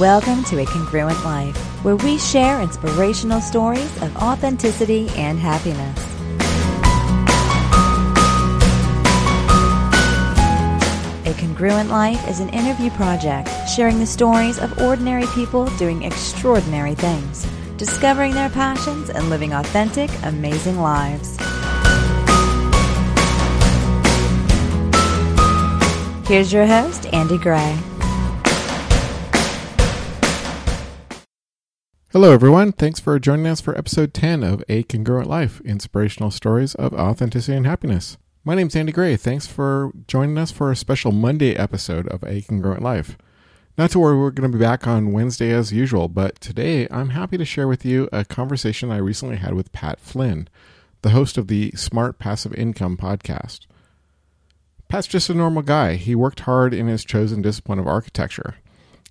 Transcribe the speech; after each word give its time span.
Welcome 0.00 0.44
to 0.44 0.58
A 0.58 0.64
Congruent 0.64 1.22
Life, 1.26 1.54
where 1.84 1.96
we 1.96 2.16
share 2.16 2.62
inspirational 2.62 3.42
stories 3.42 3.94
of 4.00 4.16
authenticity 4.16 5.10
and 5.10 5.38
happiness. 5.38 5.98
A 11.26 11.38
Congruent 11.38 11.90
Life 11.90 12.26
is 12.30 12.40
an 12.40 12.48
interview 12.48 12.88
project 12.92 13.50
sharing 13.68 13.98
the 13.98 14.06
stories 14.06 14.58
of 14.58 14.80
ordinary 14.80 15.26
people 15.34 15.66
doing 15.76 16.04
extraordinary 16.04 16.94
things, 16.94 17.46
discovering 17.76 18.32
their 18.32 18.48
passions, 18.48 19.10
and 19.10 19.28
living 19.28 19.52
authentic, 19.52 20.08
amazing 20.22 20.78
lives. 20.78 21.36
Here's 26.26 26.50
your 26.50 26.64
host, 26.64 27.04
Andy 27.12 27.36
Gray. 27.36 27.78
Hello, 32.12 32.32
everyone. 32.32 32.72
Thanks 32.72 32.98
for 32.98 33.16
joining 33.20 33.46
us 33.46 33.60
for 33.60 33.78
episode 33.78 34.12
10 34.12 34.42
of 34.42 34.64
A 34.68 34.82
Congruent 34.82 35.28
Life 35.28 35.60
Inspirational 35.60 36.32
Stories 36.32 36.74
of 36.74 36.92
Authenticity 36.92 37.56
and 37.56 37.64
Happiness. 37.64 38.18
My 38.44 38.56
name's 38.56 38.74
Andy 38.74 38.90
Gray. 38.90 39.14
Thanks 39.14 39.46
for 39.46 39.92
joining 40.08 40.36
us 40.36 40.50
for 40.50 40.72
a 40.72 40.76
special 40.76 41.12
Monday 41.12 41.54
episode 41.54 42.08
of 42.08 42.24
A 42.24 42.42
Congruent 42.42 42.82
Life. 42.82 43.16
Not 43.78 43.92
to 43.92 44.00
worry, 44.00 44.18
we're 44.18 44.32
going 44.32 44.50
to 44.50 44.58
be 44.58 44.60
back 44.60 44.88
on 44.88 45.12
Wednesday 45.12 45.52
as 45.52 45.72
usual, 45.72 46.08
but 46.08 46.40
today 46.40 46.88
I'm 46.90 47.10
happy 47.10 47.38
to 47.38 47.44
share 47.44 47.68
with 47.68 47.84
you 47.84 48.08
a 48.12 48.24
conversation 48.24 48.90
I 48.90 48.96
recently 48.96 49.36
had 49.36 49.54
with 49.54 49.70
Pat 49.70 50.00
Flynn, 50.00 50.48
the 51.02 51.10
host 51.10 51.38
of 51.38 51.46
the 51.46 51.70
Smart 51.76 52.18
Passive 52.18 52.52
Income 52.54 52.96
podcast. 52.96 53.66
Pat's 54.88 55.06
just 55.06 55.30
a 55.30 55.34
normal 55.34 55.62
guy. 55.62 55.94
He 55.94 56.16
worked 56.16 56.40
hard 56.40 56.74
in 56.74 56.88
his 56.88 57.04
chosen 57.04 57.40
discipline 57.40 57.78
of 57.78 57.86
architecture 57.86 58.56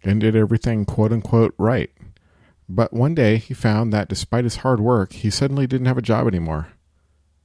and 0.03 0.19
did 0.19 0.35
everything 0.35 0.83
quote 0.83 1.13
unquote 1.13 1.55
right. 1.57 1.91
But 2.71 2.93
one 2.93 3.15
day 3.15 3.37
he 3.37 3.55
found 3.55 3.91
that 3.91 4.07
despite 4.07 4.43
his 4.43 4.57
hard 4.57 4.79
work, 4.79 5.13
he 5.13 5.31
suddenly 5.31 5.65
didn't 5.65 5.87
have 5.87 5.97
a 5.97 6.03
job 6.03 6.27
anymore. 6.27 6.67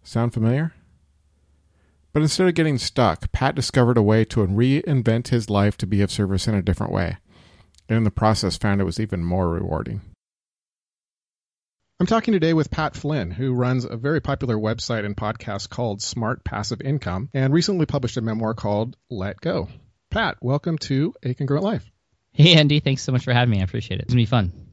Sound 0.03 0.35
familiar? 0.35 0.75
But 2.13 2.23
instead 2.23 2.47
of 2.47 2.55
getting 2.55 2.77
stuck, 2.77 3.33
Pat 3.33 3.55
discovered 3.55 3.97
a 3.97 4.03
way 4.03 4.27
to 4.27 4.47
reinvent 4.47 5.29
his 5.29 5.49
life 5.49 5.79
to 5.79 5.87
be 5.87 6.03
of 6.03 6.13
service 6.13 6.47
in 6.47 6.55
a 6.55 6.63
different 6.63 6.93
way, 6.93 7.17
and 7.89 7.97
in 7.97 8.05
the 8.05 8.11
process 8.11 8.59
found 8.59 8.83
it 8.83 8.85
was 8.85 9.01
even 9.01 9.25
more 9.25 9.49
rewarding. 9.49 10.03
I'm 11.99 12.07
talking 12.07 12.33
today 12.33 12.53
with 12.53 12.71
Pat 12.71 12.95
Flynn, 12.95 13.31
who 13.31 13.55
runs 13.55 13.85
a 13.85 13.97
very 13.97 14.21
popular 14.21 14.57
website 14.57 15.07
and 15.07 15.17
podcast 15.17 15.71
called 15.71 16.03
Smart 16.03 16.45
Passive 16.45 16.83
Income, 16.83 17.31
and 17.33 17.53
recently 17.53 17.87
published 17.87 18.19
a 18.19 18.21
memoir 18.21 18.53
called 18.53 18.97
Let 19.09 19.41
Go. 19.41 19.69
Pat, 20.11 20.37
welcome 20.43 20.77
to 20.79 21.15
A 21.23 21.33
Congruent 21.33 21.65
Life. 21.65 21.91
Hey, 22.33 22.55
Andy. 22.55 22.81
Thanks 22.81 23.03
so 23.03 23.13
much 23.13 23.25
for 23.25 23.33
having 23.33 23.51
me. 23.51 23.61
I 23.61 23.65
appreciate 23.65 24.01
it. 24.01 24.05
It's 24.05 24.15
going 24.15 24.25
to 24.25 24.29
be 24.29 24.31
fun. 24.31 24.64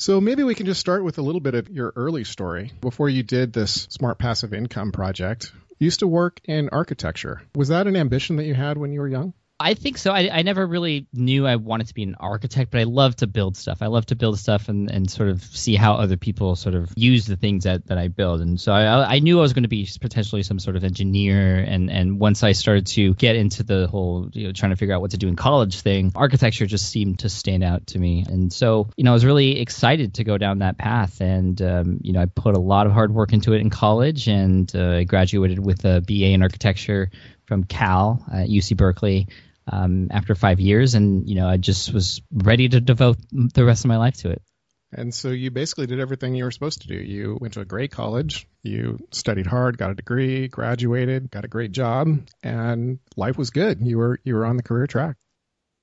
So 0.00 0.20
maybe 0.20 0.44
we 0.44 0.54
can 0.54 0.64
just 0.64 0.78
start 0.78 1.02
with 1.02 1.18
a 1.18 1.22
little 1.22 1.40
bit 1.40 1.56
of 1.56 1.68
your 1.70 1.92
early 1.96 2.22
story 2.22 2.70
before 2.80 3.08
you 3.08 3.24
did 3.24 3.52
this 3.52 3.88
smart 3.90 4.16
passive 4.16 4.54
income 4.54 4.92
project. 4.92 5.50
You 5.80 5.86
used 5.86 5.98
to 5.98 6.06
work 6.06 6.40
in 6.44 6.68
architecture. 6.68 7.42
Was 7.56 7.66
that 7.68 7.88
an 7.88 7.96
ambition 7.96 8.36
that 8.36 8.44
you 8.44 8.54
had 8.54 8.78
when 8.78 8.92
you 8.92 9.00
were 9.00 9.08
young? 9.08 9.32
I 9.60 9.74
think 9.74 9.98
so. 9.98 10.12
I, 10.12 10.30
I 10.32 10.42
never 10.42 10.64
really 10.64 11.08
knew 11.12 11.44
I 11.44 11.56
wanted 11.56 11.88
to 11.88 11.94
be 11.94 12.04
an 12.04 12.14
architect, 12.20 12.70
but 12.70 12.80
I 12.80 12.84
love 12.84 13.16
to 13.16 13.26
build 13.26 13.56
stuff. 13.56 13.78
I 13.82 13.88
love 13.88 14.06
to 14.06 14.14
build 14.14 14.38
stuff 14.38 14.68
and, 14.68 14.88
and 14.88 15.10
sort 15.10 15.30
of 15.30 15.42
see 15.42 15.74
how 15.74 15.94
other 15.94 16.16
people 16.16 16.54
sort 16.54 16.76
of 16.76 16.92
use 16.94 17.26
the 17.26 17.34
things 17.34 17.64
that, 17.64 17.84
that 17.88 17.98
I 17.98 18.06
build. 18.06 18.40
And 18.40 18.60
so 18.60 18.72
I, 18.72 19.16
I 19.16 19.18
knew 19.18 19.38
I 19.38 19.42
was 19.42 19.54
going 19.54 19.64
to 19.64 19.68
be 19.68 19.88
potentially 20.00 20.44
some 20.44 20.60
sort 20.60 20.76
of 20.76 20.84
engineer. 20.84 21.56
And, 21.56 21.90
and 21.90 22.20
once 22.20 22.44
I 22.44 22.52
started 22.52 22.86
to 22.88 23.14
get 23.14 23.34
into 23.34 23.64
the 23.64 23.88
whole, 23.88 24.28
you 24.32 24.46
know, 24.46 24.52
trying 24.52 24.70
to 24.70 24.76
figure 24.76 24.94
out 24.94 25.00
what 25.00 25.10
to 25.10 25.18
do 25.18 25.26
in 25.26 25.34
college 25.34 25.80
thing, 25.80 26.12
architecture 26.14 26.66
just 26.66 26.88
seemed 26.88 27.18
to 27.20 27.28
stand 27.28 27.64
out 27.64 27.88
to 27.88 27.98
me. 27.98 28.24
And 28.28 28.52
so, 28.52 28.88
you 28.96 29.02
know, 29.02 29.10
I 29.10 29.14
was 29.14 29.24
really 29.24 29.60
excited 29.60 30.14
to 30.14 30.24
go 30.24 30.38
down 30.38 30.60
that 30.60 30.78
path. 30.78 31.20
And, 31.20 31.60
um, 31.62 31.98
you 32.02 32.12
know, 32.12 32.20
I 32.20 32.26
put 32.26 32.56
a 32.56 32.60
lot 32.60 32.86
of 32.86 32.92
hard 32.92 33.12
work 33.12 33.32
into 33.32 33.54
it 33.54 33.60
in 33.60 33.70
college 33.70 34.28
and 34.28 34.70
uh, 34.72 34.98
I 34.98 35.04
graduated 35.04 35.58
with 35.58 35.84
a 35.84 36.00
BA 36.00 36.26
in 36.26 36.42
architecture 36.42 37.10
from 37.46 37.64
Cal 37.64 38.24
at 38.30 38.48
UC 38.48 38.76
Berkeley 38.76 39.26
um, 39.70 40.08
after 40.10 40.34
five 40.34 40.60
years, 40.60 40.94
and 40.94 41.28
you 41.28 41.36
know 41.36 41.48
I 41.48 41.56
just 41.56 41.92
was 41.92 42.20
ready 42.32 42.68
to 42.68 42.80
devote 42.80 43.18
the 43.30 43.64
rest 43.64 43.84
of 43.84 43.88
my 43.88 43.96
life 43.96 44.16
to 44.18 44.30
it. 44.30 44.42
And 44.92 45.14
so 45.14 45.28
you 45.28 45.50
basically 45.50 45.86
did 45.86 46.00
everything 46.00 46.34
you 46.34 46.44
were 46.44 46.50
supposed 46.50 46.82
to 46.82 46.88
do. 46.88 46.94
You 46.94 47.36
went 47.38 47.54
to 47.54 47.60
a 47.60 47.66
great 47.66 47.90
college, 47.90 48.48
you 48.62 48.98
studied 49.12 49.46
hard, 49.46 49.76
got 49.76 49.90
a 49.90 49.94
degree, 49.94 50.48
graduated, 50.48 51.30
got 51.30 51.44
a 51.44 51.48
great 51.48 51.72
job, 51.72 52.08
and 52.42 52.98
life 53.16 53.36
was 53.36 53.50
good. 53.50 53.80
You 53.82 53.98
were 53.98 54.20
you 54.24 54.34
were 54.34 54.46
on 54.46 54.56
the 54.56 54.62
career 54.62 54.86
track 54.86 55.16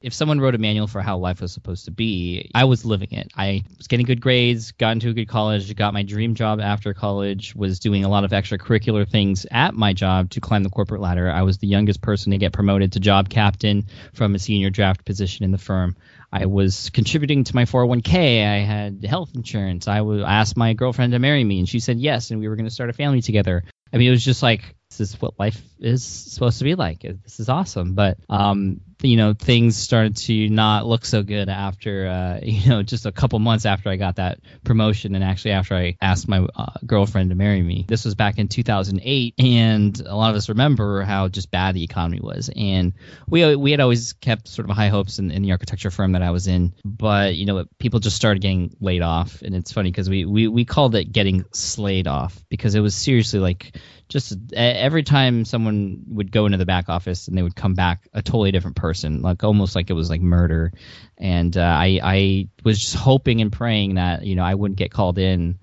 if 0.06 0.14
someone 0.14 0.40
wrote 0.40 0.54
a 0.54 0.60
manual 0.60 0.86
for 0.86 1.02
how 1.02 1.18
life 1.18 1.42
was 1.42 1.52
supposed 1.52 1.86
to 1.86 1.92
be, 1.92 2.52
I 2.54 2.66
was 2.66 2.86
living 2.86 3.12
it. 3.12 3.32
I 3.36 3.64
was 3.76 3.88
getting 3.88 4.06
good 4.06 4.22
grades, 4.22 4.72
got 4.72 4.92
into 4.92 5.10
a 5.10 5.14
good 5.14 5.28
college, 5.28 5.76
got 5.76 5.96
my 5.96 6.04
dream 6.04 6.36
job 6.36 6.62
after 6.62 6.94
college, 6.94 7.56
was 7.56 7.80
doing 7.80 8.06
a 8.06 8.08
lot 8.08 8.24
of 8.24 8.30
extracurricular 8.30 9.10
things 9.10 9.48
at 9.50 9.74
my 9.74 9.94
job 9.94 10.30
to 10.30 10.42
climb 10.42 10.62
the 10.62 10.70
corporate 10.70 11.02
ladder. 11.02 11.32
I 11.32 11.42
was 11.42 11.58
the 11.58 11.66
youngest 11.66 12.02
person 12.02 12.34
to 12.34 12.38
get 12.38 12.54
promoted 12.54 12.92
to 12.92 13.00
job 13.00 13.30
captain 13.30 13.88
from 14.14 14.36
a 14.36 14.40
senior 14.40 14.70
draft 14.70 15.06
position 15.06 15.44
in 15.44 15.50
the 15.50 15.58
firm. 15.58 15.96
I 16.32 16.46
was 16.46 16.92
contributing 16.92 17.44
to 17.46 17.56
my 17.56 17.66
401k. 17.66 18.46
I 18.46 18.60
had 18.60 19.04
health 19.04 19.32
insurance. 19.34 19.88
I 19.88 20.02
asked 20.02 20.56
my 20.56 20.74
girlfriend 20.74 21.14
to 21.14 21.20
marry 21.20 21.44
me, 21.44 21.58
and 21.58 21.68
she 21.68 21.80
said 21.80 21.98
yes, 21.98 22.30
and 22.30 22.40
we 22.40 22.48
were 22.48 22.56
going 22.56 22.68
to 22.68 22.72
start 22.72 22.92
a 22.92 22.94
family 22.94 23.24
together. 23.24 23.64
I 23.92 23.98
mean, 23.98 24.10
it 24.10 24.12
was 24.12 24.26
just 24.26 24.44
like 24.44 24.76
this 24.90 25.00
is 25.00 25.22
what 25.22 25.40
life 25.40 25.62
is 25.80 26.04
supposed 26.04 26.60
to 26.60 26.64
be 26.64 26.76
like. 26.76 27.02
This 27.02 27.40
is 27.40 27.50
awesome. 27.50 27.96
But 27.96 28.18
um, 28.30 28.82
you 29.02 29.18
know, 29.18 29.34
things 29.34 29.78
started 29.78 30.18
to 30.18 30.50
not 30.50 30.86
look 30.86 31.06
so 31.06 31.24
good 31.24 31.50
after 31.50 32.08
uh, 32.08 32.40
you 32.44 32.70
know 32.70 32.84
just 32.84 33.06
a 33.06 33.12
couple 33.12 33.40
months 33.40 33.66
after 33.66 33.90
I 33.90 33.96
got 33.96 34.18
that 34.18 34.40
promotion, 34.64 35.16
and 35.16 35.24
actually 35.24 35.52
after 35.52 35.76
I 35.76 35.98
asked 36.02 36.28
my 36.28 36.46
uh, 36.56 36.74
girlfriend 36.86 37.30
to 37.30 37.36
marry 37.36 37.62
me. 37.62 37.86
This 37.88 38.06
was 38.06 38.16
back 38.16 38.38
in 38.38 38.48
2008, 38.48 39.36
and 39.40 40.00
a 40.00 40.16
lot 40.16 40.32
of 40.32 40.36
us 40.36 40.50
remember 40.50 41.04
how 41.04 41.28
just 41.28 41.52
bad 41.52 41.76
the 41.76 41.84
economy 41.84 42.20
was. 42.22 42.50
And 42.56 42.94
we 43.28 43.56
we 43.56 43.72
had 43.72 43.80
always 43.80 44.14
kept 44.14 44.48
sort 44.48 44.70
of 44.70 44.76
high 44.76 44.90
hopes 44.90 45.20
in, 45.20 45.32
in 45.32 45.42
the 45.42 45.52
architecture 45.52 45.92
firm 45.92 46.14
that 46.14 46.22
I 46.22 46.32
was 46.32 46.48
in, 46.48 46.74
but 46.84 47.36
you 47.36 47.46
know, 47.46 47.66
people 47.80 48.00
just 48.00 48.16
started 48.16 48.42
getting 48.42 48.76
laid 48.80 49.02
off, 49.02 49.42
and 49.42 49.56
it's 49.56 49.72
funny 49.72 49.92
because 49.92 50.10
we, 50.10 50.26
we 50.26 50.48
we 50.48 50.66
called 50.66 50.96
it 50.96 51.12
getting 51.12 51.46
slayed 51.52 52.08
off 52.08 52.44
because 52.50 52.76
it 52.76 52.80
was 52.80 52.96
seriously 52.96 53.40
like 53.40 53.78
just 54.08 54.38
every 54.54 55.04
time 55.04 55.46
someone 55.46 56.04
would 56.10 56.32
go 56.32 56.46
into 56.46 56.58
the 56.58 56.66
back 56.66 56.90
office 56.90 57.28
and 57.28 57.38
they 57.38 57.42
would 57.42 57.56
come 57.56 57.74
back 57.74 58.08
a 58.14 58.22
totally 58.22 58.52
different 58.52 58.76
person, 58.76 58.85
like 58.94 59.44
almost 59.44 59.76
like 59.76 59.90
it 59.90 59.94
was 59.94 60.10
like 60.10 60.22
murder. 60.22 60.72
And 61.18 61.56
uh, 61.56 61.62
I 61.62 62.00
I 62.04 62.48
was 62.64 62.80
just 62.80 62.96
hoping 62.96 63.42
and 63.42 63.52
praying 63.52 63.96
that 63.96 64.26
you 64.26 64.36
know 64.36 64.44
I 64.44 64.56
wouldn't 64.56 64.78
get 64.78 64.92
called 64.92 65.18
in, 65.18 65.60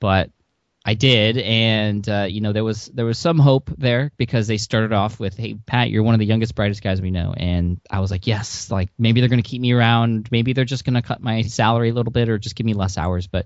but 0.00 0.30
I 0.88 0.94
did, 0.94 1.36
and 1.36 2.08
uh, 2.08 2.26
you 2.30 2.40
know 2.40 2.54
there 2.54 2.64
was 2.64 2.86
there 2.86 3.04
was 3.04 3.18
some 3.18 3.38
hope 3.38 3.68
there 3.76 4.10
because 4.16 4.46
they 4.46 4.56
started 4.56 4.94
off 4.94 5.20
with, 5.20 5.36
"Hey 5.36 5.52
Pat, 5.54 5.90
you're 5.90 6.02
one 6.02 6.14
of 6.14 6.18
the 6.18 6.24
youngest, 6.24 6.54
brightest 6.54 6.82
guys 6.82 7.02
we 7.02 7.10
know," 7.10 7.34
and 7.36 7.78
I 7.90 8.00
was 8.00 8.10
like, 8.10 8.26
"Yes, 8.26 8.70
like 8.70 8.88
maybe 8.96 9.20
they're 9.20 9.28
going 9.28 9.42
to 9.42 9.46
keep 9.46 9.60
me 9.60 9.72
around, 9.72 10.28
maybe 10.30 10.54
they're 10.54 10.64
just 10.64 10.86
going 10.86 10.94
to 10.94 11.02
cut 11.02 11.20
my 11.20 11.42
salary 11.42 11.90
a 11.90 11.92
little 11.92 12.10
bit 12.10 12.30
or 12.30 12.38
just 12.38 12.56
give 12.56 12.64
me 12.64 12.72
less 12.72 12.96
hours." 12.96 13.26
But 13.26 13.44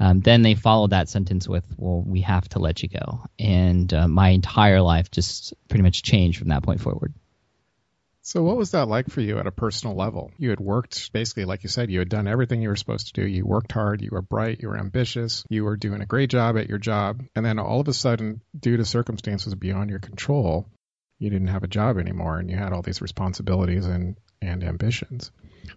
um, 0.00 0.20
then 0.20 0.42
they 0.42 0.54
followed 0.54 0.90
that 0.90 1.08
sentence 1.08 1.48
with, 1.48 1.64
"Well, 1.78 2.02
we 2.02 2.20
have 2.20 2.46
to 2.50 2.58
let 2.58 2.82
you 2.82 2.90
go," 2.90 3.24
and 3.38 3.90
uh, 3.94 4.06
my 4.06 4.28
entire 4.28 4.82
life 4.82 5.10
just 5.10 5.54
pretty 5.68 5.84
much 5.84 6.02
changed 6.02 6.40
from 6.40 6.48
that 6.48 6.62
point 6.62 6.82
forward. 6.82 7.14
So, 8.24 8.44
what 8.44 8.56
was 8.56 8.70
that 8.70 8.86
like 8.86 9.10
for 9.10 9.20
you 9.20 9.38
at 9.38 9.48
a 9.48 9.52
personal 9.52 9.96
level? 9.96 10.30
You 10.38 10.50
had 10.50 10.60
worked, 10.60 11.12
basically, 11.12 11.44
like 11.44 11.64
you 11.64 11.68
said, 11.68 11.90
you 11.90 11.98
had 11.98 12.08
done 12.08 12.28
everything 12.28 12.62
you 12.62 12.68
were 12.68 12.76
supposed 12.76 13.08
to 13.08 13.20
do. 13.20 13.26
You 13.26 13.44
worked 13.44 13.72
hard, 13.72 14.00
you 14.00 14.10
were 14.12 14.22
bright, 14.22 14.60
you 14.60 14.68
were 14.68 14.78
ambitious, 14.78 15.44
you 15.50 15.64
were 15.64 15.76
doing 15.76 16.02
a 16.02 16.06
great 16.06 16.30
job 16.30 16.56
at 16.56 16.68
your 16.68 16.78
job. 16.78 17.20
And 17.34 17.44
then 17.44 17.58
all 17.58 17.80
of 17.80 17.88
a 17.88 17.92
sudden, 17.92 18.40
due 18.56 18.76
to 18.76 18.84
circumstances 18.84 19.56
beyond 19.56 19.90
your 19.90 19.98
control, 19.98 20.68
you 21.18 21.30
didn't 21.30 21.48
have 21.48 21.64
a 21.64 21.68
job 21.68 21.98
anymore 21.98 22.38
and 22.38 22.48
you 22.48 22.56
had 22.56 22.72
all 22.72 22.82
these 22.82 23.02
responsibilities 23.02 23.86
and, 23.86 24.16
and 24.40 24.62
ambitions. 24.62 25.32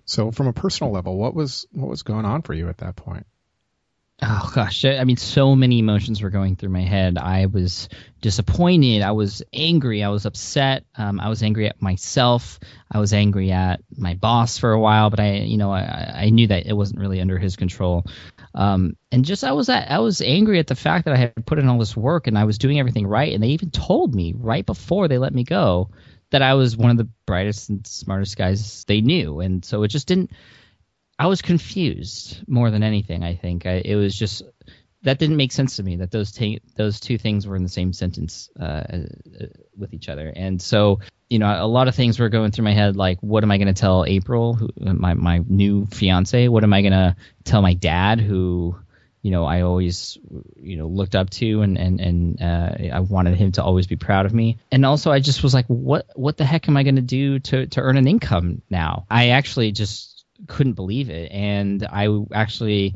So, 0.05 0.29
from 0.29 0.45
a 0.45 0.53
personal 0.53 0.93
level, 0.93 1.17
what 1.17 1.33
was 1.33 1.65
what 1.71 1.89
was 1.89 2.03
going 2.03 2.25
on 2.25 2.43
for 2.43 2.53
you 2.53 2.69
at 2.69 2.77
that 2.77 2.95
point? 2.95 3.25
Oh 4.21 4.51
gosh. 4.53 4.85
I 4.85 5.03
mean 5.03 5.17
so 5.17 5.55
many 5.55 5.79
emotions 5.79 6.21
were 6.21 6.29
going 6.29 6.55
through 6.55 6.69
my 6.69 6.81
head. 6.81 7.17
I 7.17 7.47
was 7.47 7.89
disappointed. 8.21 9.01
I 9.01 9.11
was 9.11 9.43
angry. 9.53 10.03
I 10.03 10.09
was 10.09 10.25
upset. 10.25 10.85
Um, 10.97 11.19
i 11.19 11.29
was 11.29 11.43
angry 11.43 11.67
at 11.67 11.81
myself. 11.81 12.59
I 12.91 12.99
was 12.99 13.13
angry 13.13 13.51
at 13.51 13.81
my 13.95 14.13
boss 14.15 14.57
for 14.57 14.71
a 14.71 14.79
while 14.79 15.09
but 15.09 15.19
i 15.19 15.37
you 15.37 15.57
know 15.57 15.71
i, 15.71 16.11
I 16.15 16.29
knew 16.29 16.47
that 16.47 16.65
it 16.65 16.73
wasn't 16.73 16.99
really 16.99 17.21
under 17.21 17.37
his 17.37 17.55
control. 17.55 18.05
Um, 18.53 18.95
and 19.11 19.25
just 19.25 19.43
i 19.43 19.51
was 19.51 19.67
i 19.69 19.99
was 19.99 20.21
angry 20.21 20.59
at 20.59 20.67
the 20.67 20.75
fact 20.75 21.05
that 21.05 21.13
i 21.13 21.17
had 21.17 21.45
put 21.45 21.59
in 21.59 21.67
all 21.67 21.77
this 21.77 21.97
work 21.97 22.27
and 22.27 22.37
i 22.37 22.45
was 22.45 22.57
doing 22.57 22.79
everything 22.79 23.07
right. 23.07 23.33
And 23.33 23.43
they 23.43 23.49
even 23.49 23.71
told 23.71 24.15
me 24.15 24.33
right 24.35 24.65
before 24.65 25.07
they 25.07 25.17
let 25.17 25.33
me 25.33 25.43
go 25.43 25.89
that 26.31 26.41
i 26.41 26.53
was 26.53 26.77
one 26.77 26.91
of 26.91 26.97
the 26.97 27.09
brightest 27.25 27.69
and 27.69 27.85
smartest 27.85 28.37
guys 28.37 28.85
they 28.85 29.01
knew. 29.01 29.41
And 29.41 29.63
so 29.65 29.83
it 29.83 29.89
just 29.89 30.07
didn't 30.07 30.31
I 31.17 31.27
was 31.27 31.41
confused 31.41 32.43
more 32.47 32.71
than 32.71 32.83
anything. 32.83 33.23
I 33.23 33.35
think 33.35 33.65
I, 33.65 33.81
it 33.83 33.95
was 33.95 34.17
just 34.17 34.43
that 35.03 35.19
didn't 35.19 35.37
make 35.37 35.51
sense 35.51 35.77
to 35.77 35.83
me 35.83 35.97
that 35.97 36.11
those 36.11 36.37
those 36.75 36.99
two 36.99 37.17
things 37.17 37.47
were 37.47 37.55
in 37.55 37.63
the 37.63 37.69
same 37.69 37.93
sentence 37.93 38.49
uh, 38.59 38.63
uh, 38.63 38.99
with 39.77 39.93
each 39.93 40.09
other. 40.09 40.33
And 40.35 40.61
so, 40.61 40.99
you 41.29 41.39
know, 41.39 41.47
a 41.47 41.67
lot 41.67 41.87
of 41.87 41.95
things 41.95 42.19
were 42.19 42.29
going 42.29 42.51
through 42.51 42.65
my 42.65 42.73
head 42.73 42.95
like, 42.95 43.19
what 43.21 43.43
am 43.43 43.51
I 43.51 43.57
going 43.57 43.73
to 43.73 43.79
tell 43.79 44.03
April, 44.05 44.55
who, 44.55 44.69
my 44.77 45.13
my 45.13 45.41
new 45.47 45.85
fiance? 45.85 46.47
What 46.47 46.63
am 46.63 46.73
I 46.73 46.81
going 46.81 46.91
to 46.91 47.15
tell 47.43 47.61
my 47.61 47.75
dad, 47.75 48.19
who 48.19 48.75
you 49.21 49.31
know 49.31 49.45
I 49.45 49.61
always 49.61 50.17
you 50.57 50.77
know 50.77 50.87
looked 50.87 51.15
up 51.15 51.29
to 51.31 51.61
and 51.61 51.77
and 51.77 52.01
and 52.01 52.41
uh, 52.41 52.95
I 52.95 52.99
wanted 52.99 53.37
him 53.37 53.53
to 53.53 53.63
always 53.63 53.87
be 53.87 53.95
proud 53.95 54.25
of 54.25 54.33
me. 54.33 54.57
And 54.71 54.85
also 54.85 55.11
I 55.11 55.19
just 55.19 55.43
was 55.43 55.53
like, 55.53 55.67
what 55.67 56.07
what 56.15 56.35
the 56.35 56.45
heck 56.45 56.67
am 56.67 56.77
I 56.77 56.83
going 56.83 56.97
to 56.97 57.01
do 57.01 57.39
to 57.39 57.67
to 57.67 57.79
earn 57.79 57.97
an 57.97 58.07
income 58.07 58.63
now? 58.69 59.05
I 59.09 59.29
actually 59.29 59.71
just 59.71 60.14
couldn't 60.47 60.73
believe 60.73 61.09
it, 61.09 61.31
and 61.31 61.85
I 61.85 62.07
actually 62.33 62.95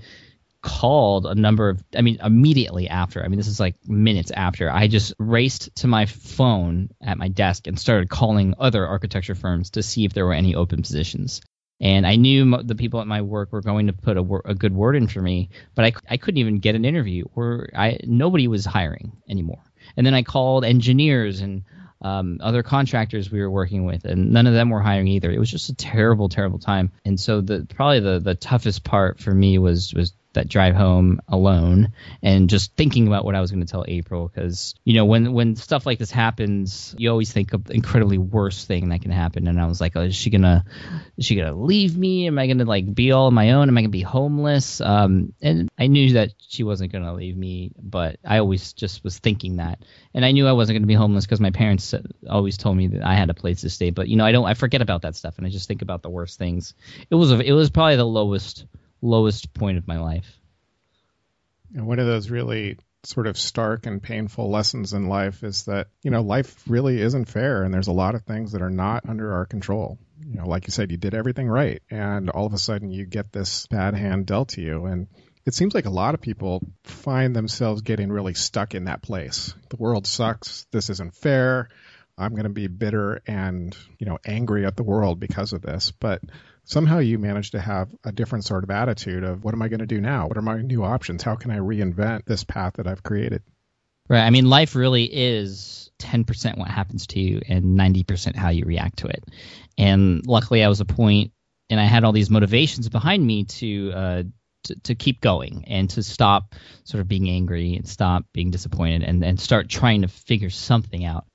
called 0.62 1.26
a 1.26 1.36
number 1.36 1.70
of 1.70 1.82
i 1.96 2.02
mean 2.02 2.20
immediately 2.22 2.90
after. 2.90 3.24
I 3.24 3.28
mean 3.28 3.38
this 3.38 3.48
is 3.48 3.60
like 3.60 3.76
minutes 3.88 4.32
after. 4.32 4.70
I 4.70 4.88
just 4.88 5.14
raced 5.18 5.74
to 5.78 5.88
my 5.88 6.06
phone 6.06 6.90
at 7.02 7.18
my 7.18 7.30
desk 7.30 7.68
and 7.68 7.80
started 7.80 8.10
calling 8.10 8.56
other 8.60 8.86
architecture 8.86 9.36
firms 9.36 9.70
to 9.72 9.84
see 9.84 10.04
if 10.04 10.14
there 10.14 10.26
were 10.26 10.34
any 10.34 10.56
open 10.56 10.82
positions. 10.82 11.42
And 11.80 12.06
i 12.06 12.18
knew 12.18 12.62
the 12.62 12.76
people 12.76 13.00
at 13.00 13.08
my 13.08 13.22
work 13.22 13.54
were 13.54 13.62
going 13.62 13.88
to 13.88 13.94
put 13.94 14.18
a, 14.18 14.42
a 14.44 14.54
good 14.54 14.74
word 14.74 14.98
in 14.98 15.08
for 15.08 15.22
me 15.22 15.50
but 15.76 15.86
I, 15.86 15.94
I 16.10 16.18
couldn't 16.18 16.40
even 16.40 16.60
get 16.60 16.76
an 16.76 16.84
interview 16.84 17.26
or 17.36 17.70
i 17.74 18.00
nobody 18.04 18.50
was 18.50 18.66
hiring 18.66 19.14
anymore. 19.30 19.64
And 19.96 20.06
then 20.06 20.14
i 20.14 20.24
called 20.24 20.66
engineers 20.66 21.40
and 21.40 21.64
um, 22.02 22.40
other 22.42 22.64
contractors 22.64 23.32
we 23.32 23.42
were 23.42 23.52
working 23.52 23.86
with, 23.86 24.06
and 24.06 24.32
none 24.32 24.48
of 24.48 24.54
them 24.54 24.70
were 24.70 24.82
hiring 24.82 25.08
either. 25.08 25.32
It 25.32 25.40
was 25.40 25.52
just 25.52 25.70
a 25.70 25.76
terrible, 25.76 26.30
terrible 26.30 26.60
time. 26.60 26.92
And 27.06 27.20
so 27.20 27.42
the 27.42 27.68
probably 27.76 28.00
the 28.00 28.20
the 28.20 28.36
toughest 28.36 28.84
part 28.84 29.20
for 29.20 29.34
me 29.34 29.58
was 29.58 29.94
was 29.94 30.14
that 30.40 30.48
drive 30.48 30.74
home 30.74 31.20
alone 31.28 31.92
and 32.24 32.50
just 32.50 32.74
thinking 32.78 33.08
about 33.08 33.26
what 33.26 33.36
I 33.36 33.42
was 33.42 33.52
going 33.52 33.66
to 33.66 33.70
tell 33.70 33.84
April 33.88 34.30
because 34.30 34.74
you 34.86 34.94
know 34.94 35.04
when 35.04 35.34
when 35.34 35.58
stuff 35.58 35.86
like 35.86 36.00
this 36.00 36.12
happens 36.12 36.96
you 36.98 37.10
always 37.10 37.32
think 37.32 37.52
of 37.52 37.66
the 37.66 37.74
incredibly 37.74 38.18
worst 38.18 38.66
thing 38.66 38.90
that 38.90 39.02
can 39.02 39.12
happen. 39.12 39.48
And 39.48 39.60
I 39.60 39.66
was 39.66 39.82
like 39.82 39.98
oh, 39.98 40.02
is 40.02 40.16
she 40.16 40.30
gonna 40.30 40.64
is 41.18 41.26
she 41.26 41.36
gonna 41.36 41.54
leave 41.54 41.98
me? 41.98 42.28
Am 42.28 42.40
I 42.40 42.48
gonna 42.48 42.64
like 42.64 42.94
be 42.94 43.12
all 43.12 43.28
on 43.28 43.34
my 43.34 43.52
own? 43.52 43.68
Am 43.68 43.78
I 43.78 43.82
gonna 43.82 43.90
be 43.90 44.02
homeless? 44.02 44.80
Um 44.80 45.34
and 45.42 45.70
I 45.78 45.88
knew 45.88 46.14
that 46.14 46.32
she 46.40 46.64
wasn't 46.64 46.94
gonna 46.94 47.14
leave 47.14 47.36
me 47.36 47.72
but 47.78 48.18
I 48.26 48.40
always 48.40 48.72
just 48.72 49.04
was 49.04 49.20
thinking 49.20 49.58
that. 49.58 49.84
And 50.14 50.24
I 50.24 50.32
knew 50.32 50.48
I 50.48 50.54
wasn't 50.54 50.78
gonna 50.78 50.88
be 50.88 50.94
homeless 50.94 51.26
because 51.26 51.42
my 51.42 51.52
parents 51.52 51.94
always 52.30 52.58
told 52.58 52.78
me 52.78 52.88
that 52.88 53.06
I 53.06 53.16
had 53.16 53.30
a 53.30 53.34
place 53.34 53.62
to 53.62 53.70
stay. 53.70 53.90
But 53.90 54.08
you 54.08 54.16
know 54.16 54.26
I 54.26 54.32
don't 54.32 54.46
I 54.46 54.54
forget 54.54 54.82
about 54.82 55.02
that 55.02 55.18
stuff 55.18 55.38
and 55.38 55.46
I 55.46 55.50
just 55.50 55.68
think 55.68 55.82
about 55.82 56.02
the 56.02 56.10
worst 56.10 56.40
things. 56.40 56.76
It 57.10 57.16
was 57.16 57.34
a, 57.34 57.40
it 57.42 57.52
was 57.52 57.70
probably 57.70 57.98
the 57.98 58.06
lowest 58.06 58.66
lowest 59.02 59.54
point 59.54 59.78
of 59.78 59.88
my 59.88 60.00
life. 60.00 60.40
And 61.76 61.88
one 61.88 62.00
of 62.00 62.08
those 62.08 62.30
really 62.30 62.78
sort 63.04 63.28
of 63.28 63.38
stark 63.38 63.86
and 63.86 64.04
painful 64.04 64.50
lessons 64.50 64.94
in 64.94 65.08
life 65.08 65.44
is 65.44 65.66
that, 65.66 65.88
you 66.04 66.12
know, 66.12 66.22
life 66.22 66.64
really 66.68 67.02
isn't 67.02 67.30
fair 67.30 67.64
and 67.64 67.74
there's 67.74 67.88
a 67.88 67.94
lot 67.94 68.16
of 68.16 68.24
things 68.24 68.52
that 68.52 68.62
are 68.62 68.70
not 68.70 69.08
under 69.08 69.34
our 69.34 69.46
control. 69.46 69.98
You 70.26 70.36
know, 70.36 70.48
like 70.48 70.68
you 70.68 70.72
said, 70.72 70.92
you 70.92 70.98
did 70.98 71.14
everything 71.14 71.48
right 71.48 71.82
and 71.90 72.30
all 72.30 72.46
of 72.46 72.54
a 72.54 72.58
sudden 72.58 72.92
you 72.92 73.06
get 73.06 73.32
this 73.32 73.68
bad 73.68 73.96
hand 73.96 74.26
dealt 74.26 74.50
to 74.50 74.62
you 74.62 74.86
and 74.86 75.08
it 75.46 75.54
seems 75.54 75.74
like 75.74 75.86
a 75.86 75.92
lot 75.92 76.14
of 76.14 76.22
people 76.22 76.62
find 76.84 77.36
themselves 77.36 77.82
getting 77.82 78.12
really 78.12 78.34
stuck 78.34 78.76
in 78.76 78.86
that 78.86 79.02
place. 79.02 79.54
The 79.70 79.78
world 79.78 80.06
sucks. 80.06 80.68
This 80.72 80.90
isn't 80.90 81.16
fair. 81.16 81.70
I'm 82.18 82.32
going 82.32 82.44
to 82.44 82.50
be 82.50 82.68
bitter 82.68 83.22
and, 83.26 83.76
you 83.98 84.06
know, 84.06 84.20
angry 84.26 84.66
at 84.66 84.76
the 84.76 84.84
world 84.84 85.20
because 85.20 85.54
of 85.54 85.62
this. 85.62 85.92
But 85.92 86.22
somehow 86.70 87.00
you 87.00 87.18
manage 87.18 87.52
to 87.52 87.60
have 87.60 87.90
a 88.04 88.12
different 88.12 88.46
sort 88.46 88.64
of 88.64 88.70
attitude 88.70 89.24
of 89.24 89.44
what 89.44 89.56
am 89.56 89.62
I 89.62 89.70
going 89.70 89.80
to 89.80 89.88
do 89.88 90.00
now? 90.00 90.28
What 90.28 90.38
are 90.38 90.44
my 90.44 90.62
new 90.62 90.84
options? 90.84 91.24
How 91.24 91.36
can 91.36 91.50
I 91.50 91.58
reinvent 91.58 92.26
this 92.26 92.44
path 92.44 92.74
that 92.76 92.86
I've 92.86 93.02
created? 93.02 93.42
Right. 94.08 94.22
I 94.22 94.30
mean, 94.30 94.48
life 94.48 94.76
really 94.76 95.06
is 95.06 95.90
10% 95.98 96.60
what 96.60 96.68
happens 96.68 97.08
to 97.08 97.20
you 97.20 97.42
and 97.48 97.78
90% 97.78 98.36
how 98.36 98.50
you 98.50 98.66
react 98.66 99.00
to 99.00 99.08
it. 99.08 99.24
And 99.80 100.26
luckily, 100.28 100.64
I 100.64 100.68
was 100.68 100.80
a 100.80 100.86
point 100.86 101.32
and 101.72 101.80
I 101.80 101.86
had 101.86 102.04
all 102.04 102.12
these 102.12 102.30
motivations 102.30 102.88
behind 102.88 103.26
me 103.26 103.46
to, 103.46 103.92
uh, 103.92 104.24
to, 104.66 104.80
to 104.82 104.96
keep 104.96 105.22
going 105.22 105.66
and 105.68 105.90
to 105.92 106.04
stop 106.04 106.54
sort 106.84 107.02
of 107.02 107.08
being 107.08 107.30
angry 107.30 107.78
and 107.78 107.88
stop 107.88 108.26
being 108.32 108.52
disappointed 108.52 109.04
and, 109.04 109.24
and 109.24 109.40
start 109.40 109.70
trying 109.70 110.04
to 110.04 110.08
figure 110.08 110.52
something 110.52 111.04
out 111.04 111.26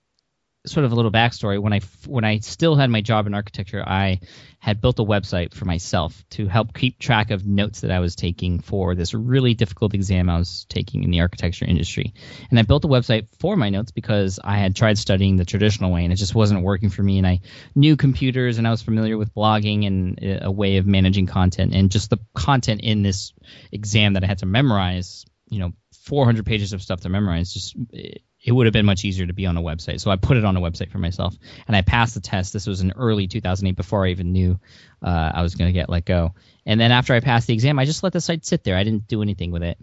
sort 0.66 0.86
of 0.86 0.92
a 0.92 0.94
little 0.94 1.10
backstory 1.10 1.60
when 1.60 1.74
I 1.74 1.80
when 2.06 2.24
I 2.24 2.38
still 2.38 2.74
had 2.74 2.88
my 2.88 3.02
job 3.02 3.26
in 3.26 3.34
architecture, 3.34 3.82
I 3.86 4.20
had 4.58 4.80
built 4.80 4.98
a 4.98 5.04
website 5.04 5.52
for 5.52 5.66
myself 5.66 6.24
to 6.30 6.46
help 6.46 6.72
keep 6.72 6.98
track 6.98 7.30
of 7.30 7.46
notes 7.46 7.82
that 7.82 7.90
I 7.90 8.00
was 8.00 8.16
taking 8.16 8.60
for 8.60 8.94
this 8.94 9.12
really 9.12 9.52
difficult 9.52 9.92
exam 9.92 10.30
I 10.30 10.38
was 10.38 10.64
taking 10.70 11.04
in 11.04 11.10
the 11.10 11.20
architecture 11.20 11.66
industry. 11.66 12.14
And 12.48 12.58
I 12.58 12.62
built 12.62 12.86
a 12.86 12.88
website 12.88 13.28
for 13.38 13.56
my 13.56 13.68
notes 13.68 13.90
because 13.90 14.40
I 14.42 14.56
had 14.56 14.74
tried 14.74 14.96
studying 14.96 15.36
the 15.36 15.44
traditional 15.44 15.92
way 15.92 16.04
and 16.04 16.12
it 16.12 16.16
just 16.16 16.34
wasn't 16.34 16.62
working 16.62 16.88
for 16.88 17.02
me. 17.02 17.18
And 17.18 17.26
I 17.26 17.40
knew 17.74 17.96
computers 17.96 18.56
and 18.56 18.66
I 18.66 18.70
was 18.70 18.80
familiar 18.80 19.18
with 19.18 19.34
blogging 19.34 19.86
and 19.86 20.18
uh, 20.24 20.46
a 20.46 20.50
way 20.50 20.78
of 20.78 20.86
managing 20.86 21.26
content 21.26 21.74
and 21.74 21.90
just 21.90 22.08
the 22.08 22.18
content 22.34 22.80
in 22.80 23.02
this 23.02 23.34
exam 23.70 24.14
that 24.14 24.24
I 24.24 24.28
had 24.28 24.38
to 24.38 24.46
memorize. 24.46 25.26
You 25.50 25.58
know, 25.58 25.72
400 26.04 26.46
pages 26.46 26.72
of 26.72 26.82
stuff 26.82 27.00
to 27.00 27.08
memorize 27.08 27.52
just 27.52 27.76
eh, 27.94 28.18
it 28.44 28.52
would 28.52 28.66
have 28.66 28.74
been 28.74 28.84
much 28.84 29.04
easier 29.04 29.26
to 29.26 29.32
be 29.32 29.46
on 29.46 29.56
a 29.56 29.62
website. 29.62 30.00
So 30.00 30.10
I 30.10 30.16
put 30.16 30.36
it 30.36 30.44
on 30.44 30.56
a 30.56 30.60
website 30.60 30.92
for 30.92 30.98
myself, 30.98 31.34
and 31.66 31.74
I 31.74 31.80
passed 31.80 32.14
the 32.14 32.20
test. 32.20 32.52
This 32.52 32.66
was 32.66 32.82
in 32.82 32.92
early 32.92 33.26
2008, 33.26 33.74
before 33.74 34.04
I 34.04 34.10
even 34.10 34.32
knew 34.32 34.60
uh, 35.02 35.32
I 35.34 35.42
was 35.42 35.54
going 35.54 35.68
to 35.68 35.72
get 35.72 35.88
let 35.88 36.04
go. 36.04 36.34
And 36.66 36.78
then 36.78 36.92
after 36.92 37.14
I 37.14 37.20
passed 37.20 37.46
the 37.46 37.54
exam, 37.54 37.78
I 37.78 37.86
just 37.86 38.02
let 38.02 38.12
the 38.12 38.20
site 38.20 38.44
sit 38.44 38.62
there. 38.62 38.76
I 38.76 38.84
didn't 38.84 39.08
do 39.08 39.22
anything 39.22 39.50
with 39.50 39.62
it. 39.62 39.78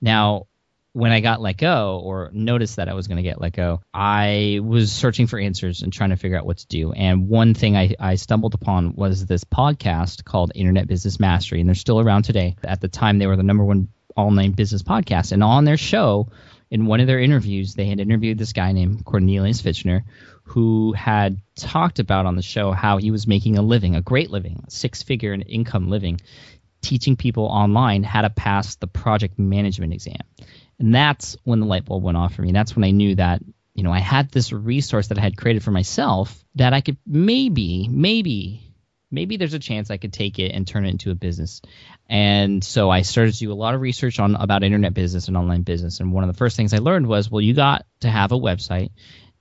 Now, 0.00 0.46
when 0.94 1.12
I 1.12 1.20
got 1.20 1.42
let 1.42 1.58
go 1.58 2.00
or 2.02 2.30
noticed 2.32 2.76
that 2.76 2.88
I 2.88 2.94
was 2.94 3.08
going 3.08 3.18
to 3.18 3.22
get 3.22 3.40
let 3.40 3.52
go, 3.52 3.82
I 3.92 4.60
was 4.62 4.90
searching 4.90 5.26
for 5.26 5.38
answers 5.38 5.82
and 5.82 5.92
trying 5.92 6.10
to 6.10 6.16
figure 6.16 6.38
out 6.38 6.46
what 6.46 6.58
to 6.58 6.66
do. 6.66 6.92
And 6.92 7.28
one 7.28 7.52
thing 7.52 7.76
I, 7.76 7.94
I 8.00 8.14
stumbled 8.14 8.54
upon 8.54 8.94
was 8.96 9.26
this 9.26 9.44
podcast 9.44 10.24
called 10.24 10.52
Internet 10.54 10.88
Business 10.88 11.20
Mastery, 11.20 11.60
and 11.60 11.68
they're 11.68 11.74
still 11.74 12.00
around 12.00 12.22
today. 12.22 12.56
At 12.64 12.80
the 12.80 12.88
time, 12.88 13.18
they 13.18 13.26
were 13.26 13.36
the 13.36 13.42
number 13.42 13.64
one 13.64 13.88
online 14.16 14.52
business 14.52 14.82
podcast. 14.82 15.32
And 15.32 15.44
on 15.44 15.64
their 15.64 15.76
show, 15.76 16.28
in 16.70 16.86
one 16.86 17.00
of 17.00 17.06
their 17.06 17.20
interviews, 17.20 17.74
they 17.74 17.86
had 17.86 18.00
interviewed 18.00 18.38
this 18.38 18.52
guy 18.52 18.72
named 18.72 19.04
Cornelius 19.04 19.62
Fichtner, 19.62 20.02
who 20.44 20.92
had 20.92 21.40
talked 21.56 21.98
about 21.98 22.26
on 22.26 22.36
the 22.36 22.42
show 22.42 22.72
how 22.72 22.98
he 22.98 23.10
was 23.10 23.26
making 23.26 23.58
a 23.58 23.62
living, 23.62 23.96
a 23.96 24.02
great 24.02 24.30
living, 24.30 24.64
six 24.68 25.02
figure 25.02 25.32
and 25.32 25.44
income 25.46 25.88
living, 25.88 26.20
teaching 26.80 27.16
people 27.16 27.44
online 27.44 28.02
how 28.02 28.22
to 28.22 28.30
pass 28.30 28.76
the 28.76 28.86
project 28.86 29.38
management 29.38 29.92
exam. 29.92 30.20
And 30.78 30.94
that's 30.94 31.36
when 31.44 31.60
the 31.60 31.66
light 31.66 31.84
bulb 31.84 32.02
went 32.02 32.16
off 32.16 32.34
for 32.34 32.42
me. 32.42 32.52
That's 32.52 32.76
when 32.76 32.84
I 32.84 32.90
knew 32.90 33.14
that, 33.16 33.42
you 33.74 33.82
know, 33.82 33.92
I 33.92 33.98
had 33.98 34.30
this 34.30 34.52
resource 34.52 35.08
that 35.08 35.18
I 35.18 35.22
had 35.22 35.36
created 35.36 35.62
for 35.62 35.70
myself 35.70 36.44
that 36.54 36.72
I 36.72 36.80
could 36.80 36.98
maybe, 37.06 37.88
maybe 37.90 38.67
maybe 39.10 39.36
there's 39.36 39.54
a 39.54 39.58
chance 39.58 39.90
I 39.90 39.96
could 39.96 40.12
take 40.12 40.38
it 40.38 40.52
and 40.52 40.66
turn 40.66 40.84
it 40.84 40.90
into 40.90 41.10
a 41.10 41.14
business. 41.14 41.62
And 42.08 42.62
so 42.62 42.90
I 42.90 43.02
started 43.02 43.32
to 43.32 43.38
do 43.38 43.52
a 43.52 43.54
lot 43.54 43.74
of 43.74 43.80
research 43.80 44.18
on 44.18 44.34
about 44.34 44.62
internet 44.62 44.94
business 44.94 45.28
and 45.28 45.36
online 45.36 45.62
business. 45.62 46.00
And 46.00 46.12
one 46.12 46.24
of 46.24 46.28
the 46.28 46.38
first 46.38 46.56
things 46.56 46.74
I 46.74 46.78
learned 46.78 47.06
was, 47.06 47.30
well, 47.30 47.40
you 47.40 47.54
got 47.54 47.86
to 48.00 48.08
have 48.08 48.32
a 48.32 48.38
website 48.38 48.90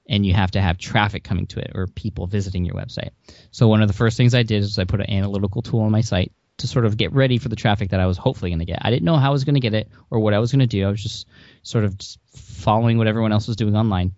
and 0.09 0.25
you 0.25 0.33
have 0.33 0.51
to 0.51 0.61
have 0.61 0.77
traffic 0.77 1.23
coming 1.23 1.47
to 1.47 1.59
it 1.59 1.71
or 1.75 1.87
people 1.87 2.27
visiting 2.27 2.65
your 2.65 2.75
website. 2.75 3.09
So 3.51 3.67
one 3.67 3.81
of 3.81 3.87
the 3.87 3.93
first 3.93 4.17
things 4.17 4.33
I 4.33 4.43
did 4.43 4.63
is 4.63 4.79
I 4.79 4.85
put 4.85 5.01
an 5.01 5.09
analytical 5.09 5.61
tool 5.61 5.81
on 5.81 5.91
my 5.91 6.01
site 6.01 6.31
to 6.57 6.67
sort 6.67 6.85
of 6.85 6.97
get 6.97 7.13
ready 7.13 7.37
for 7.37 7.49
the 7.49 7.55
traffic 7.55 7.89
that 7.89 7.99
I 7.99 8.07
was 8.07 8.17
hopefully 8.17 8.49
going 8.49 8.59
to 8.59 8.65
get. 8.65 8.79
I 8.81 8.89
didn't 8.89 9.05
know 9.05 9.17
how 9.17 9.29
I 9.29 9.33
was 9.33 9.43
going 9.43 9.55
to 9.55 9.61
get 9.61 9.73
it 9.73 9.89
or 10.09 10.19
what 10.19 10.33
I 10.33 10.39
was 10.39 10.51
going 10.51 10.61
to 10.61 10.67
do. 10.67 10.85
I 10.85 10.89
was 10.89 11.03
just 11.03 11.27
sort 11.61 11.83
of 11.83 11.97
just 11.97 12.19
following 12.33 12.97
what 12.97 13.07
everyone 13.07 13.31
else 13.31 13.47
was 13.47 13.57
doing 13.57 13.75
online. 13.75 14.13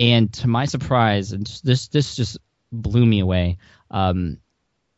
And 0.00 0.32
to 0.34 0.48
my 0.48 0.64
surprise, 0.64 1.32
and 1.32 1.46
this 1.64 1.88
this 1.88 2.16
just 2.16 2.38
blew 2.72 3.04
me 3.04 3.20
away. 3.20 3.58
Um, 3.90 4.38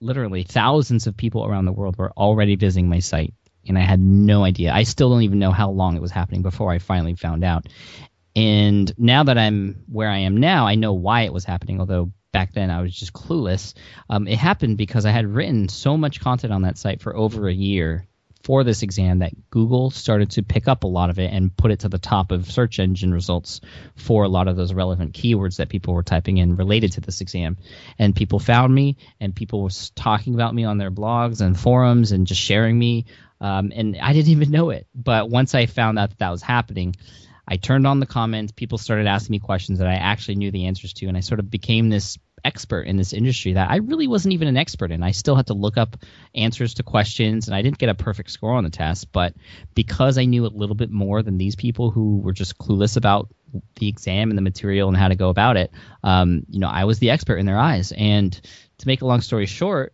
literally 0.01 0.43
thousands 0.43 1.07
of 1.07 1.17
people 1.17 1.45
around 1.45 1.65
the 1.65 1.73
world 1.73 1.97
were 1.97 2.13
already 2.13 2.57
visiting 2.57 2.89
my 2.89 3.01
site 3.01 3.35
and 3.67 3.79
I 3.79 3.83
had 3.83 4.01
no 4.01 4.45
idea. 4.45 4.73
I 4.73 4.85
still 4.85 5.11
don't 5.11 5.23
even 5.23 5.39
know 5.39 5.53
how 5.53 5.71
long 5.71 5.97
it 5.97 6.03
was 6.03 6.11
happening 6.11 6.43
before 6.43 6.73
I 6.73 6.79
finally 6.79 7.15
found 7.15 7.45
out. 7.45 7.67
And 8.35 8.93
now 8.97 9.25
that 9.25 9.39
I'm 9.39 9.83
where 9.89 10.09
I 10.09 10.19
am 10.19 10.37
now, 10.37 10.67
I 10.67 10.77
know 10.77 10.95
why 10.95 11.23
it 11.23 11.33
was 11.33 11.45
happening, 11.45 11.81
although 11.81 12.13
back 12.33 12.53
then 12.53 12.71
I 12.71 12.81
was 12.81 12.95
just 12.95 13.13
clueless. 13.13 13.75
Um, 14.09 14.29
it 14.29 14.39
happened 14.39 14.79
because 14.79 15.05
I 15.05 15.11
had 15.11 15.27
written 15.27 15.69
so 15.69 15.97
much 15.97 16.21
content 16.21 16.53
on 16.53 16.63
that 16.63 16.79
site 16.79 17.03
for 17.03 17.15
over 17.17 17.49
a 17.49 17.55
year 17.55 18.07
for 18.43 18.65
this 18.65 18.83
exam 18.83 19.19
that 19.19 19.33
Google 19.51 19.91
started 19.91 20.31
to 20.33 20.43
pick 20.43 20.67
up 20.67 20.85
a 20.85 20.89
lot 20.89 21.11
of 21.11 21.19
it 21.19 21.33
and 21.33 21.55
put 21.55 21.71
it 21.71 21.81
to 21.81 21.89
the 21.89 21.99
top 21.99 22.33
of 22.33 22.51
search 22.51 22.79
engine 22.79 23.13
results 23.13 23.61
for 23.97 24.25
a 24.25 24.29
lot 24.29 24.49
of 24.49 24.57
those 24.57 24.73
relevant 24.73 25.13
keywords 25.13 25.57
that 25.57 25.69
people 25.69 25.95
were 25.95 26.03
typing 26.03 26.39
in 26.39 26.57
related 26.57 26.93
to 26.93 27.01
this 27.01 27.21
exam. 27.21 27.59
And 27.99 28.17
people 28.17 28.39
found 28.39 28.75
me 28.75 28.97
and 29.21 29.35
people 29.35 29.63
were 29.63 29.71
talking 29.95 30.35
about 30.35 30.55
me 30.55 30.65
on 30.65 30.79
their 30.79 30.91
blogs 30.91 31.41
and 31.41 31.59
forums 31.59 32.13
and 32.13 32.27
just 32.27 32.41
sharing 32.41 32.79
me. 32.79 33.07
Um, 33.41 33.73
and 33.75 33.97
I 34.01 34.13
didn't 34.13 34.33
even 34.33 34.51
know 34.51 34.71
it. 34.71 34.87
But 34.95 35.29
once 35.29 35.55
I 35.55 35.67
found 35.67 35.99
out 35.99 36.11
that 36.11 36.19
that 36.19 36.31
was 36.31 36.43
happening, 36.43 36.97
I 37.47 37.57
turned 37.57 37.87
on 37.87 38.01
the 38.01 38.07
comments. 38.07 38.53
People 38.53 38.79
started 38.79 39.07
asking 39.07 39.33
me 39.33 39.39
questions 39.41 39.81
that 39.81 39.89
I 39.89 39.95
actually 39.95 40.37
knew 40.37 40.53
the 40.53 40.67
answers 40.67 40.93
to, 40.95 41.07
and 41.07 41.17
I 41.17 41.21
sort 41.21 41.41
of 41.41 41.51
became 41.51 41.89
this 41.89 42.17
expert 42.45 42.83
in 42.83 42.97
this 42.97 43.13
industry 43.13 43.55
that 43.55 43.71
I 43.71 43.77
really 43.77 44.07
wasn't 44.07 44.35
even 44.35 44.49
an 44.49 44.57
expert 44.57 44.91
in. 44.91 45.03
I 45.03 45.13
still 45.13 45.37
had 45.37 45.49
to 45.49 45.55
look 45.55 45.77
up 45.77 45.97
answers 46.35 46.75
to 46.75 46.83
questions, 46.83 47.49
and 47.49 47.55
I 47.55 47.63
didn't 47.63 47.79
get 47.79 47.89
a 47.89 47.95
perfect 47.95 48.31
score 48.31 48.55
on 48.55 48.65
the 48.65 48.71
test. 48.71 49.13
But 49.13 49.35
because 49.75 50.19
I 50.19 50.25
knew 50.25 50.47
a 50.47 50.49
little 50.49 50.77
bit 50.77 50.91
more 50.91 51.23
than 51.23 51.39
these 51.39 51.57
people 51.57 51.91
who 51.91 52.19
were 52.19 52.33
just 52.33 52.59
clueless 52.59 52.97
about 52.97 53.29
the 53.77 53.89
exam 53.89 54.31
and 54.31 54.39
the 54.39 54.43
material 54.43 54.89
and 54.89 54.97
how 54.97 55.09
to 55.09 55.17
go 55.17 55.29
about 55.29 55.57
it, 55.57 55.71
um, 56.03 56.45
you 56.49 56.61
know, 56.61 56.69
I 56.69 56.85
was 56.85 56.99
the 56.99 57.11
expert 57.11 57.37
in 57.37 57.47
their 57.47 57.59
eyes. 57.59 57.93
And 57.93 58.33
to 58.79 58.87
make 58.87 59.03
a 59.03 59.07
long 59.07 59.21
story 59.21 59.47
short, 59.47 59.93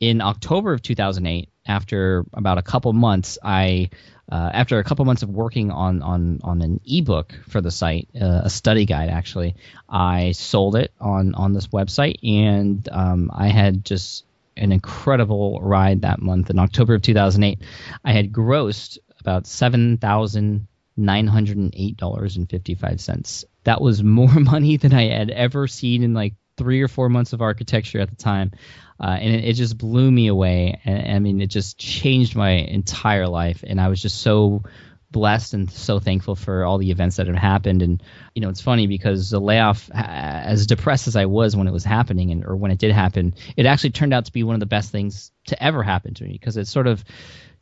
in 0.00 0.20
October 0.20 0.72
of 0.72 0.82
2008, 0.82 1.48
after 1.66 2.24
about 2.32 2.58
a 2.58 2.62
couple 2.62 2.92
months, 2.92 3.38
I 3.42 3.90
uh, 4.30 4.50
after 4.52 4.78
a 4.78 4.84
couple 4.84 5.04
months 5.04 5.22
of 5.22 5.30
working 5.30 5.70
on 5.70 6.02
on 6.02 6.40
on 6.44 6.60
an 6.60 6.80
ebook 6.86 7.32
for 7.48 7.60
the 7.60 7.70
site, 7.70 8.08
uh, 8.20 8.42
a 8.44 8.50
study 8.50 8.84
guide 8.84 9.08
actually, 9.08 9.54
I 9.88 10.32
sold 10.32 10.76
it 10.76 10.92
on 11.00 11.34
on 11.34 11.52
this 11.52 11.68
website, 11.68 12.16
and 12.22 12.86
um, 12.92 13.30
I 13.34 13.48
had 13.48 13.84
just 13.84 14.24
an 14.56 14.72
incredible 14.72 15.60
ride 15.62 16.02
that 16.02 16.20
month. 16.20 16.50
In 16.50 16.58
October 16.58 16.94
of 16.94 17.02
2008, 17.02 17.60
I 18.04 18.12
had 18.12 18.32
grossed 18.32 18.98
about 19.20 19.46
seven 19.46 19.96
thousand 19.96 20.66
nine 20.96 21.26
hundred 21.26 21.56
and 21.56 21.72
eight 21.76 21.96
dollars 21.96 22.36
and 22.36 22.50
fifty 22.50 22.74
five 22.74 23.00
cents. 23.00 23.46
That 23.64 23.80
was 23.80 24.02
more 24.02 24.28
money 24.34 24.76
than 24.76 24.92
I 24.92 25.08
had 25.08 25.30
ever 25.30 25.66
seen 25.66 26.02
in 26.02 26.12
like 26.12 26.34
three 26.58 26.82
or 26.82 26.88
four 26.88 27.08
months 27.08 27.32
of 27.32 27.40
architecture 27.40 28.00
at 28.00 28.10
the 28.10 28.16
time 28.16 28.52
uh, 29.00 29.16
and 29.20 29.34
it, 29.34 29.44
it, 29.44 29.52
just 29.54 29.78
blew 29.78 30.10
me 30.10 30.26
away. 30.26 30.80
And, 30.84 31.12
I 31.12 31.18
mean, 31.20 31.40
it 31.40 31.48
just 31.48 31.78
changed 31.78 32.34
my 32.34 32.50
entire 32.50 33.28
life, 33.28 33.62
and 33.66 33.80
I 33.80 33.88
was 33.88 34.02
just 34.02 34.20
so 34.20 34.62
blessed 35.10 35.54
and 35.54 35.70
so 35.70 35.98
thankful 35.98 36.34
for 36.34 36.64
all 36.64 36.76
the 36.76 36.90
events 36.90 37.16
that 37.16 37.28
had 37.28 37.38
happened. 37.38 37.80
And 37.80 38.02
you 38.34 38.42
know, 38.42 38.50
it's 38.50 38.60
funny 38.60 38.86
because 38.86 39.30
the 39.30 39.40
layoff, 39.40 39.88
as 39.94 40.66
depressed 40.66 41.06
as 41.06 41.16
I 41.16 41.26
was 41.26 41.56
when 41.56 41.68
it 41.68 41.72
was 41.72 41.84
happening, 41.84 42.32
and 42.32 42.44
or 42.44 42.56
when 42.56 42.72
it 42.72 42.78
did 42.78 42.92
happen, 42.92 43.34
it 43.56 43.66
actually 43.66 43.90
turned 43.90 44.12
out 44.12 44.24
to 44.24 44.32
be 44.32 44.42
one 44.42 44.54
of 44.54 44.60
the 44.60 44.66
best 44.66 44.90
things 44.90 45.30
to 45.46 45.62
ever 45.62 45.82
happen 45.82 46.14
to 46.14 46.24
me 46.24 46.32
because 46.32 46.56
it 46.56 46.66
sort 46.66 46.88
of 46.88 47.04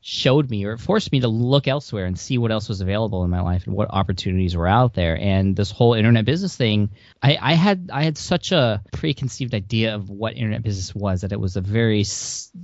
showed 0.00 0.48
me 0.50 0.64
or 0.64 0.76
forced 0.76 1.10
me 1.10 1.20
to 1.20 1.28
look 1.28 1.66
elsewhere 1.66 2.06
and 2.06 2.18
see 2.18 2.38
what 2.38 2.52
else 2.52 2.68
was 2.68 2.80
available 2.80 3.24
in 3.24 3.30
my 3.30 3.40
life 3.40 3.66
and 3.66 3.74
what 3.74 3.90
opportunities 3.90 4.56
were 4.56 4.68
out 4.68 4.94
there. 4.94 5.18
And 5.18 5.56
this 5.56 5.70
whole 5.70 5.94
internet 5.94 6.24
business 6.24 6.56
thing, 6.56 6.90
I, 7.22 7.38
I 7.40 7.54
had 7.54 7.90
I 7.92 8.04
had 8.04 8.16
such 8.16 8.52
a 8.52 8.82
preconceived 8.92 9.54
idea 9.54 9.94
of 9.94 10.08
what 10.08 10.34
internet 10.34 10.62
business 10.62 10.94
was 10.94 11.22
that 11.22 11.32
it 11.32 11.40
was 11.40 11.56
a 11.56 11.60
very 11.60 12.04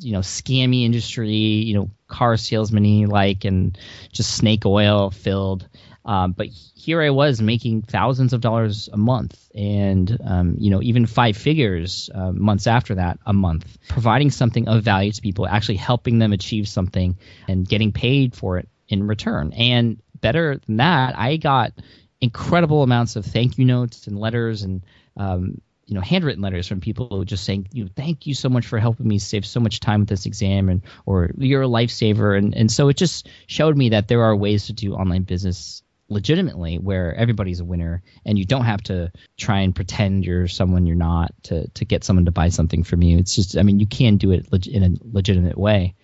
you 0.01 0.13
know 0.13 0.21
scammy 0.21 0.85
industry, 0.85 1.31
you 1.31 1.75
know, 1.75 1.91
car 2.07 2.37
salesman 2.37 3.07
like 3.07 3.45
and 3.45 3.79
just 4.13 4.37
snake 4.37 4.65
oil 4.67 5.11
filled. 5.11 5.69
Um, 6.05 6.33
but 6.33 6.49
here 6.49 7.01
I 7.01 7.11
was 7.11 7.41
making 7.41 7.83
thousands 7.83 8.33
of 8.33 8.41
dollars 8.41 8.89
a 8.93 8.97
month, 8.97 9.39
and 9.55 10.19
um, 10.25 10.57
you 10.59 10.71
know 10.71 10.83
even 10.83 11.07
five 11.07 11.37
figures 11.37 12.11
uh, 12.13 12.33
months 12.33 12.67
after 12.67 12.97
that 12.97 13.21
a 13.25 13.33
month, 13.33 13.79
providing 13.89 14.31
something 14.31 14.69
of 14.69 14.83
value 14.83 15.13
to 15.13 15.23
people, 15.23 15.47
actually 15.47 15.77
helping 15.77 16.19
them 16.19 16.33
achieve 16.33 16.67
something, 16.67 17.17
and 17.49 17.69
getting 17.69 17.93
paid 17.93 18.35
for 18.35 18.59
it 18.59 18.69
in 18.89 19.07
return. 19.07 19.53
And 19.53 20.03
better 20.21 20.61
than 20.67 20.79
that, 20.79 21.17
I 21.17 21.37
got 21.37 21.73
incredible 22.21 22.83
amounts 22.83 23.17
of 23.17 23.25
thank 23.25 23.59
you 23.59 23.65
notes 23.65 24.07
and 24.07 24.19
letters 24.19 24.63
and 24.63 24.83
um, 25.17 25.61
you 25.87 25.95
know 25.95 26.01
handwritten 26.01 26.43
letters 26.43 26.67
from 26.67 26.81
people 26.81 27.25
just 27.25 27.45
saying 27.45 27.69
you 27.73 27.85
know, 27.85 27.91
thank 27.95 28.27
you 28.27 28.35
so 28.35 28.49
much 28.49 28.67
for 28.67 28.79
helping 28.79 29.07
me 29.07 29.19
save 29.19 29.45
so 29.45 29.61
much 29.61 29.81
time 29.81 30.01
with 30.01 30.09
this 30.09 30.27
exam 30.27 30.69
and 30.69 30.83
or 31.05 31.31
you're 31.37 31.63
a 31.63 31.67
lifesaver 31.67 32.39
and 32.39 32.55
and 32.55 32.71
so 32.71 32.89
it 32.89 32.97
just 32.97 33.29
showed 33.47 33.77
me 33.77 33.91
that 33.91 34.09
there 34.09 34.23
are 34.23 34.35
ways 34.35 34.67
to 34.67 34.73
do 34.73 34.95
online 34.95 35.23
business 35.23 35.83
legitimately 36.13 36.79
where 36.79 37.15
everybody's 37.15 37.61
a 37.61 37.65
winner 37.65 38.03
and 38.25 38.39
you 38.39 38.45
don't 38.45 38.65
have 38.65 38.83
to 38.83 39.13
try 39.37 39.61
and 39.61 39.75
pretend 39.75 40.25
you're 40.25 40.49
someone 40.49 40.87
you're 40.87 40.97
not 40.97 41.33
to 41.45 41.69
to 41.71 41.85
get 41.85 42.05
someone 42.05 42.27
to 42.27 42.33
buy 42.33 42.49
something 42.49 42.85
from 42.85 43.03
you. 43.03 43.19
It's 43.19 43.35
just 43.35 43.57
i 43.57 43.63
mean 43.63 43.81
you 43.81 43.87
can 43.87 44.17
do 44.17 44.33
it 44.33 44.53
leg- 44.53 44.69
in 44.69 44.83
a 44.83 44.91
legitimate 45.03 45.59
way. 45.59 45.95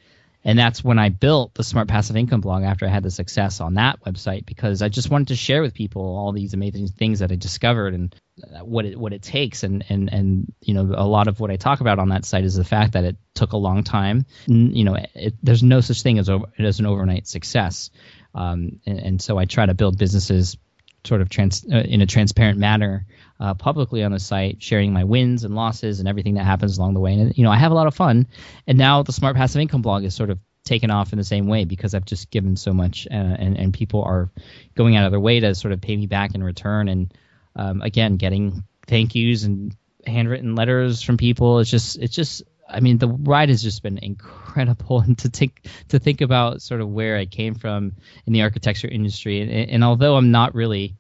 And 0.45 0.59
that's 0.59 0.83
when 0.83 0.99
i 0.99 1.09
built 1.09 1.55
the 1.55 1.65
smart 1.65 1.89
passive 1.89 2.17
income 2.17 2.41
blog 2.41 2.63
after 2.63 2.87
i 2.87 2.89
had 2.89 3.03
the 3.03 3.11
success 3.11 3.61
on 3.61 3.75
that 3.75 4.03
website 4.05 4.47
because 4.47 4.83
i 4.83 4.89
just 4.89 5.11
wanted 5.11 5.29
to 5.29 5.37
share 5.37 5.63
with 5.63 5.75
people 5.75 6.03
all 6.03 6.33
these 6.33 6.55
amazing 6.55 6.89
things 6.89 7.19
that 7.19 7.33
i 7.33 7.37
discovered 7.37 7.95
and 7.95 8.15
uh, 8.43 8.65
what 8.65 8.85
it 8.85 8.99
what 8.99 9.13
it 9.13 9.23
takes. 9.23 9.63
And 9.63 9.85
and 9.89 10.13
and 10.13 10.53
you 10.61 10.75
know 10.75 10.93
a 10.95 11.07
lot 11.07 11.29
of 11.29 11.41
what 11.41 11.51
i 11.51 11.57
talk 11.57 11.81
about 11.81 11.99
on 11.99 12.11
that 12.11 12.25
site 12.25 12.45
is 12.45 12.55
the 12.55 12.65
fact 12.65 12.93
that 12.93 13.05
it 13.05 13.17
took 13.35 13.53
a 13.53 13.57
long 13.57 13.85
time. 13.85 14.27
You 14.47 14.85
know 14.85 14.97
it, 15.15 15.35
there's 15.43 15.63
no 15.63 15.81
such 15.81 16.03
thing 16.03 16.19
as, 16.19 16.31
as 16.59 16.81
an 16.81 16.87
overnight 16.87 17.27
success 17.27 17.91
um, 18.35 18.81
and, 18.87 18.99
and, 18.99 19.23
so 19.23 19.39
I 19.39 19.45
try 19.45 19.67
to 19.67 19.75
build 19.75 19.99
businesses 19.99 20.57
sort 21.05 21.21
of 21.21 21.29
trans, 21.29 21.65
uh, 21.73 21.77
in 21.77 22.03
a 22.03 22.07
transparent 22.07 22.59
manner 22.59 23.07
uh, 23.41 23.55
publicly 23.55 24.03
on 24.03 24.13
the 24.13 24.19
site, 24.19 24.63
sharing 24.63 24.93
my 24.93 25.05
wins 25.05 25.45
and 25.45 25.55
losses 25.55 26.01
and 26.01 26.09
everything 26.09 26.35
that 26.35 26.45
happens 26.45 26.79
along 26.79 26.95
the 26.95 27.01
way. 27.01 27.15
And 27.15 27.37
you 27.37 27.45
know, 27.45 27.51
I 27.51 27.57
have 27.57 27.73
a 27.73 27.75
lot 27.75 27.87
of 27.87 27.95
fun. 27.95 28.27
And 28.67 28.77
now 28.79 29.03
the 29.03 29.13
Smart 29.13 29.37
Passive 29.37 29.61
Income 29.61 29.83
blog 29.83 30.05
is 30.05 30.15
sort 30.15 30.31
of 30.31 30.39
taken 30.65 30.91
off 30.91 31.13
in 31.13 31.19
the 31.19 31.25
same 31.25 31.47
way 31.47 31.65
because 31.65 31.95
I've 31.95 32.05
just 32.05 32.31
given 32.31 32.57
so 32.57 32.73
much, 32.73 33.09
uh, 33.11 33.15
and 33.15 33.57
and 33.57 33.73
people 33.73 34.03
are 34.03 34.31
going 34.75 34.97
out 34.97 35.07
of 35.07 35.13
their 35.13 35.21
way 35.21 35.41
to 35.41 35.55
sort 35.55 35.73
of 35.73 35.81
pay 35.81 35.97
me 35.97 36.07
back 36.07 36.35
in 36.35 36.43
return. 36.43 36.89
And 36.89 37.15
um, 37.57 37.83
again, 37.83 38.17
getting 38.17 38.65
thank 38.87 39.15
yous 39.15 39.45
and 39.45 39.75
handwritten 40.07 40.55
letters 40.55 41.03
from 41.03 41.17
people. 41.17 41.61
It's 41.61 41.71
just 41.71 41.99
it's 41.99 42.15
just 42.15 42.43
I 42.69 42.81
mean, 42.81 42.99
the 42.99 43.09
ride 43.09 43.49
has 43.49 43.63
just 43.63 43.83
been 43.83 43.99
incredible, 43.99 45.01
and 45.07 45.19
to 45.19 45.29
think 45.29 45.67
to 45.89 45.99
think 45.99 46.21
about 46.21 46.63
sort 46.63 46.81
of 46.81 46.89
where 46.89 47.17
I 47.17 47.27
came 47.27 47.55
from 47.55 47.93
in 48.27 48.33
the 48.33 48.43
architecture 48.43 48.89
industry, 48.89 49.41
and, 49.41 49.51
and 49.51 49.85
although 49.85 50.17
I'm 50.17 50.31
not 50.31 50.55
really 50.55 50.95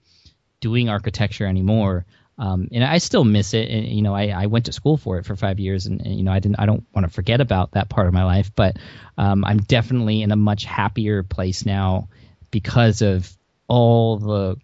doing 0.60 0.88
architecture 0.88 1.46
anymore, 1.46 2.04
um, 2.38 2.68
and 2.72 2.84
I 2.84 2.98
still 2.98 3.24
miss 3.24 3.54
it. 3.54 3.68
And 3.68 3.86
you 3.86 4.02
know, 4.02 4.14
I, 4.14 4.28
I 4.28 4.46
went 4.46 4.66
to 4.66 4.72
school 4.72 4.96
for 4.96 5.18
it 5.18 5.26
for 5.26 5.36
five 5.36 5.58
years, 5.58 5.86
and, 5.86 6.00
and 6.00 6.16
you 6.16 6.22
know, 6.22 6.32
I 6.32 6.38
didn't. 6.38 6.58
I 6.58 6.66
don't 6.66 6.84
want 6.94 7.06
to 7.06 7.12
forget 7.12 7.40
about 7.40 7.72
that 7.72 7.88
part 7.88 8.06
of 8.06 8.14
my 8.14 8.24
life, 8.24 8.50
but 8.54 8.76
um, 9.16 9.44
I'm 9.44 9.58
definitely 9.58 10.22
in 10.22 10.32
a 10.32 10.36
much 10.36 10.64
happier 10.64 11.22
place 11.22 11.66
now 11.66 12.08
because 12.50 13.02
of 13.02 13.30
all 13.66 14.18
the 14.18 14.56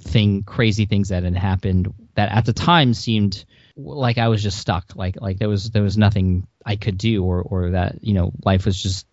thing 0.00 0.42
crazy 0.42 0.86
things 0.86 1.10
that 1.10 1.24
had 1.24 1.36
happened 1.36 1.92
that 2.14 2.32
at 2.32 2.44
the 2.44 2.52
time 2.52 2.94
seemed 2.94 3.44
like 3.84 4.18
I 4.18 4.28
was 4.28 4.42
just 4.42 4.58
stuck. 4.58 4.94
Like 4.94 5.20
like 5.20 5.38
there 5.38 5.48
was 5.48 5.70
there 5.70 5.82
was 5.82 5.96
nothing 5.96 6.46
I 6.64 6.76
could 6.76 6.98
do, 6.98 7.24
or 7.24 7.42
or 7.42 7.70
that 7.70 8.02
you 8.02 8.14
know 8.14 8.32
life 8.44 8.66
was 8.66 8.80
just 8.80 9.06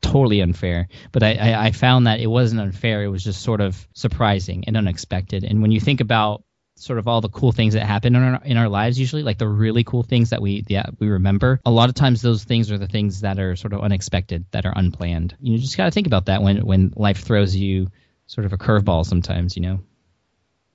totally 0.00 0.40
unfair. 0.40 0.88
But 1.12 1.22
I, 1.22 1.34
I, 1.34 1.66
I 1.66 1.70
found 1.72 2.06
that 2.06 2.20
it 2.20 2.26
wasn't 2.26 2.60
unfair. 2.60 3.02
It 3.02 3.08
was 3.08 3.24
just 3.24 3.42
sort 3.42 3.60
of 3.60 3.88
surprising 3.94 4.64
and 4.66 4.76
unexpected. 4.76 5.44
And 5.44 5.62
when 5.62 5.72
you 5.72 5.80
think 5.80 6.00
about 6.00 6.44
sort 6.76 6.98
of 6.98 7.08
all 7.08 7.20
the 7.20 7.28
cool 7.28 7.52
things 7.52 7.74
that 7.74 7.86
happen 7.86 8.16
in 8.16 8.22
our, 8.22 8.42
in 8.44 8.56
our 8.56 8.68
lives 8.68 8.98
usually 8.98 9.22
like 9.22 9.38
the 9.38 9.48
really 9.48 9.84
cool 9.84 10.02
things 10.02 10.30
that 10.30 10.42
we 10.42 10.64
yeah 10.66 10.86
we 10.98 11.08
remember 11.08 11.60
a 11.64 11.70
lot 11.70 11.88
of 11.88 11.94
times 11.94 12.20
those 12.20 12.42
things 12.42 12.70
are 12.72 12.78
the 12.78 12.88
things 12.88 13.20
that 13.20 13.38
are 13.38 13.54
sort 13.54 13.72
of 13.72 13.80
unexpected 13.80 14.44
that 14.50 14.66
are 14.66 14.72
unplanned 14.74 15.36
you 15.40 15.56
just 15.56 15.76
got 15.76 15.84
to 15.84 15.90
think 15.92 16.08
about 16.08 16.26
that 16.26 16.42
when 16.42 16.66
when 16.66 16.92
life 16.96 17.22
throws 17.22 17.54
you 17.54 17.88
sort 18.26 18.44
of 18.44 18.52
a 18.52 18.58
curveball 18.58 19.06
sometimes 19.06 19.54
you 19.56 19.62
know 19.62 19.80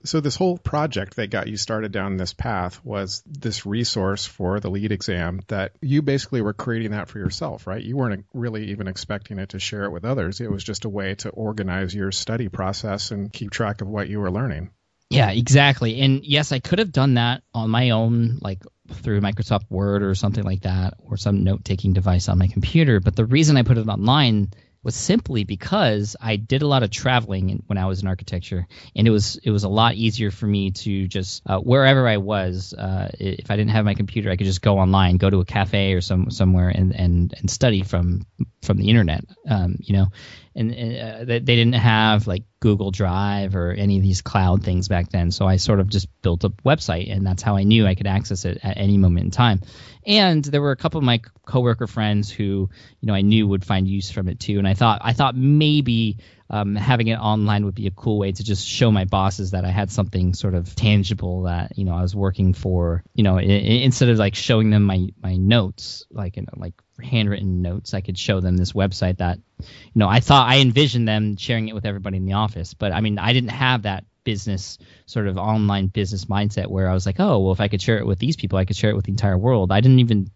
so 0.03 0.21
this 0.21 0.35
whole 0.35 0.57
project 0.57 1.15
that 1.17 1.29
got 1.29 1.47
you 1.47 1.57
started 1.57 1.91
down 1.91 2.17
this 2.17 2.33
path 2.33 2.83
was 2.83 3.21
this 3.25 3.65
resource 3.65 4.25
for 4.25 4.59
the 4.59 4.69
LEED 4.69 4.91
exam 4.91 5.41
that 5.47 5.73
you 5.81 6.01
basically 6.01 6.41
were 6.41 6.53
creating 6.53 6.91
that 6.91 7.09
for 7.09 7.19
yourself, 7.19 7.67
right? 7.67 7.83
You 7.83 7.97
weren't 7.97 8.25
really 8.33 8.71
even 8.71 8.87
expecting 8.87 9.39
it 9.39 9.49
to 9.49 9.59
share 9.59 9.83
it 9.83 9.91
with 9.91 10.05
others. 10.05 10.39
It 10.39 10.51
was 10.51 10.63
just 10.63 10.85
a 10.85 10.89
way 10.89 11.15
to 11.15 11.29
organize 11.29 11.93
your 11.93 12.11
study 12.11 12.47
process 12.47 13.11
and 13.11 13.31
keep 13.31 13.51
track 13.51 13.81
of 13.81 13.87
what 13.87 14.07
you 14.07 14.19
were 14.19 14.31
learning. 14.31 14.71
Yeah, 15.09 15.31
exactly. 15.31 15.99
And 16.01 16.23
yes, 16.23 16.51
I 16.51 16.59
could 16.59 16.79
have 16.79 16.91
done 16.91 17.15
that 17.15 17.41
on 17.53 17.69
my 17.69 17.89
own, 17.89 18.37
like 18.41 18.61
through 18.91 19.21
Microsoft 19.21 19.69
Word 19.69 20.03
or 20.03 20.13
something 20.13 20.43
like 20.43 20.61
that, 20.61 20.95
or 20.99 21.17
some 21.17 21.43
note 21.43 21.65
taking 21.65 21.93
device 21.93 22.29
on 22.29 22.37
my 22.37 22.47
computer. 22.47 22.99
But 22.99 23.15
the 23.15 23.25
reason 23.25 23.57
I 23.57 23.63
put 23.63 23.79
it 23.79 23.87
online 23.87 24.51
was 24.83 24.95
simply 24.95 25.43
because 25.43 26.15
I 26.21 26.37
did 26.37 26.61
a 26.61 26.67
lot 26.67 26.83
of 26.83 26.89
traveling 26.89 27.63
when 27.67 27.77
I 27.77 27.85
was 27.85 28.01
in 28.01 28.07
architecture, 28.07 28.67
and 28.95 29.07
it 29.07 29.11
was 29.11 29.37
it 29.43 29.51
was 29.51 29.63
a 29.63 29.69
lot 29.69 29.95
easier 29.95 30.31
for 30.31 30.47
me 30.47 30.71
to 30.71 31.07
just 31.07 31.41
uh, 31.45 31.59
wherever 31.59 32.07
I 32.07 32.17
was, 32.17 32.73
uh, 32.73 33.09
if 33.19 33.51
I 33.51 33.57
didn't 33.57 33.71
have 33.71 33.85
my 33.85 33.93
computer, 33.93 34.29
I 34.29 34.37
could 34.37 34.47
just 34.47 34.61
go 34.61 34.79
online, 34.79 35.17
go 35.17 35.29
to 35.29 35.39
a 35.39 35.45
cafe 35.45 35.93
or 35.93 36.01
some 36.01 36.31
somewhere, 36.31 36.69
and 36.69 36.95
and 36.95 37.33
and 37.37 37.49
study 37.49 37.83
from 37.83 38.25
from 38.61 38.77
the 38.77 38.89
internet. 38.89 39.23
Um, 39.47 39.77
you 39.79 39.95
know, 39.95 40.07
and, 40.55 40.71
uh, 40.71 41.25
they, 41.25 41.39
they 41.39 41.55
didn't 41.55 41.73
have 41.73 42.27
like 42.27 42.43
Google 42.59 42.91
Drive 42.91 43.55
or 43.55 43.71
any 43.71 43.97
of 43.97 44.03
these 44.03 44.21
cloud 44.21 44.63
things 44.63 44.87
back 44.87 45.09
then. 45.09 45.31
So 45.31 45.47
I 45.47 45.55
sort 45.57 45.79
of 45.79 45.89
just 45.89 46.07
built 46.21 46.43
a 46.43 46.49
website, 46.49 47.11
and 47.11 47.25
that's 47.25 47.41
how 47.41 47.55
I 47.55 47.63
knew 47.63 47.85
I 47.85 47.95
could 47.95 48.07
access 48.07 48.45
it 48.45 48.59
at 48.63 48.77
any 48.77 48.97
moment 48.97 49.25
in 49.25 49.31
time. 49.31 49.61
And 50.05 50.43
there 50.43 50.61
were 50.61 50.71
a 50.71 50.77
couple 50.77 50.97
of 50.97 51.03
my 51.03 51.21
coworker 51.45 51.87
friends 51.87 52.31
who, 52.31 52.69
you 52.99 53.07
know, 53.07 53.13
I 53.13 53.21
knew 53.21 53.47
would 53.47 53.65
find 53.65 53.87
use 53.87 54.11
from 54.11 54.27
it 54.27 54.39
too. 54.39 54.57
And 54.57 54.67
I 54.67 54.73
thought 54.73 55.01
I 55.03 55.13
thought 55.13 55.35
maybe 55.35 56.17
um, 56.49 56.75
having 56.75 57.07
it 57.07 57.17
online 57.17 57.65
would 57.65 57.75
be 57.75 57.87
a 57.87 57.91
cool 57.91 58.17
way 58.17 58.31
to 58.31 58.43
just 58.43 58.67
show 58.67 58.91
my 58.91 59.05
bosses 59.05 59.51
that 59.51 59.65
I 59.65 59.69
had 59.69 59.91
something 59.91 60.33
sort 60.33 60.55
of 60.55 60.73
tangible 60.73 61.43
that 61.43 61.77
you 61.77 61.85
know 61.85 61.93
I 61.93 62.01
was 62.01 62.15
working 62.15 62.53
for. 62.53 63.03
You 63.13 63.23
know, 63.23 63.37
instead 63.39 64.09
of 64.09 64.17
like 64.17 64.35
showing 64.35 64.71
them 64.71 64.83
my 64.83 65.09
my 65.21 65.35
notes, 65.35 66.05
like 66.09 66.37
you 66.37 66.43
know, 66.43 66.53
like 66.55 66.73
handwritten 67.01 67.61
notes, 67.61 67.93
I 67.93 68.01
could 68.01 68.17
show 68.17 68.39
them 68.39 68.57
this 68.57 68.73
website 68.73 69.17
that 69.17 69.39
you 69.59 69.65
know 69.95 70.07
I 70.07 70.21
thought 70.21 70.49
I 70.49 70.59
envisioned 70.59 71.07
them 71.07 71.37
sharing 71.37 71.67
it 71.67 71.75
with 71.75 71.85
everybody 71.85 72.17
in 72.17 72.25
the 72.25 72.33
office. 72.33 72.73
But 72.73 72.93
I 72.93 73.01
mean, 73.01 73.19
I 73.19 73.31
didn't 73.33 73.51
have 73.51 73.83
that 73.83 74.05
business 74.23 74.79
sort 75.05 75.27
of 75.27 75.37
online 75.37 75.87
business 75.87 76.25
mindset 76.25 76.67
where 76.67 76.89
I 76.89 76.93
was 76.93 77.05
like, 77.05 77.19
oh, 77.19 77.39
well, 77.39 77.53
if 77.53 77.61
I 77.61 77.67
could 77.67 77.81
share 77.81 77.99
it 77.99 78.07
with 78.07 78.19
these 78.19 78.35
people, 78.35 78.57
I 78.57 78.65
could 78.65 78.75
share 78.75 78.89
it 78.89 78.95
with 78.95 79.05
the 79.05 79.11
entire 79.11 79.37
world. 79.37 79.71
I 79.71 79.81
didn't 79.81 79.99
even, 79.99 80.29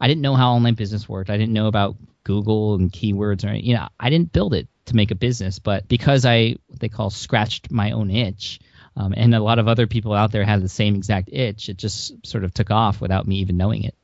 I 0.00 0.08
didn't 0.08 0.22
know 0.22 0.34
how 0.34 0.52
online 0.52 0.74
business 0.74 1.08
worked. 1.08 1.30
I 1.30 1.36
didn't 1.36 1.52
know 1.52 1.66
about 1.66 1.96
Google 2.22 2.74
and 2.74 2.92
keywords 2.92 3.48
or 3.48 3.54
you 3.54 3.74
know, 3.74 3.88
I 3.98 4.10
didn't 4.10 4.32
build 4.32 4.54
it 4.54 4.68
to 4.86 4.96
make 4.96 5.10
a 5.10 5.16
business, 5.16 5.58
but 5.58 5.88
because 5.88 6.24
I 6.24 6.56
what 6.66 6.80
they 6.80 6.88
call 6.88 7.10
scratched 7.10 7.70
my 7.70 7.92
own 7.92 8.10
itch. 8.10 8.60
Um, 8.96 9.12
and 9.16 9.34
a 9.34 9.40
lot 9.40 9.58
of 9.58 9.66
other 9.66 9.88
people 9.88 10.12
out 10.12 10.30
there 10.30 10.44
had 10.44 10.62
the 10.62 10.68
same 10.68 10.94
exact 10.94 11.28
itch. 11.32 11.68
It 11.68 11.76
just 11.78 12.24
sort 12.24 12.44
of 12.44 12.54
took 12.54 12.70
off 12.70 13.00
without 13.00 13.26
me 13.26 13.36
even 13.36 13.56
knowing 13.56 13.82
it. 13.82 13.96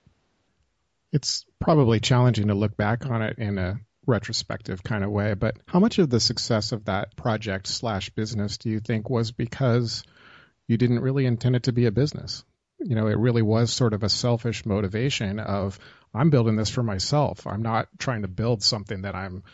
It's 1.13 1.45
probably 1.61 2.01
challenging 2.01 2.49
to 2.49 2.55
look 2.55 2.77
back 2.77 3.07
on 3.07 3.23
it 3.23 3.39
in 3.39 3.57
a 3.59 3.79
retrospective 4.07 4.83
kind 4.83 5.05
of 5.05 5.11
way, 5.11 5.35
but 5.35 5.57
how 5.67 5.79
much 5.79 5.99
of 5.99 6.11
the 6.11 6.21
success 6.21 6.73
of 6.73 6.87
that 6.87 7.17
project 7.17 7.67
slash 7.67 8.11
business 8.11 8.59
do 8.59 8.69
you 8.69 8.81
think 8.81 9.09
was 9.09 9.31
because 9.33 10.03
you 10.67 10.77
didn't 10.77 11.01
really 11.01 11.27
intend 11.27 11.57
it 11.57 11.65
to 11.65 11.73
be 11.73 11.87
a 11.87 11.93
business? 11.93 12.45
You 12.79 12.97
know, 12.97 13.07
it 13.07 13.19
really 13.19 13.43
was 13.43 13.73
sort 13.73 13.93
of 13.93 14.03
a 14.03 14.09
selfish 14.09 14.65
motivation 14.65 15.39
of 15.39 15.79
I'm 16.15 16.31
building 16.31 16.57
this 16.57 16.71
for 16.71 16.83
myself. 16.83 17.47
I'm 17.47 17.63
not 17.63 17.89
trying 17.99 18.23
to 18.23 18.29
build 18.29 18.63
something 18.63 19.03
that 19.03 19.15
I'm, 19.15 19.45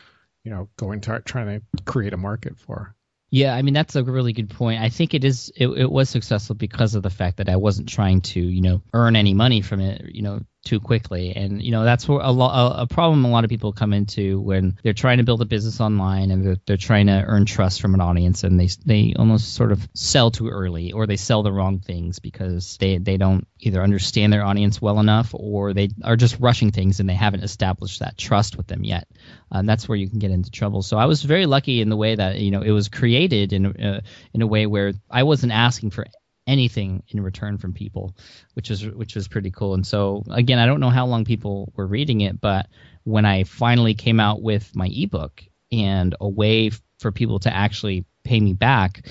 you 0.46 0.52
know, 0.52 0.68
going 0.76 1.00
to 1.00 1.20
trying 1.24 1.60
to 1.60 1.82
create 1.82 2.12
a 2.12 2.16
market 2.16 2.56
for. 2.56 2.94
Yeah, 3.30 3.52
I 3.52 3.62
mean 3.62 3.74
that's 3.74 3.96
a 3.96 4.04
really 4.04 4.32
good 4.32 4.48
point. 4.48 4.80
I 4.80 4.90
think 4.90 5.12
it 5.12 5.24
is 5.24 5.52
it, 5.56 5.66
it 5.66 5.90
was 5.90 6.08
successful 6.08 6.54
because 6.54 6.94
of 6.94 7.02
the 7.02 7.10
fact 7.10 7.38
that 7.38 7.48
I 7.48 7.56
wasn't 7.56 7.88
trying 7.88 8.20
to, 8.20 8.40
you 8.40 8.62
know, 8.62 8.80
earn 8.94 9.16
any 9.16 9.34
money 9.34 9.60
from 9.60 9.80
it, 9.80 10.14
you 10.14 10.22
know, 10.22 10.40
too 10.66 10.80
quickly. 10.80 11.34
And 11.34 11.62
you 11.62 11.70
know 11.70 11.84
that's 11.84 12.06
where 12.06 12.20
a, 12.20 12.30
lo- 12.30 12.74
a 12.76 12.86
problem 12.86 13.24
a 13.24 13.30
lot 13.30 13.44
of 13.44 13.50
people 13.50 13.72
come 13.72 13.92
into 13.92 14.40
when 14.40 14.76
they're 14.82 14.92
trying 14.92 15.18
to 15.18 15.24
build 15.24 15.40
a 15.40 15.46
business 15.46 15.80
online 15.80 16.30
and 16.30 16.44
they're, 16.44 16.56
they're 16.66 16.76
trying 16.76 17.06
to 17.06 17.24
earn 17.24 17.46
trust 17.46 17.80
from 17.80 17.94
an 17.94 18.00
audience 18.00 18.44
and 18.44 18.60
they 18.60 18.68
they 18.84 19.14
almost 19.16 19.54
sort 19.54 19.72
of 19.72 19.88
sell 19.94 20.30
too 20.30 20.48
early 20.48 20.92
or 20.92 21.06
they 21.06 21.16
sell 21.16 21.42
the 21.42 21.52
wrong 21.52 21.78
things 21.78 22.18
because 22.18 22.76
they 22.78 22.98
they 22.98 23.16
don't 23.16 23.46
either 23.60 23.82
understand 23.82 24.32
their 24.32 24.44
audience 24.44 24.82
well 24.82 25.00
enough 25.00 25.30
or 25.32 25.72
they 25.72 25.88
are 26.04 26.16
just 26.16 26.38
rushing 26.40 26.72
things 26.72 27.00
and 27.00 27.08
they 27.08 27.14
haven't 27.14 27.44
established 27.44 28.00
that 28.00 28.18
trust 28.18 28.56
with 28.56 28.66
them 28.66 28.84
yet. 28.84 29.08
And 29.50 29.68
that's 29.68 29.88
where 29.88 29.96
you 29.96 30.10
can 30.10 30.18
get 30.18 30.32
into 30.32 30.50
trouble. 30.50 30.82
So 30.82 30.98
I 30.98 31.06
was 31.06 31.22
very 31.22 31.46
lucky 31.46 31.80
in 31.80 31.88
the 31.88 31.96
way 31.96 32.16
that 32.16 32.38
you 32.40 32.50
know 32.50 32.62
it 32.62 32.72
was 32.72 32.88
created 32.88 33.52
in 33.52 33.66
uh, 33.66 34.00
in 34.34 34.42
a 34.42 34.46
way 34.46 34.66
where 34.66 34.92
I 35.10 35.22
wasn't 35.22 35.52
asking 35.52 35.90
for 35.90 36.06
anything 36.46 37.02
in 37.08 37.20
return 37.20 37.58
from 37.58 37.72
people, 37.72 38.16
which 38.54 38.70
was 38.70 38.86
which 38.86 39.14
was 39.14 39.28
pretty 39.28 39.50
cool. 39.50 39.74
And 39.74 39.86
so 39.86 40.24
again, 40.30 40.58
I 40.58 40.66
don't 40.66 40.80
know 40.80 40.90
how 40.90 41.06
long 41.06 41.24
people 41.24 41.72
were 41.76 41.86
reading 41.86 42.20
it, 42.20 42.40
but 42.40 42.68
when 43.04 43.24
I 43.24 43.44
finally 43.44 43.94
came 43.94 44.20
out 44.20 44.42
with 44.42 44.74
my 44.74 44.88
ebook 44.92 45.42
and 45.72 46.14
a 46.20 46.28
way 46.28 46.70
for 46.98 47.12
people 47.12 47.38
to 47.40 47.54
actually 47.54 48.04
pay 48.24 48.40
me 48.40 48.52
back, 48.52 49.06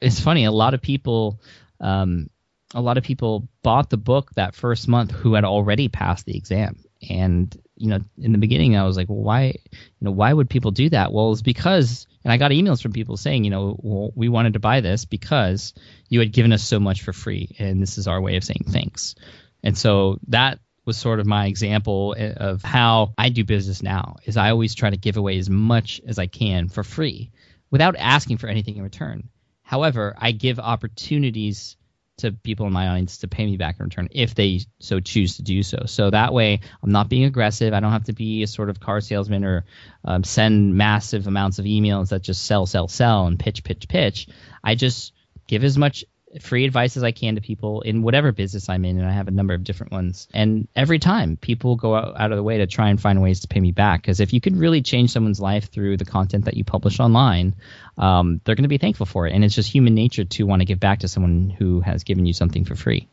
it's 0.00 0.20
funny. 0.20 0.44
A 0.44 0.52
lot 0.52 0.74
of 0.74 0.82
people. 0.82 1.40
Um, 1.80 2.30
a 2.74 2.80
lot 2.80 2.98
of 2.98 3.04
people 3.04 3.48
bought 3.62 3.90
the 3.90 3.96
book 3.96 4.32
that 4.34 4.54
first 4.54 4.88
month 4.88 5.12
who 5.12 5.34
had 5.34 5.44
already 5.44 5.88
passed 5.88 6.26
the 6.26 6.36
exam 6.36 6.76
and 7.08 7.56
you 7.76 7.88
know 7.88 7.98
in 8.18 8.32
the 8.32 8.38
beginning 8.38 8.76
i 8.76 8.84
was 8.84 8.96
like 8.96 9.08
well 9.08 9.22
why 9.22 9.54
you 9.72 9.78
know 10.00 10.10
why 10.10 10.32
would 10.32 10.48
people 10.50 10.70
do 10.70 10.88
that? 10.90 11.12
Well 11.12 11.32
it's 11.32 11.42
because 11.42 12.06
and 12.24 12.32
i 12.32 12.36
got 12.36 12.50
emails 12.50 12.82
from 12.82 12.92
people 12.92 13.16
saying 13.16 13.44
you 13.44 13.50
know 13.50 13.78
well 13.82 14.12
we 14.14 14.28
wanted 14.28 14.54
to 14.54 14.60
buy 14.60 14.80
this 14.80 15.04
because 15.04 15.74
you 16.08 16.20
had 16.20 16.32
given 16.32 16.52
us 16.52 16.62
so 16.62 16.80
much 16.80 17.02
for 17.02 17.12
free 17.12 17.54
and 17.58 17.80
this 17.80 17.98
is 17.98 18.08
our 18.08 18.20
way 18.20 18.36
of 18.36 18.44
saying 18.44 18.64
thanks. 18.68 19.14
And 19.62 19.76
so 19.76 20.18
that 20.28 20.60
was 20.84 20.96
sort 20.96 21.18
of 21.18 21.26
my 21.26 21.46
example 21.46 22.14
eh, 22.16 22.32
of 22.32 22.62
how 22.62 23.12
i 23.18 23.28
do 23.28 23.44
business 23.44 23.82
now 23.82 24.16
is 24.24 24.36
i 24.36 24.50
always 24.50 24.74
try 24.74 24.88
to 24.88 24.96
give 24.96 25.16
away 25.16 25.36
as 25.38 25.50
much 25.50 26.00
as 26.06 26.18
i 26.18 26.26
can 26.26 26.68
for 26.68 26.84
free 26.84 27.32
without 27.70 27.96
asking 27.98 28.38
for 28.38 28.46
anything 28.46 28.76
in 28.76 28.82
return. 28.82 29.28
However 29.62 30.14
i 30.18 30.32
give 30.32 30.58
opportunities 30.58 31.76
to 32.18 32.32
people 32.32 32.66
in 32.66 32.72
my 32.72 32.88
audience 32.88 33.18
to 33.18 33.28
pay 33.28 33.44
me 33.44 33.56
back 33.56 33.76
in 33.78 33.84
return 33.84 34.08
if 34.10 34.34
they 34.34 34.60
so 34.78 35.00
choose 35.00 35.36
to 35.36 35.42
do 35.42 35.62
so. 35.62 35.82
So 35.86 36.10
that 36.10 36.32
way, 36.32 36.60
I'm 36.82 36.92
not 36.92 37.08
being 37.08 37.24
aggressive. 37.24 37.74
I 37.74 37.80
don't 37.80 37.92
have 37.92 38.04
to 38.04 38.14
be 38.14 38.42
a 38.42 38.46
sort 38.46 38.70
of 38.70 38.80
car 38.80 39.00
salesman 39.00 39.44
or 39.44 39.64
um, 40.04 40.24
send 40.24 40.74
massive 40.74 41.26
amounts 41.26 41.58
of 41.58 41.66
emails 41.66 42.08
that 42.10 42.22
just 42.22 42.44
sell, 42.44 42.66
sell, 42.66 42.88
sell 42.88 43.26
and 43.26 43.38
pitch, 43.38 43.64
pitch, 43.64 43.88
pitch. 43.88 44.28
I 44.64 44.74
just 44.74 45.12
give 45.46 45.62
as 45.62 45.76
much 45.76 46.04
free 46.40 46.64
advice 46.64 46.96
as 46.96 47.02
I 47.02 47.12
can 47.12 47.34
to 47.36 47.40
people 47.40 47.82
in 47.82 48.02
whatever 48.02 48.32
business 48.32 48.68
I'm 48.68 48.84
in, 48.84 48.98
and 48.98 49.06
I 49.06 49.12
have 49.12 49.28
a 49.28 49.32
number 49.32 49.54
of 49.54 49.64
different 49.64 49.92
ones. 49.92 50.28
And 50.32 50.68
every 50.74 50.98
time 50.98 51.36
people 51.36 51.76
go 51.76 51.94
out, 51.94 52.32
of 52.32 52.36
the 52.36 52.42
way 52.42 52.58
to 52.58 52.66
try 52.66 52.90
and 52.90 53.00
find 53.00 53.22
ways 53.22 53.40
to 53.40 53.48
pay 53.48 53.60
me 53.60 53.72
back, 53.72 54.02
because 54.02 54.20
if 54.20 54.32
you 54.32 54.40
could 54.40 54.56
really 54.56 54.82
change 54.82 55.10
someone's 55.10 55.40
life 55.40 55.70
through 55.70 55.96
the 55.96 56.04
content 56.04 56.46
that 56.46 56.56
you 56.56 56.64
publish 56.64 57.00
online, 57.00 57.54
um, 57.98 58.40
they're 58.44 58.54
going 58.54 58.64
to 58.64 58.68
be 58.68 58.78
thankful 58.78 59.06
for 59.06 59.26
it. 59.26 59.32
And 59.32 59.44
it's 59.44 59.54
just 59.54 59.70
human 59.70 59.94
nature 59.94 60.24
to 60.24 60.44
want 60.44 60.60
to 60.60 60.66
give 60.66 60.80
back 60.80 61.00
to 61.00 61.08
someone 61.08 61.50
who 61.50 61.80
has 61.80 62.04
given 62.04 62.26
you 62.26 62.32
something 62.32 62.64
for 62.64 62.74
free. 62.74 63.08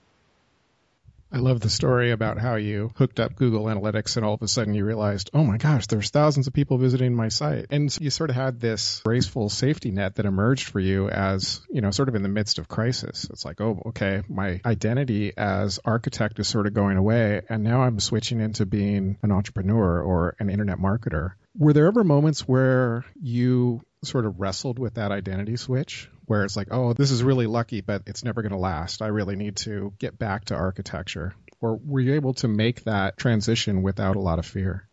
I 1.33 1.39
love 1.39 1.61
the 1.61 1.69
story 1.69 2.11
about 2.11 2.37
how 2.37 2.55
you 2.55 2.91
hooked 2.95 3.19
up 3.19 3.35
Google 3.35 3.65
Analytics 3.65 4.17
and 4.17 4.25
all 4.25 4.35
of 4.35 4.43
a 4.43 4.47
sudden 4.47 4.75
you 4.75 4.85
realized, 4.85 5.31
oh 5.33 5.43
my 5.43 5.57
gosh, 5.57 5.87
there's 5.87 6.11
thousands 6.11 6.45
of 6.45 6.53
people 6.53 6.77
visiting 6.77 7.15
my 7.15 7.29
site. 7.29 7.65
And 7.71 7.91
so 7.91 8.03
you 8.03 8.11
sort 8.11 8.29
of 8.29 8.35
had 8.35 8.59
this 8.59 9.01
graceful 9.03 9.49
safety 9.49 9.89
net 9.89 10.15
that 10.15 10.27
emerged 10.27 10.69
for 10.69 10.79
you 10.79 11.09
as, 11.09 11.61
you 11.71 11.81
know, 11.81 11.89
sort 11.89 12.07
of 12.07 12.13
in 12.13 12.21
the 12.21 12.29
midst 12.29 12.59
of 12.59 12.67
crisis. 12.67 13.27
It's 13.31 13.43
like, 13.43 13.59
oh, 13.61 13.81
okay, 13.87 14.21
my 14.29 14.61
identity 14.63 15.33
as 15.35 15.79
architect 15.83 16.37
is 16.37 16.47
sort 16.47 16.67
of 16.67 16.75
going 16.75 16.97
away. 16.97 17.41
And 17.49 17.63
now 17.63 17.81
I'm 17.81 17.99
switching 17.99 18.39
into 18.39 18.67
being 18.67 19.17
an 19.23 19.31
entrepreneur 19.31 20.03
or 20.03 20.35
an 20.39 20.51
internet 20.51 20.77
marketer. 20.77 21.31
Were 21.57 21.73
there 21.73 21.87
ever 21.87 22.03
moments 22.03 22.47
where 22.47 23.05
you 23.19 23.81
sort 24.03 24.27
of 24.27 24.39
wrestled 24.39 24.77
with 24.77 24.95
that 24.95 25.11
identity 25.11 25.55
switch 25.55 26.09
where 26.25 26.43
it's 26.43 26.55
like, 26.55 26.69
oh, 26.71 26.93
this 26.93 27.11
is 27.11 27.23
really 27.23 27.47
lucky, 27.47 27.81
but 27.81 28.03
it's 28.07 28.23
never 28.23 28.41
going 28.41 28.51
to 28.51 28.57
last. 28.57 29.01
I 29.01 29.07
really 29.07 29.35
need 29.35 29.57
to 29.57 29.93
get 29.99 30.17
back 30.17 30.45
to 30.45 30.55
architecture? 30.55 31.33
Or 31.61 31.79
were 31.83 31.99
you 31.99 32.15
able 32.15 32.33
to 32.35 32.47
make 32.47 32.83
that 32.83 33.17
transition 33.17 33.83
without 33.83 34.15
a 34.15 34.21
lot 34.21 34.39
of 34.39 34.45
fear? 34.45 34.89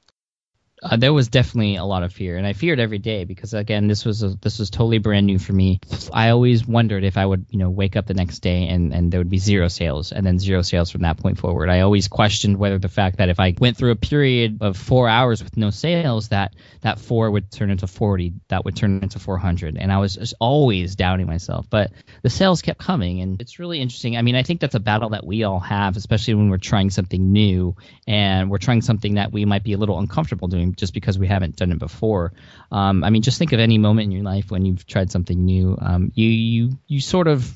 Uh, 0.83 0.97
there 0.97 1.13
was 1.13 1.29
definitely 1.29 1.77
a 1.77 1.85
lot 1.85 2.03
of 2.03 2.13
fear, 2.13 2.37
and 2.37 2.47
I 2.47 2.53
feared 2.53 2.81
every 2.81 2.99
day 2.99 3.25
because 3.25 3.55
again, 3.55 3.87
this 3.87 4.05
was 4.05 4.23
a, 4.23 4.31
this 4.41 4.59
was 4.59 4.71
totally 4.71 4.99
brand 4.99 5.27
new 5.27 5.39
for 5.39 5.53
me. 5.53 5.81
I 6.13 6.31
always 6.31 6.67
wondered 6.67 7.05
if 7.05 7.17
I 7.17 7.27
would, 7.27 7.47
you 7.51 7.59
know, 7.59 7.71
wake 7.71 7.97
up 7.97 8.07
the 8.07 8.15
next 8.15 8.41
day 8.41 8.69
and 8.69 8.95
and 8.95 9.13
there 9.13 9.21
would 9.21 9.31
be 9.31 9.39
zero 9.39 9.69
sales, 9.69 10.13
and 10.13 10.25
then 10.25 10.39
zero 10.39 10.63
sales 10.63 10.91
from 10.91 11.03
that 11.03 11.19
point 11.19 11.39
forward. 11.39 11.69
I 11.69 11.81
always 11.81 12.09
questioned 12.09 12.57
whether 12.57 12.79
the 12.79 12.89
fact 12.89 13.19
that 13.19 13.29
if 13.29 13.41
I 13.41 13.55
went 13.59 13.77
through 13.77 13.91
a 13.91 13.97
period 13.97 14.59
of 14.61 14.77
four 14.77 15.09
hours 15.09 15.43
with 15.43 15.57
no 15.57 15.71
sales, 15.71 16.29
that 16.29 16.55
that 16.81 16.99
four 16.99 17.31
would 17.31 17.51
turn 17.51 17.71
into 17.71 17.87
forty, 17.87 18.35
that 18.49 18.65
would 18.65 18.77
turn 18.77 19.01
into 19.03 19.19
four 19.19 19.39
hundred, 19.39 19.77
and 19.77 19.93
I 19.93 19.99
was 19.99 20.35
always 20.41 20.97
doubting 20.97 21.27
myself. 21.27 21.69
But 21.69 21.93
the 22.23 22.31
sales 22.31 22.63
kept 22.63 22.81
coming, 22.81 23.21
and 23.21 23.41
it's 23.41 23.59
really 23.59 23.81
interesting. 23.81 24.17
I 24.17 24.23
mean, 24.23 24.35
I 24.35 24.43
think 24.43 24.61
that's 24.61 24.75
a 24.75 24.81
battle 24.81 25.11
that 25.11 25.27
we 25.27 25.45
all 25.45 25.61
have, 25.61 25.97
especially 25.97 26.35
when 26.35 26.51
we're 26.51 26.59
trying 26.59 26.91
something 26.91 27.33
new 27.33 27.77
and 28.07 28.51
we're 28.51 28.59
trying 28.59 28.83
something 28.83 29.15
that 29.15 29.33
we 29.33 29.45
might 29.45 29.63
be 29.63 29.73
a 29.73 29.79
little 29.79 29.99
uncomfortable 29.99 30.49
doing 30.49 30.70
just 30.77 30.95
because 30.95 31.19
we 31.19 31.27
haven't 31.27 31.57
done 31.57 31.73
it 31.73 31.79
before. 31.79 32.33
Um, 32.71 33.05
I 33.05 33.11
mean, 33.11 33.23
just 33.23 33.39
think 33.39 33.53
of 33.53 33.61
any 33.61 33.79
moment 33.79 34.07
in 34.07 34.13
your 34.13 34.25
life 34.25 34.51
when 34.51 34.65
you've 34.65 34.87
tried 34.87 35.11
something 35.11 35.45
new. 35.45 35.77
Um, 35.81 36.13
you 36.15 36.27
you 36.27 36.79
you 36.87 37.01
sort 37.01 37.29
of 37.29 37.53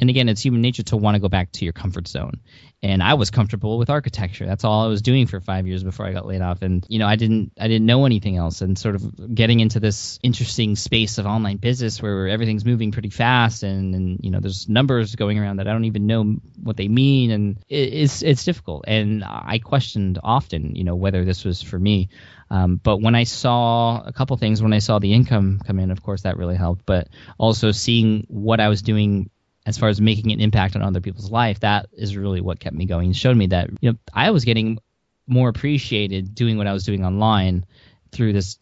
and 0.00 0.10
again, 0.10 0.28
it's 0.28 0.44
human 0.44 0.60
nature 0.60 0.82
to 0.84 0.96
want 0.96 1.14
to 1.14 1.20
go 1.20 1.28
back 1.28 1.52
to 1.52 1.64
your 1.64 1.72
comfort 1.72 2.08
zone. 2.08 2.40
And 2.82 3.00
I 3.00 3.14
was 3.14 3.30
comfortable 3.30 3.78
with 3.78 3.90
architecture. 3.90 4.44
That's 4.44 4.64
all 4.64 4.84
I 4.84 4.88
was 4.88 5.02
doing 5.02 5.26
for 5.26 5.40
five 5.40 5.68
years 5.68 5.84
before 5.84 6.04
I 6.04 6.12
got 6.12 6.26
laid 6.26 6.42
off. 6.42 6.62
And 6.62 6.84
you 6.88 6.98
know, 6.98 7.06
I 7.06 7.14
didn't 7.14 7.52
I 7.58 7.68
didn't 7.68 7.86
know 7.86 8.04
anything 8.04 8.36
else. 8.36 8.60
And 8.60 8.76
sort 8.76 8.96
of 8.96 9.34
getting 9.34 9.60
into 9.60 9.78
this 9.78 10.18
interesting 10.22 10.74
space 10.74 11.18
of 11.18 11.26
online 11.26 11.58
business 11.58 12.02
where 12.02 12.28
everything's 12.28 12.64
moving 12.64 12.90
pretty 12.90 13.10
fast, 13.10 13.62
and 13.62 13.94
and 13.94 14.18
you 14.20 14.30
know, 14.30 14.40
there's 14.40 14.68
numbers 14.68 15.14
going 15.14 15.38
around 15.38 15.58
that 15.58 15.68
I 15.68 15.72
don't 15.72 15.84
even 15.84 16.06
know 16.06 16.36
what 16.60 16.76
they 16.76 16.88
mean, 16.88 17.30
and 17.30 17.58
it's 17.68 18.22
it's 18.22 18.44
difficult. 18.44 18.84
And 18.88 19.22
I 19.24 19.60
questioned 19.62 20.18
often, 20.22 20.74
you 20.74 20.82
know, 20.82 20.96
whether 20.96 21.24
this 21.24 21.44
was 21.44 21.62
for 21.62 21.78
me. 21.78 22.08
Um, 22.50 22.76
but 22.76 23.00
when 23.00 23.14
I 23.14 23.24
saw 23.24 24.02
a 24.04 24.12
couple 24.12 24.36
things, 24.36 24.62
when 24.62 24.72
I 24.72 24.78
saw 24.78 24.98
the 24.98 25.12
income 25.12 25.60
come 25.64 25.78
in, 25.78 25.90
of 25.90 26.02
course 26.02 26.22
that 26.22 26.36
really 26.36 26.56
helped. 26.56 26.84
But 26.86 27.08
also 27.38 27.72
seeing 27.72 28.26
what 28.28 28.60
I 28.60 28.68
was 28.68 28.82
doing 28.82 29.30
as 29.66 29.78
far 29.78 29.88
as 29.88 30.00
making 30.00 30.32
an 30.32 30.40
impact 30.40 30.76
on 30.76 30.82
other 30.82 31.00
people's 31.00 31.30
life, 31.30 31.60
that 31.60 31.86
is 31.92 32.16
really 32.16 32.40
what 32.40 32.60
kept 32.60 32.76
me 32.76 32.84
going. 32.84 33.12
Showed 33.12 33.36
me 33.36 33.46
that 33.48 33.70
you 33.80 33.92
know 33.92 33.98
I 34.12 34.30
was 34.30 34.44
getting 34.44 34.78
more 35.26 35.48
appreciated 35.48 36.34
doing 36.34 36.58
what 36.58 36.66
I 36.66 36.72
was 36.72 36.84
doing 36.84 37.04
online 37.04 37.64
through 38.12 38.32
this 38.32 38.56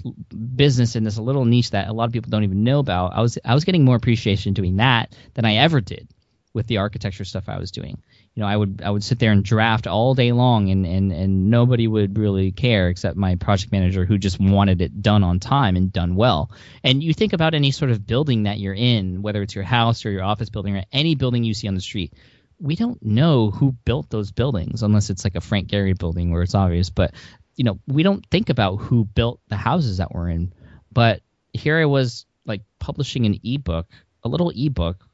business 0.56 0.96
in 0.96 1.04
this 1.04 1.18
little 1.18 1.44
niche 1.44 1.70
that 1.70 1.88
a 1.88 1.92
lot 1.92 2.04
of 2.04 2.12
people 2.12 2.30
don't 2.30 2.44
even 2.44 2.64
know 2.64 2.78
about. 2.78 3.12
I 3.14 3.20
was 3.20 3.38
I 3.44 3.54
was 3.54 3.64
getting 3.64 3.84
more 3.84 3.96
appreciation 3.96 4.54
doing 4.54 4.76
that 4.76 5.14
than 5.34 5.44
I 5.44 5.56
ever 5.56 5.80
did 5.80 6.08
with 6.54 6.66
the 6.66 6.78
architecture 6.78 7.24
stuff 7.24 7.48
I 7.48 7.58
was 7.58 7.70
doing 7.70 8.02
you 8.34 8.40
know, 8.40 8.46
I 8.46 8.56
would 8.56 8.80
I 8.82 8.90
would 8.90 9.04
sit 9.04 9.18
there 9.18 9.30
and 9.32 9.44
draft 9.44 9.86
all 9.86 10.14
day 10.14 10.32
long, 10.32 10.70
and 10.70 10.86
and 10.86 11.12
and 11.12 11.50
nobody 11.50 11.86
would 11.86 12.18
really 12.18 12.50
care 12.50 12.88
except 12.88 13.16
my 13.16 13.34
project 13.34 13.72
manager 13.72 14.06
who 14.06 14.16
just 14.16 14.40
wanted 14.40 14.80
it 14.80 15.02
done 15.02 15.22
on 15.22 15.38
time 15.38 15.76
and 15.76 15.92
done 15.92 16.14
well. 16.14 16.50
And 16.82 17.02
you 17.02 17.12
think 17.12 17.34
about 17.34 17.52
any 17.52 17.70
sort 17.72 17.90
of 17.90 18.06
building 18.06 18.44
that 18.44 18.58
you're 18.58 18.74
in, 18.74 19.20
whether 19.20 19.42
it's 19.42 19.54
your 19.54 19.64
house 19.64 20.06
or 20.06 20.10
your 20.10 20.24
office 20.24 20.48
building 20.48 20.76
or 20.76 20.84
any 20.92 21.14
building 21.14 21.44
you 21.44 21.52
see 21.52 21.68
on 21.68 21.74
the 21.74 21.80
street. 21.80 22.14
We 22.58 22.76
don't 22.76 23.02
know 23.04 23.50
who 23.50 23.72
built 23.72 24.08
those 24.08 24.30
buildings 24.30 24.82
unless 24.82 25.10
it's 25.10 25.24
like 25.24 25.34
a 25.34 25.40
Frank 25.40 25.68
Gehry 25.68 25.98
building 25.98 26.30
where 26.30 26.42
it's 26.42 26.54
obvious. 26.54 26.88
But 26.88 27.12
you 27.56 27.64
know, 27.64 27.80
we 27.86 28.02
don't 28.02 28.24
think 28.30 28.48
about 28.48 28.76
who 28.76 29.04
built 29.04 29.40
the 29.48 29.56
houses 29.56 29.98
that 29.98 30.14
we're 30.14 30.30
in. 30.30 30.54
But 30.90 31.20
here 31.52 31.78
I 31.78 31.84
was 31.84 32.24
like 32.46 32.62
publishing 32.78 33.26
an 33.26 33.40
ebook, 33.44 33.88
a 34.22 34.28
little 34.28 34.52
ebook 34.54 35.04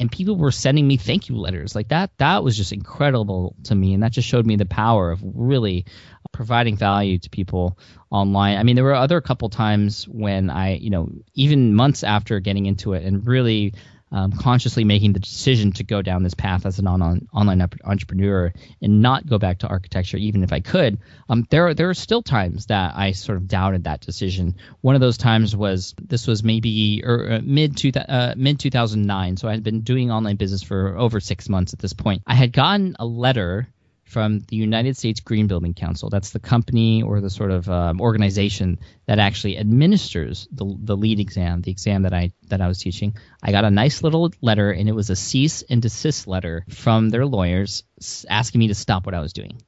and 0.00 0.10
people 0.10 0.36
were 0.36 0.50
sending 0.50 0.86
me 0.86 0.96
thank 0.96 1.28
you 1.28 1.36
letters. 1.36 1.74
Like 1.74 1.88
that 1.88 2.10
that 2.18 2.42
was 2.42 2.56
just 2.56 2.72
incredible 2.72 3.54
to 3.64 3.74
me 3.74 3.94
and 3.94 4.02
that 4.02 4.12
just 4.12 4.28
showed 4.28 4.46
me 4.46 4.56
the 4.56 4.66
power 4.66 5.10
of 5.10 5.20
really 5.22 5.86
providing 6.32 6.76
value 6.76 7.18
to 7.18 7.30
people 7.30 7.78
online. 8.10 8.58
I 8.58 8.64
mean 8.64 8.74
there 8.74 8.84
were 8.84 8.94
other 8.94 9.20
couple 9.20 9.48
times 9.50 10.04
when 10.08 10.50
i 10.50 10.74
you 10.74 10.90
know 10.90 11.08
even 11.34 11.74
months 11.74 12.02
after 12.02 12.40
getting 12.40 12.66
into 12.66 12.92
it 12.94 13.04
and 13.04 13.26
really 13.26 13.74
um, 14.14 14.30
consciously 14.30 14.84
making 14.84 15.12
the 15.12 15.18
decision 15.18 15.72
to 15.72 15.82
go 15.82 16.00
down 16.00 16.22
this 16.22 16.34
path 16.34 16.66
as 16.66 16.78
an 16.78 16.86
online 16.86 17.26
online 17.34 17.68
entrepreneur 17.84 18.52
and 18.80 19.02
not 19.02 19.26
go 19.26 19.38
back 19.38 19.58
to 19.58 19.66
architecture, 19.66 20.16
even 20.16 20.44
if 20.44 20.52
I 20.52 20.60
could. 20.60 20.98
Um, 21.28 21.46
there 21.50 21.74
there 21.74 21.90
are 21.90 21.94
still 21.94 22.22
times 22.22 22.66
that 22.66 22.92
I 22.94 23.10
sort 23.10 23.38
of 23.38 23.48
doubted 23.48 23.84
that 23.84 24.02
decision. 24.02 24.54
One 24.82 24.94
of 24.94 25.00
those 25.00 25.18
times 25.18 25.56
was 25.56 25.96
this 26.00 26.28
was 26.28 26.44
maybe 26.44 27.02
er, 27.04 27.32
uh, 27.32 27.40
mid 27.42 27.76
two, 27.76 27.90
uh, 27.90 28.34
mid 28.36 28.60
2009, 28.60 29.36
so 29.36 29.48
I 29.48 29.50
had 29.50 29.64
been 29.64 29.80
doing 29.80 30.12
online 30.12 30.36
business 30.36 30.62
for 30.62 30.96
over 30.96 31.18
six 31.18 31.48
months 31.48 31.72
at 31.72 31.80
this 31.80 31.92
point. 31.92 32.22
I 32.24 32.34
had 32.34 32.52
gotten 32.52 32.94
a 33.00 33.04
letter 33.04 33.66
from 34.04 34.40
the 34.40 34.56
United 34.56 34.96
States 34.96 35.20
Green 35.20 35.46
Building 35.46 35.74
Council. 35.74 36.10
That's 36.10 36.30
the 36.30 36.38
company 36.38 37.02
or 37.02 37.20
the 37.20 37.30
sort 37.30 37.50
of 37.50 37.68
um, 37.68 38.00
organization 38.00 38.78
that 39.06 39.18
actually 39.18 39.58
administers 39.58 40.46
the, 40.52 40.76
the 40.78 40.96
LEED 40.96 41.20
exam, 41.20 41.62
the 41.62 41.70
exam 41.70 42.02
that 42.02 42.14
I 42.14 42.32
that 42.48 42.60
I 42.60 42.68
was 42.68 42.78
teaching. 42.78 43.16
I 43.42 43.50
got 43.50 43.64
a 43.64 43.70
nice 43.70 44.02
little 44.02 44.32
letter, 44.40 44.70
and 44.70 44.88
it 44.88 44.94
was 44.94 45.10
a 45.10 45.16
cease 45.16 45.62
and 45.62 45.82
desist 45.82 46.26
letter 46.26 46.64
from 46.68 47.10
their 47.10 47.26
lawyers 47.26 47.82
asking 48.28 48.58
me 48.60 48.68
to 48.68 48.74
stop 48.74 49.06
what 49.06 49.14
I 49.14 49.20
was 49.20 49.32
doing. 49.32 49.60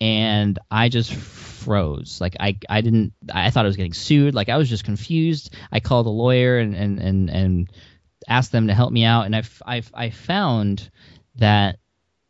And 0.00 0.58
I 0.70 0.88
just 0.88 1.12
froze. 1.14 2.20
Like 2.20 2.36
I, 2.40 2.58
I 2.68 2.80
didn't. 2.80 3.14
I 3.32 3.50
thought 3.50 3.64
I 3.64 3.68
was 3.68 3.76
getting 3.76 3.94
sued. 3.94 4.34
Like 4.34 4.48
I 4.48 4.56
was 4.56 4.68
just 4.68 4.84
confused. 4.84 5.54
I 5.70 5.80
called 5.80 6.06
a 6.06 6.10
lawyer 6.10 6.58
and 6.58 6.74
and 6.74 6.98
and, 6.98 7.30
and 7.30 7.72
asked 8.28 8.52
them 8.52 8.68
to 8.68 8.74
help 8.74 8.92
me 8.92 9.04
out, 9.04 9.26
and 9.26 9.34
I, 9.36 9.42
I, 9.66 9.82
I 9.94 10.10
found 10.10 10.90
that 11.36 11.78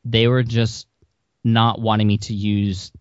they 0.04 0.28
were 0.28 0.42
just 0.42 0.86
not 1.44 1.80
wanting 1.80 2.06
me 2.06 2.18
to 2.18 2.34
use 2.34 2.92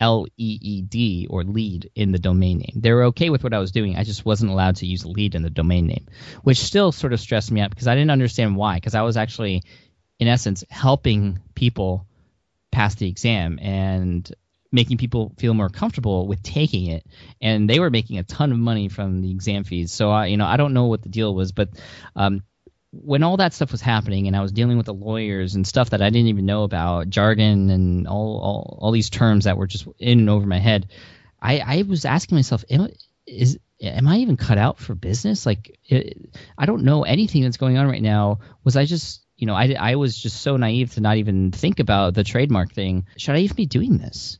L 0.00 0.26
E 0.36 0.58
E 0.60 0.82
D 0.82 1.28
or 1.30 1.44
lead 1.44 1.90
in 1.94 2.10
the 2.10 2.18
domain 2.18 2.58
name. 2.58 2.80
They 2.82 2.92
were 2.92 3.04
okay 3.04 3.30
with 3.30 3.44
what 3.44 3.54
I 3.54 3.60
was 3.60 3.70
doing. 3.70 3.96
I 3.96 4.02
just 4.02 4.24
wasn't 4.24 4.50
allowed 4.50 4.76
to 4.76 4.86
use 4.86 5.04
lead 5.06 5.36
in 5.36 5.42
the 5.42 5.50
domain 5.50 5.86
name, 5.86 6.06
which 6.42 6.58
still 6.58 6.90
sort 6.90 7.12
of 7.12 7.20
stressed 7.20 7.52
me 7.52 7.60
out 7.60 7.70
because 7.70 7.86
I 7.86 7.94
didn't 7.94 8.10
understand 8.10 8.56
why. 8.56 8.74
Because 8.76 8.96
I 8.96 9.02
was 9.02 9.16
actually, 9.16 9.62
in 10.18 10.26
essence, 10.26 10.64
helping 10.68 11.38
people 11.54 12.06
pass 12.72 12.96
the 12.96 13.08
exam 13.08 13.60
and 13.62 14.28
making 14.72 14.96
people 14.96 15.32
feel 15.38 15.54
more 15.54 15.68
comfortable 15.68 16.26
with 16.26 16.42
taking 16.42 16.86
it. 16.86 17.06
And 17.40 17.70
they 17.70 17.78
were 17.78 17.90
making 17.90 18.18
a 18.18 18.24
ton 18.24 18.50
of 18.50 18.58
money 18.58 18.88
from 18.88 19.20
the 19.20 19.30
exam 19.30 19.62
fees. 19.62 19.92
So 19.92 20.10
I, 20.10 20.26
you 20.26 20.36
know, 20.36 20.46
I 20.46 20.56
don't 20.56 20.74
know 20.74 20.86
what 20.86 21.02
the 21.02 21.10
deal 21.10 21.32
was, 21.32 21.52
but 21.52 21.68
um, 22.16 22.42
when 22.92 23.22
all 23.22 23.38
that 23.38 23.54
stuff 23.54 23.72
was 23.72 23.80
happening 23.80 24.26
and 24.26 24.36
I 24.36 24.42
was 24.42 24.52
dealing 24.52 24.76
with 24.76 24.86
the 24.86 24.94
lawyers 24.94 25.54
and 25.54 25.66
stuff 25.66 25.90
that 25.90 26.02
I 26.02 26.10
didn't 26.10 26.28
even 26.28 26.46
know 26.46 26.62
about, 26.62 27.08
jargon 27.08 27.70
and 27.70 28.06
all 28.06 28.38
all, 28.38 28.78
all 28.80 28.92
these 28.92 29.10
terms 29.10 29.44
that 29.44 29.56
were 29.56 29.66
just 29.66 29.88
in 29.98 30.20
and 30.20 30.30
over 30.30 30.46
my 30.46 30.58
head, 30.58 30.88
I, 31.40 31.58
I 31.58 31.82
was 31.82 32.04
asking 32.04 32.36
myself, 32.36 32.64
am, 32.70 32.88
is 33.26 33.58
am 33.80 34.06
I 34.06 34.18
even 34.18 34.36
cut 34.36 34.58
out 34.58 34.78
for 34.78 34.94
business? 34.94 35.46
Like, 35.46 35.78
it, 35.84 36.36
I 36.56 36.66
don't 36.66 36.84
know 36.84 37.02
anything 37.02 37.42
that's 37.42 37.56
going 37.56 37.78
on 37.78 37.88
right 37.88 38.02
now. 38.02 38.40
Was 38.62 38.76
I 38.76 38.84
just, 38.84 39.24
you 39.36 39.46
know, 39.46 39.54
I, 39.54 39.74
I 39.78 39.94
was 39.96 40.16
just 40.16 40.42
so 40.42 40.56
naive 40.58 40.92
to 40.94 41.00
not 41.00 41.16
even 41.16 41.50
think 41.50 41.80
about 41.80 42.14
the 42.14 42.24
trademark 42.24 42.72
thing. 42.72 43.06
Should 43.16 43.34
I 43.34 43.40
even 43.40 43.56
be 43.56 43.66
doing 43.66 43.96
this? 43.96 44.38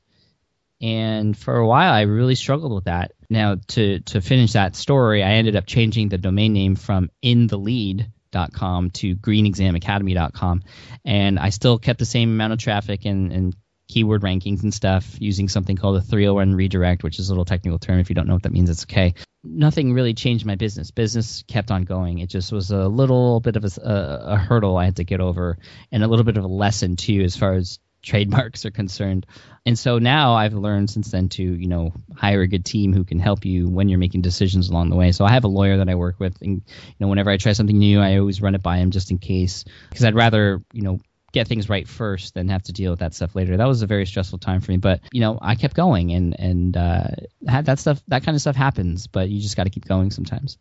And 0.80 1.36
for 1.36 1.56
a 1.56 1.66
while, 1.66 1.92
I 1.92 2.02
really 2.02 2.34
struggled 2.34 2.74
with 2.74 2.84
that. 2.84 3.12
Now, 3.30 3.56
to 3.68 4.00
to 4.00 4.20
finish 4.20 4.52
that 4.52 4.76
story, 4.76 5.22
I 5.22 5.30
ended 5.32 5.56
up 5.56 5.64
changing 5.64 6.10
the 6.10 6.18
domain 6.18 6.52
name 6.52 6.76
from 6.76 7.08
in 7.22 7.46
the 7.46 7.56
lead 7.56 8.10
com 8.52 8.90
to 8.90 9.14
greenexamacademy.com. 9.16 10.62
And 11.04 11.38
I 11.38 11.50
still 11.50 11.78
kept 11.78 11.98
the 11.98 12.04
same 12.04 12.30
amount 12.30 12.52
of 12.52 12.58
traffic 12.58 13.04
and, 13.04 13.32
and 13.32 13.56
keyword 13.88 14.22
rankings 14.22 14.62
and 14.62 14.72
stuff 14.72 15.16
using 15.20 15.48
something 15.48 15.76
called 15.76 15.96
a 15.96 16.00
301 16.00 16.54
redirect, 16.54 17.02
which 17.02 17.18
is 17.18 17.28
a 17.28 17.32
little 17.32 17.44
technical 17.44 17.78
term. 17.78 17.98
If 17.98 18.08
you 18.08 18.14
don't 18.14 18.26
know 18.26 18.34
what 18.34 18.44
that 18.44 18.52
means, 18.52 18.70
it's 18.70 18.84
okay. 18.84 19.14
Nothing 19.44 19.92
really 19.92 20.14
changed 20.14 20.46
my 20.46 20.54
business. 20.54 20.90
Business 20.90 21.44
kept 21.46 21.70
on 21.70 21.84
going. 21.84 22.18
It 22.18 22.30
just 22.30 22.52
was 22.52 22.70
a 22.70 22.88
little 22.88 23.40
bit 23.40 23.56
of 23.56 23.64
a, 23.64 23.80
a, 23.82 24.32
a 24.32 24.36
hurdle 24.36 24.76
I 24.76 24.86
had 24.86 24.96
to 24.96 25.04
get 25.04 25.20
over 25.20 25.58
and 25.90 26.02
a 26.02 26.08
little 26.08 26.24
bit 26.24 26.38
of 26.38 26.44
a 26.44 26.48
lesson 26.48 26.96
too, 26.96 27.20
as 27.22 27.36
far 27.36 27.54
as 27.54 27.78
trademarks 28.02 28.66
are 28.66 28.70
concerned. 28.70 29.26
And 29.64 29.78
so 29.78 29.98
now 29.98 30.34
I've 30.34 30.54
learned 30.54 30.90
since 30.90 31.10
then 31.10 31.28
to, 31.30 31.42
you 31.42 31.68
know, 31.68 31.92
hire 32.16 32.42
a 32.42 32.48
good 32.48 32.64
team 32.64 32.92
who 32.92 33.04
can 33.04 33.20
help 33.20 33.44
you 33.44 33.68
when 33.68 33.88
you're 33.88 33.98
making 33.98 34.22
decisions 34.22 34.68
along 34.68 34.90
the 34.90 34.96
way. 34.96 35.12
So 35.12 35.24
I 35.24 35.30
have 35.30 35.44
a 35.44 35.48
lawyer 35.48 35.78
that 35.78 35.88
I 35.88 35.94
work 35.94 36.18
with 36.18 36.40
and 36.42 36.56
you 36.56 36.96
know, 36.98 37.08
whenever 37.08 37.30
I 37.30 37.36
try 37.36 37.52
something 37.52 37.78
new, 37.78 38.00
I 38.00 38.18
always 38.18 38.42
run 38.42 38.54
it 38.54 38.62
by 38.62 38.78
him 38.78 38.90
just 38.90 39.10
in 39.10 39.18
case 39.18 39.64
because 39.88 40.04
I'd 40.04 40.16
rather, 40.16 40.60
you 40.72 40.82
know, 40.82 41.00
get 41.32 41.48
things 41.48 41.68
right 41.68 41.88
first 41.88 42.34
than 42.34 42.48
have 42.48 42.64
to 42.64 42.72
deal 42.72 42.90
with 42.90 43.00
that 43.00 43.14
stuff 43.14 43.34
later. 43.34 43.56
That 43.56 43.68
was 43.68 43.82
a 43.82 43.86
very 43.86 44.04
stressful 44.04 44.38
time 44.38 44.60
for 44.60 44.72
me, 44.72 44.78
but 44.78 45.00
you 45.12 45.20
know, 45.20 45.38
I 45.40 45.54
kept 45.54 45.74
going 45.74 46.12
and 46.12 46.38
and 46.38 46.76
uh 46.76 47.08
that 47.42 47.78
stuff 47.78 48.02
that 48.08 48.24
kind 48.24 48.34
of 48.34 48.40
stuff 48.40 48.56
happens, 48.56 49.06
but 49.06 49.30
you 49.30 49.40
just 49.40 49.56
got 49.56 49.64
to 49.64 49.70
keep 49.70 49.86
going 49.86 50.10
sometimes. 50.10 50.58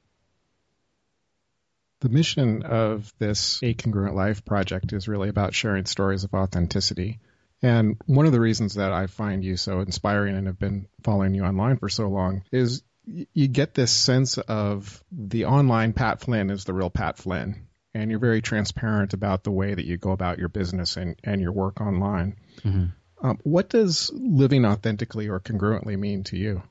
The 2.02 2.10
mission 2.10 2.64
of 2.64 3.14
this 3.20 3.62
A 3.62 3.76
Congruent 3.76 4.16
Life 4.16 4.44
project 4.44 4.92
is 4.92 5.08
really 5.08 5.30
about 5.30 5.54
sharing 5.54 5.86
stories 5.86 6.24
of 6.24 6.34
authenticity 6.34 7.20
and 7.62 7.98
one 8.06 8.26
of 8.26 8.32
the 8.32 8.40
reasons 8.40 8.76
that 8.76 8.92
I 8.92 9.08
find 9.08 9.44
you 9.44 9.58
so 9.58 9.80
inspiring 9.80 10.36
and 10.36 10.48
have 10.48 10.60
been 10.60 10.88
following 11.04 11.34
you 11.34 11.44
online 11.44 11.78
for 11.78 11.90
so 11.90 12.08
long 12.08 12.44
is 12.52 12.84
you 13.06 13.48
get 13.48 13.74
this 13.74 13.92
sense 13.92 14.38
of 14.38 15.04
the 15.12 15.46
online 15.46 15.94
Pat 15.94 16.22
Flynn 16.22 16.50
is 16.50 16.64
the 16.64 16.74
real 16.74 16.90
Pat 16.90 17.18
Flynn. 17.18 17.68
And 17.94 18.10
you're 18.10 18.20
very 18.20 18.42
transparent 18.42 19.14
about 19.14 19.44
the 19.44 19.52
way 19.52 19.74
that 19.74 19.86
you 19.86 19.98
go 19.98 20.12
about 20.12 20.40
your 20.40 20.48
business 20.48 20.96
and, 20.96 21.20
and 21.26 21.42
your 21.42 21.52
work 21.52 21.82
online. 21.82 22.38
Mm-hmm. 22.64 22.86
Um, 23.28 23.40
what 23.44 23.70
does 23.70 24.10
living 24.14 24.66
authentically 24.66 25.28
or 25.28 25.40
congruently 25.40 26.00
mean 26.00 26.24
to 26.26 26.38
you? 26.38 26.64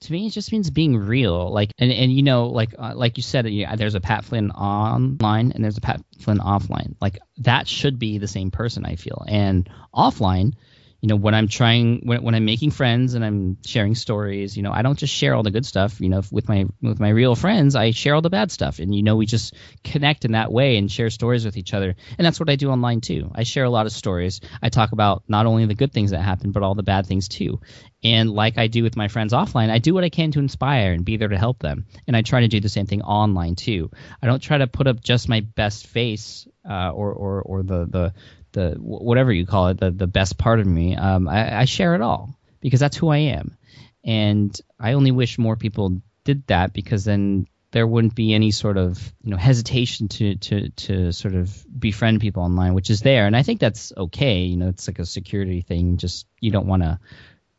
To 0.00 0.12
me 0.12 0.26
it 0.26 0.30
just 0.30 0.52
means 0.52 0.70
being 0.70 0.96
real. 0.96 1.50
Like 1.50 1.72
and, 1.78 1.92
and 1.92 2.12
you 2.12 2.22
know 2.22 2.48
like 2.48 2.74
uh, 2.78 2.92
like 2.94 3.16
you 3.16 3.22
said 3.22 3.46
there's 3.76 3.94
a 3.94 4.00
pat 4.00 4.24
flynn 4.24 4.50
online 4.50 5.52
and 5.52 5.64
there's 5.64 5.78
a 5.78 5.82
pat 5.82 6.02
flynn 6.20 6.38
offline. 6.38 6.94
Like 7.00 7.18
that 7.38 7.68
should 7.68 7.98
be 7.98 8.18
the 8.18 8.28
same 8.28 8.50
person 8.50 8.84
i 8.84 8.96
feel. 8.96 9.24
And 9.26 9.68
offline 9.94 10.54
you 11.00 11.08
know 11.08 11.16
when 11.16 11.34
i'm 11.34 11.48
trying 11.48 12.00
when, 12.04 12.22
when 12.22 12.34
i'm 12.34 12.44
making 12.44 12.70
friends 12.70 13.14
and 13.14 13.24
i'm 13.24 13.58
sharing 13.64 13.94
stories 13.94 14.56
you 14.56 14.62
know 14.62 14.72
i 14.72 14.82
don't 14.82 14.98
just 14.98 15.14
share 15.14 15.34
all 15.34 15.42
the 15.42 15.50
good 15.50 15.66
stuff 15.66 16.00
you 16.00 16.08
know 16.08 16.22
with 16.30 16.48
my 16.48 16.64
with 16.82 17.00
my 17.00 17.10
real 17.10 17.34
friends 17.34 17.76
i 17.76 17.90
share 17.90 18.14
all 18.14 18.22
the 18.22 18.30
bad 18.30 18.50
stuff. 18.50 18.78
And 18.78 18.94
you 18.94 19.02
know 19.02 19.16
we 19.16 19.26
just 19.26 19.54
connect 19.84 20.24
in 20.24 20.32
that 20.32 20.52
way 20.52 20.76
and 20.76 20.90
share 20.90 21.10
stories 21.10 21.44
with 21.44 21.56
each 21.56 21.74
other. 21.74 21.94
And 22.16 22.24
that's 22.24 22.40
what 22.40 22.50
i 22.50 22.56
do 22.56 22.70
online 22.70 23.00
too. 23.00 23.30
I 23.34 23.42
share 23.42 23.64
a 23.64 23.70
lot 23.70 23.86
of 23.86 23.92
stories. 23.92 24.40
I 24.62 24.68
talk 24.68 24.92
about 24.92 25.24
not 25.28 25.46
only 25.46 25.66
the 25.66 25.74
good 25.74 25.92
things 25.92 26.10
that 26.10 26.22
happen 26.22 26.52
but 26.52 26.62
all 26.62 26.74
the 26.74 26.82
bad 26.82 27.06
things 27.06 27.28
too. 27.28 27.60
And 28.02 28.30
like 28.30 28.58
i 28.58 28.68
do 28.68 28.82
with 28.82 28.96
my 28.96 29.08
friends 29.08 29.32
offline 29.32 29.70
i 29.70 29.78
do 29.78 29.94
what 29.94 30.04
i 30.04 30.10
can 30.10 30.30
to 30.32 30.38
inspire 30.38 30.92
and 30.92 31.04
be 31.04 31.16
there 31.16 31.28
to 31.28 31.38
help 31.38 31.58
them. 31.58 31.86
And 32.06 32.16
i 32.16 32.22
try 32.22 32.40
to 32.40 32.48
do 32.48 32.60
the 32.60 32.68
same 32.68 32.86
thing 32.86 33.02
online 33.02 33.54
too. 33.54 33.90
I 34.22 34.26
don't 34.26 34.42
try 34.42 34.58
to 34.58 34.66
put 34.66 34.86
up 34.86 35.02
just 35.02 35.28
my 35.28 35.40
best 35.40 35.86
face 35.86 36.46
uh, 36.68 36.90
or, 36.90 37.12
or 37.12 37.42
or 37.42 37.62
the 37.62 37.86
the 37.86 38.14
the 38.58 38.76
whatever 38.80 39.32
you 39.32 39.46
call 39.46 39.68
it, 39.68 39.78
the 39.78 39.90
the 39.90 40.06
best 40.06 40.36
part 40.36 40.58
of 40.58 40.66
me. 40.66 40.96
Um, 40.96 41.28
I, 41.28 41.60
I 41.60 41.64
share 41.64 41.94
it 41.94 42.00
all 42.00 42.34
because 42.60 42.80
that's 42.80 42.96
who 42.96 43.08
I 43.08 43.18
am, 43.18 43.56
and 44.04 44.58
I 44.80 44.94
only 44.94 45.12
wish 45.12 45.38
more 45.38 45.56
people 45.56 46.00
did 46.24 46.46
that 46.48 46.72
because 46.72 47.04
then 47.04 47.46
there 47.70 47.86
wouldn't 47.86 48.14
be 48.14 48.34
any 48.34 48.50
sort 48.50 48.76
of 48.76 49.00
you 49.22 49.30
know 49.30 49.36
hesitation 49.36 50.08
to 50.08 50.34
to 50.36 50.70
to 50.70 51.12
sort 51.12 51.34
of 51.34 51.64
befriend 51.78 52.20
people 52.20 52.42
online, 52.42 52.74
which 52.74 52.90
is 52.90 53.00
there, 53.00 53.26
and 53.26 53.36
I 53.36 53.44
think 53.44 53.60
that's 53.60 53.92
okay. 53.96 54.40
You 54.40 54.56
know, 54.56 54.68
it's 54.68 54.88
like 54.88 54.98
a 54.98 55.06
security 55.06 55.60
thing. 55.60 55.96
Just 55.96 56.26
you 56.40 56.50
don't 56.50 56.66
want 56.66 56.82
to 56.82 56.98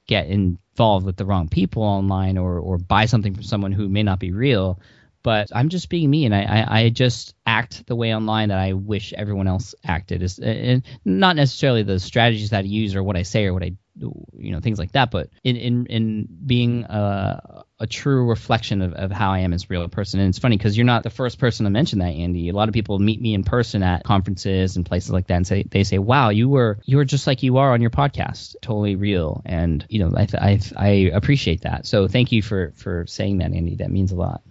get 0.06 0.28
involved 0.28 1.06
with 1.06 1.16
the 1.16 1.26
wrong 1.26 1.48
people 1.48 1.84
online 1.84 2.38
or 2.38 2.60
or 2.60 2.78
buy 2.78 3.06
something 3.06 3.36
from 3.36 3.44
someone 3.44 3.72
who 3.72 3.88
may 3.88 4.04
not 4.04 4.20
be 4.20 4.34
real 4.34 4.80
but 5.22 5.50
I'm 5.54 5.70
just 5.70 5.90
being 5.90 6.10
me, 6.10 6.26
and 6.26 6.34
I, 6.34 6.44
I, 6.44 6.80
I, 6.80 6.90
just 6.90 7.36
act 7.46 7.86
the 7.88 7.96
way 7.96 8.16
online 8.16 8.50
that 8.50 8.58
I 8.58 8.74
wish 8.74 9.14
everyone 9.14 9.48
else 9.48 9.76
acted. 9.84 10.24
Is 10.24 10.40
and 10.40 10.84
not 11.04 11.36
necessarily 11.36 11.84
the 11.84 12.00
strategies 12.00 12.52
that 12.52 12.60
I 12.60 12.68
use 12.68 12.96
or 12.96 13.04
what 13.04 13.18
I 13.18 13.24
say 13.24 13.46
or 13.46 13.54
what 13.54 13.64
I, 13.64 13.74
you 13.98 14.52
know, 14.52 14.62
things 14.62 14.80
like 14.80 14.94
that, 14.94 15.12
but 15.12 15.30
in 15.44 15.58
in, 15.58 15.86
in 15.88 16.28
being 16.46 16.86
a, 16.86 17.66
a 17.80 17.88
true 17.88 18.30
reflection 18.30 18.82
of, 18.82 18.94
of 18.94 19.12
how 19.12 19.32
I 19.32 19.40
am 19.40 19.52
as 19.54 19.66
a 19.66 19.68
real 19.70 19.88
person. 19.90 20.22
And 20.22 20.30
it's 20.30 20.40
funny 20.40 20.56
because 20.56 20.78
you're 20.78 20.86
not 20.86 21.04
the 21.04 21.10
first 21.10 21.38
person 21.38 21.66
to 21.66 21.70
mention 21.70 22.00
that, 22.00 22.14
Andy. 22.14 22.48
A 22.48 22.54
lot 22.54 22.70
of 22.70 22.74
people 22.74 22.98
meet 22.98 23.22
me 23.22 23.34
in 23.34 23.44
person 23.44 23.84
at 23.84 24.06
conferences 24.06 24.78
and 24.78 24.86
places 24.86 25.12
like 25.12 25.28
that, 25.28 25.36
and 25.36 25.48
say 25.48 25.64
they 25.64 25.84
say, 25.84 25.98
"Wow, 25.98 26.30
you 26.30 26.48
were 26.48 26.80
you 26.86 26.96
were 26.96 27.06
just 27.06 27.28
like 27.28 27.44
you 27.44 27.58
are 27.58 27.74
on 27.74 27.82
your 27.82 27.92
podcast, 27.92 28.56
totally 28.62 28.96
real." 28.96 29.42
And 29.46 29.86
you 29.90 30.00
know, 30.00 30.14
I 30.16 30.28
I, 30.34 30.60
I 30.78 30.88
appreciate 31.14 31.62
that. 31.64 31.86
So 31.86 32.08
thank 32.08 32.32
you 32.32 32.42
for 32.42 32.72
for 32.78 33.06
saying 33.06 33.40
that, 33.40 33.52
Andy. 33.52 33.76
That 33.76 33.92
means 33.92 34.14
a 34.14 34.16
lot. 34.16 34.44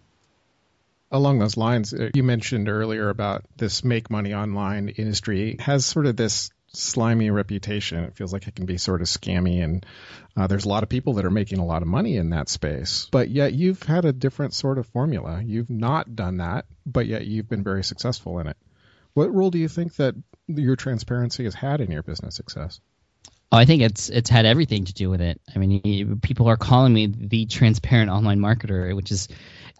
Along 1.10 1.38
those 1.38 1.56
lines, 1.56 1.94
uh, 1.94 2.10
you 2.14 2.22
mentioned 2.22 2.68
earlier 2.68 3.08
about 3.08 3.44
this 3.56 3.82
make 3.82 4.10
money 4.10 4.34
online 4.34 4.88
industry 4.90 5.56
has 5.60 5.86
sort 5.86 6.06
of 6.06 6.16
this 6.16 6.50
slimy 6.72 7.30
reputation. 7.30 8.04
It 8.04 8.14
feels 8.14 8.32
like 8.32 8.46
it 8.46 8.54
can 8.54 8.66
be 8.66 8.76
sort 8.78 9.00
of 9.00 9.06
scammy, 9.06 9.64
and 9.64 9.86
uh, 10.36 10.46
there's 10.46 10.66
a 10.66 10.68
lot 10.68 10.82
of 10.82 10.88
people 10.88 11.14
that 11.14 11.24
are 11.24 11.30
making 11.30 11.58
a 11.58 11.64
lot 11.64 11.82
of 11.82 11.88
money 11.88 12.16
in 12.16 12.30
that 12.30 12.48
space. 12.48 13.08
But 13.10 13.30
yet 13.30 13.54
you've 13.54 13.82
had 13.82 14.04
a 14.04 14.12
different 14.12 14.54
sort 14.54 14.78
of 14.78 14.86
formula. 14.86 15.42
You've 15.42 15.70
not 15.70 16.14
done 16.14 16.38
that, 16.38 16.66
but 16.84 17.06
yet 17.06 17.26
you've 17.26 17.48
been 17.48 17.64
very 17.64 17.84
successful 17.84 18.38
in 18.38 18.46
it. 18.46 18.56
What 19.14 19.34
role 19.34 19.50
do 19.50 19.58
you 19.58 19.68
think 19.68 19.96
that 19.96 20.14
your 20.46 20.76
transparency 20.76 21.44
has 21.44 21.54
had 21.54 21.80
in 21.80 21.90
your 21.90 22.02
business 22.02 22.36
success? 22.36 22.80
Oh, 23.50 23.56
I 23.56 23.64
think 23.64 23.82
it's 23.82 24.10
it's 24.10 24.28
had 24.28 24.44
everything 24.44 24.84
to 24.84 24.92
do 24.92 25.08
with 25.08 25.22
it. 25.22 25.40
I 25.54 25.58
mean, 25.58 26.20
people 26.20 26.48
are 26.48 26.56
calling 26.56 26.92
me 26.92 27.06
the 27.06 27.46
transparent 27.46 28.10
online 28.10 28.40
marketer, 28.40 28.94
which 28.94 29.10
is 29.10 29.28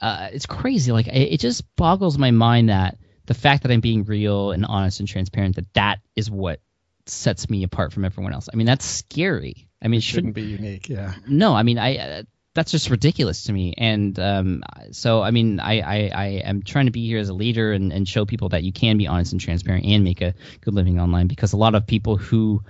uh, 0.01 0.29
it's 0.33 0.47
crazy. 0.47 0.91
Like 0.91 1.07
it, 1.07 1.35
it 1.35 1.41
just 1.41 1.65
boggles 1.77 2.17
my 2.17 2.31
mind 2.31 2.71
that 2.71 2.99
the 3.27 3.35
fact 3.35 3.65
that 3.65 3.73
I'm 3.73 3.81
being 3.81 4.05
real 4.05 4.53
and 4.53 4.65
honest 4.65 5.01
and 5.01 5.09
transparent 5.09 5.57
that 5.57 5.73
that 5.75 6.01
is 6.17 6.31
what 6.31 6.61
sets 7.05 7.51
me 7.51 7.63
apart 7.63 7.93
from 7.93 8.07
everyone 8.07 8.33
else. 8.33 8.49
I 8.53 8.57
mean, 8.57 8.67
that's 8.67 8.87
scary. 8.87 9.69
I 9.83 9.89
mean, 9.89 9.99
it 9.99 10.03
shouldn't, 10.03 10.35
shouldn't 10.35 10.59
be 10.59 10.65
unique. 10.65 10.89
Yeah. 10.89 11.15
No, 11.27 11.55
I 11.55 11.63
mean, 11.63 11.79
I 11.79 11.97
uh, 11.99 12.23
that's 12.55 12.73
just 12.73 12.91
ridiculous 12.91 13.45
to 13.45 13.53
me. 13.53 13.75
And 13.77 14.19
um, 14.19 14.63
so, 14.91 15.23
I 15.23 15.31
mean, 15.31 15.61
I, 15.61 15.81
I, 15.81 16.11
I 16.13 16.27
am 16.45 16.63
trying 16.63 16.87
to 16.87 16.91
be 16.91 17.07
here 17.07 17.19
as 17.19 17.29
a 17.29 17.35
leader 17.35 17.73
and, 17.73 17.93
and 17.93 18.09
show 18.09 18.25
people 18.25 18.49
that 18.49 18.65
you 18.65 18.73
can 18.73 18.99
be 18.99 19.07
honest 19.07 19.33
and 19.33 19.41
transparent 19.41 19.85
and 19.85 20.03
make 20.03 20.23
a 20.23 20.35
good 20.63 20.75
living 20.75 20.99
online 20.99 21.29
because 21.29 21.53
a 21.53 21.57
lot 21.57 21.75
of 21.75 21.87
people 21.87 22.17
who 22.17 22.63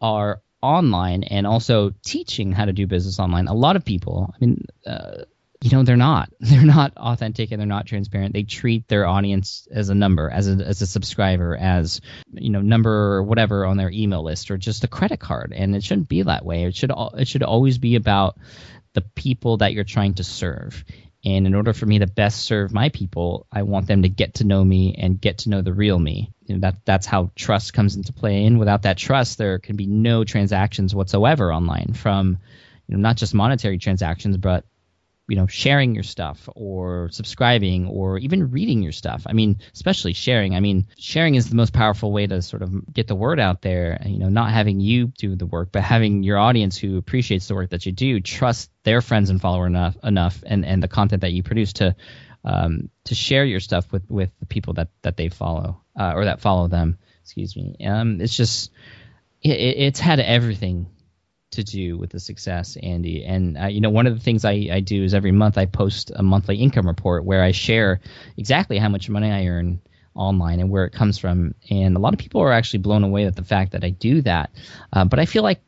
are 0.00 0.40
online 0.64 1.22
and 1.24 1.46
also 1.46 1.92
teaching 2.02 2.52
how 2.52 2.64
to 2.64 2.72
do 2.72 2.86
business 2.86 3.18
online, 3.18 3.46
a 3.48 3.54
lot 3.54 3.76
of 3.76 3.84
people, 3.84 4.32
I 4.34 4.44
mean, 4.44 4.66
uh, 4.86 5.24
you 5.60 5.70
know 5.70 5.82
they're 5.82 5.96
not. 5.96 6.28
They're 6.40 6.62
not 6.62 6.92
authentic 6.98 7.50
and 7.50 7.58
they're 7.58 7.66
not 7.66 7.86
transparent. 7.86 8.34
They 8.34 8.42
treat 8.42 8.86
their 8.86 9.06
audience 9.06 9.66
as 9.70 9.88
a 9.88 9.94
number 9.94 10.28
as 10.28 10.46
a, 10.46 10.52
as 10.52 10.82
a 10.82 10.86
subscriber 10.86 11.56
as 11.56 12.02
you 12.32 12.50
know 12.50 12.60
number 12.60 13.14
or 13.14 13.22
whatever 13.22 13.64
on 13.64 13.78
their 13.78 13.90
email 13.90 14.22
list 14.22 14.50
or 14.50 14.58
just 14.58 14.84
a 14.84 14.88
credit 14.88 15.20
card. 15.20 15.54
And 15.56 15.74
it 15.74 15.82
shouldn't 15.82 16.10
be 16.10 16.20
that 16.20 16.44
way. 16.44 16.64
It 16.64 16.76
should 16.76 16.92
it 17.14 17.28
should 17.28 17.42
always 17.42 17.78
be 17.78 17.96
about 17.96 18.36
the 18.92 19.00
people 19.00 19.56
that 19.58 19.72
you're 19.72 19.84
trying 19.84 20.14
to 20.14 20.24
serve 20.24 20.84
and 21.24 21.46
in 21.46 21.54
order 21.54 21.72
for 21.72 21.86
me 21.86 22.00
to 22.00 22.06
best 22.06 22.44
serve 22.44 22.72
my 22.72 22.90
people, 22.90 23.46
I 23.50 23.62
want 23.62 23.86
them 23.86 24.02
to 24.02 24.08
get 24.08 24.34
to 24.34 24.44
know 24.44 24.62
me 24.62 24.94
and 24.98 25.20
get 25.20 25.38
to 25.38 25.48
know 25.48 25.62
the 25.62 25.72
real 25.72 25.98
me. 25.98 26.30
You 26.46 26.54
know, 26.56 26.60
that 26.60 26.84
that's 26.84 27.06
how 27.06 27.30
trust 27.34 27.72
comes 27.72 27.96
into 27.96 28.12
play. 28.12 28.44
And 28.44 28.58
without 28.58 28.82
that 28.82 28.98
trust, 28.98 29.38
there 29.38 29.58
can 29.58 29.76
be 29.76 29.86
no 29.86 30.24
transactions 30.24 30.94
whatsoever 30.94 31.52
online. 31.52 31.94
From 31.94 32.38
you 32.86 32.96
know, 32.96 33.00
not 33.00 33.16
just 33.16 33.32
monetary 33.32 33.78
transactions, 33.78 34.36
but 34.36 34.64
you 35.28 35.36
know 35.36 35.46
sharing 35.46 35.94
your 35.94 36.02
stuff 36.02 36.48
or 36.54 37.08
subscribing 37.10 37.86
or 37.88 38.18
even 38.18 38.50
reading 38.50 38.82
your 38.82 38.92
stuff. 38.92 39.24
I 39.26 39.32
mean 39.32 39.58
especially 39.74 40.12
sharing. 40.12 40.54
I 40.54 40.60
mean 40.60 40.86
sharing 40.98 41.34
is 41.34 41.48
the 41.48 41.56
most 41.56 41.72
powerful 41.72 42.12
way 42.12 42.26
to 42.26 42.42
sort 42.42 42.62
of 42.62 42.92
get 42.92 43.08
the 43.08 43.14
word 43.14 43.40
out 43.40 43.62
there 43.62 44.00
you 44.04 44.18
know 44.18 44.28
not 44.28 44.50
having 44.50 44.80
you 44.80 45.06
do 45.06 45.36
the 45.36 45.46
work 45.46 45.70
but 45.72 45.82
having 45.82 46.22
your 46.22 46.38
audience 46.38 46.76
who 46.76 46.98
appreciates 46.98 47.48
the 47.48 47.54
work 47.54 47.70
that 47.70 47.86
you 47.86 47.92
do 47.92 48.20
trust 48.20 48.70
their 48.84 49.00
friends 49.00 49.30
and 49.30 49.40
follower 49.40 49.66
enough 49.66 49.96
enough 50.02 50.42
and 50.46 50.64
and 50.64 50.82
the 50.82 50.88
content 50.88 51.22
that 51.22 51.32
you 51.32 51.42
produce 51.42 51.72
to 51.74 51.96
um, 52.44 52.90
to 53.04 53.14
share 53.14 53.44
your 53.44 53.60
stuff 53.60 53.90
with 53.90 54.08
with 54.10 54.30
the 54.38 54.46
people 54.46 54.74
that 54.74 54.88
that 55.02 55.16
they 55.16 55.28
follow 55.28 55.82
uh, 55.98 56.12
or 56.14 56.26
that 56.26 56.40
follow 56.40 56.68
them. 56.68 56.98
Excuse 57.22 57.56
me. 57.56 57.76
Um 57.84 58.20
it's 58.20 58.36
just 58.36 58.70
it, 59.42 59.58
it's 59.58 60.00
had 60.00 60.20
everything 60.20 60.88
to 61.54 61.64
do 61.64 61.98
with 61.98 62.10
the 62.10 62.20
success, 62.20 62.76
Andy. 62.82 63.24
And 63.24 63.58
uh, 63.58 63.66
you 63.66 63.80
know, 63.80 63.90
one 63.90 64.06
of 64.06 64.14
the 64.14 64.20
things 64.20 64.44
I, 64.44 64.68
I 64.72 64.80
do 64.80 65.02
is 65.02 65.14
every 65.14 65.32
month 65.32 65.58
I 65.58 65.66
post 65.66 66.12
a 66.14 66.22
monthly 66.22 66.56
income 66.56 66.86
report 66.86 67.24
where 67.24 67.42
I 67.42 67.52
share 67.52 68.00
exactly 68.36 68.78
how 68.78 68.88
much 68.88 69.08
money 69.08 69.30
I 69.30 69.46
earn 69.46 69.80
online 70.14 70.60
and 70.60 70.70
where 70.70 70.84
it 70.84 70.92
comes 70.92 71.18
from. 71.18 71.54
And 71.70 71.96
a 71.96 71.98
lot 71.98 72.14
of 72.14 72.20
people 72.20 72.40
are 72.42 72.52
actually 72.52 72.80
blown 72.80 73.04
away 73.04 73.24
at 73.26 73.36
the 73.36 73.44
fact 73.44 73.72
that 73.72 73.84
I 73.84 73.90
do 73.90 74.22
that. 74.22 74.50
Uh, 74.92 75.04
but 75.04 75.18
I 75.18 75.26
feel 75.26 75.42
like 75.42 75.60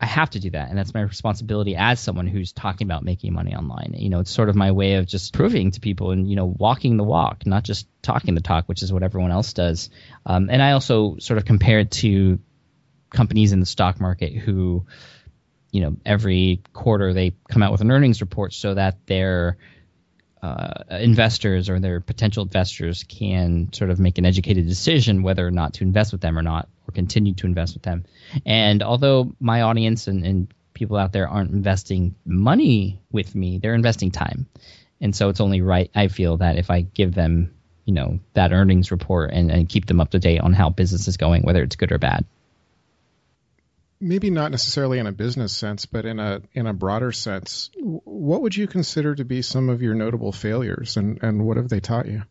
I 0.00 0.06
have 0.06 0.30
to 0.30 0.40
do 0.40 0.50
that, 0.50 0.68
and 0.68 0.78
that's 0.78 0.94
my 0.94 1.00
responsibility 1.00 1.74
as 1.74 1.98
someone 1.98 2.26
who's 2.26 2.52
talking 2.52 2.86
about 2.86 3.04
making 3.04 3.32
money 3.32 3.54
online. 3.54 3.94
You 3.96 4.10
know, 4.10 4.20
it's 4.20 4.30
sort 4.30 4.48
of 4.48 4.54
my 4.54 4.70
way 4.70 4.94
of 4.94 5.06
just 5.06 5.32
proving 5.32 5.72
to 5.72 5.80
people 5.80 6.12
and 6.12 6.28
you 6.28 6.36
know 6.36 6.44
walking 6.46 6.96
the 6.96 7.04
walk, 7.04 7.46
not 7.46 7.64
just 7.64 7.88
talking 8.02 8.34
the 8.34 8.40
talk, 8.40 8.66
which 8.66 8.82
is 8.82 8.92
what 8.92 9.02
everyone 9.02 9.32
else 9.32 9.52
does. 9.54 9.90
Um, 10.24 10.50
and 10.50 10.62
I 10.62 10.72
also 10.72 11.16
sort 11.18 11.38
of 11.38 11.46
compare 11.46 11.80
it 11.80 11.90
to 11.92 12.38
companies 13.10 13.52
in 13.52 13.60
the 13.60 13.66
stock 13.66 14.00
market 14.00 14.34
who 14.34 14.86
you 15.70 15.80
know 15.82 15.96
every 16.04 16.62
quarter 16.72 17.12
they 17.12 17.34
come 17.50 17.62
out 17.62 17.72
with 17.72 17.80
an 17.80 17.90
earnings 17.90 18.20
report 18.20 18.52
so 18.52 18.74
that 18.74 19.06
their 19.06 19.56
uh, 20.42 20.84
investors 20.90 21.68
or 21.68 21.80
their 21.80 22.00
potential 22.00 22.44
investors 22.44 23.04
can 23.04 23.72
sort 23.72 23.90
of 23.90 23.98
make 23.98 24.18
an 24.18 24.24
educated 24.24 24.68
decision 24.68 25.22
whether 25.22 25.46
or 25.46 25.50
not 25.50 25.74
to 25.74 25.84
invest 25.84 26.12
with 26.12 26.20
them 26.20 26.38
or 26.38 26.42
not 26.42 26.68
or 26.86 26.92
continue 26.92 27.34
to 27.34 27.46
invest 27.46 27.74
with 27.74 27.82
them. 27.82 28.04
And 28.46 28.82
although 28.82 29.34
my 29.40 29.62
audience 29.62 30.06
and, 30.06 30.24
and 30.24 30.54
people 30.74 30.96
out 30.96 31.12
there 31.12 31.28
aren't 31.28 31.50
investing 31.50 32.14
money 32.24 33.00
with 33.10 33.34
me 33.34 33.58
they're 33.58 33.74
investing 33.74 34.12
time. 34.12 34.46
And 35.00 35.14
so 35.14 35.28
it's 35.28 35.40
only 35.40 35.60
right 35.60 35.90
i 35.94 36.08
feel 36.08 36.38
that 36.38 36.56
if 36.56 36.70
i 36.70 36.80
give 36.80 37.14
them 37.14 37.54
you 37.84 37.94
know 37.94 38.20
that 38.34 38.52
earnings 38.52 38.90
report 38.90 39.30
and, 39.32 39.50
and 39.50 39.68
keep 39.68 39.86
them 39.86 40.00
up 40.00 40.10
to 40.10 40.18
date 40.18 40.40
on 40.40 40.52
how 40.52 40.70
business 40.70 41.08
is 41.08 41.16
going 41.16 41.42
whether 41.42 41.62
it's 41.62 41.76
good 41.76 41.90
or 41.90 41.98
bad 41.98 42.24
maybe 44.00 44.30
not 44.30 44.50
necessarily 44.50 44.98
in 44.98 45.06
a 45.06 45.12
business 45.12 45.54
sense, 45.54 45.86
but 45.86 46.04
in 46.04 46.18
a 46.18 46.42
in 46.52 46.66
a 46.66 46.72
broader 46.72 47.12
sense, 47.12 47.70
what 47.76 48.42
would 48.42 48.56
you 48.56 48.66
consider 48.66 49.14
to 49.14 49.24
be 49.24 49.42
some 49.42 49.68
of 49.68 49.82
your 49.82 49.94
notable 49.94 50.32
failures, 50.32 50.96
and 50.96 51.22
and 51.22 51.46
what 51.46 51.56
have 51.56 51.68
they 51.68 51.80
taught 51.80 52.06
you? 52.06 52.22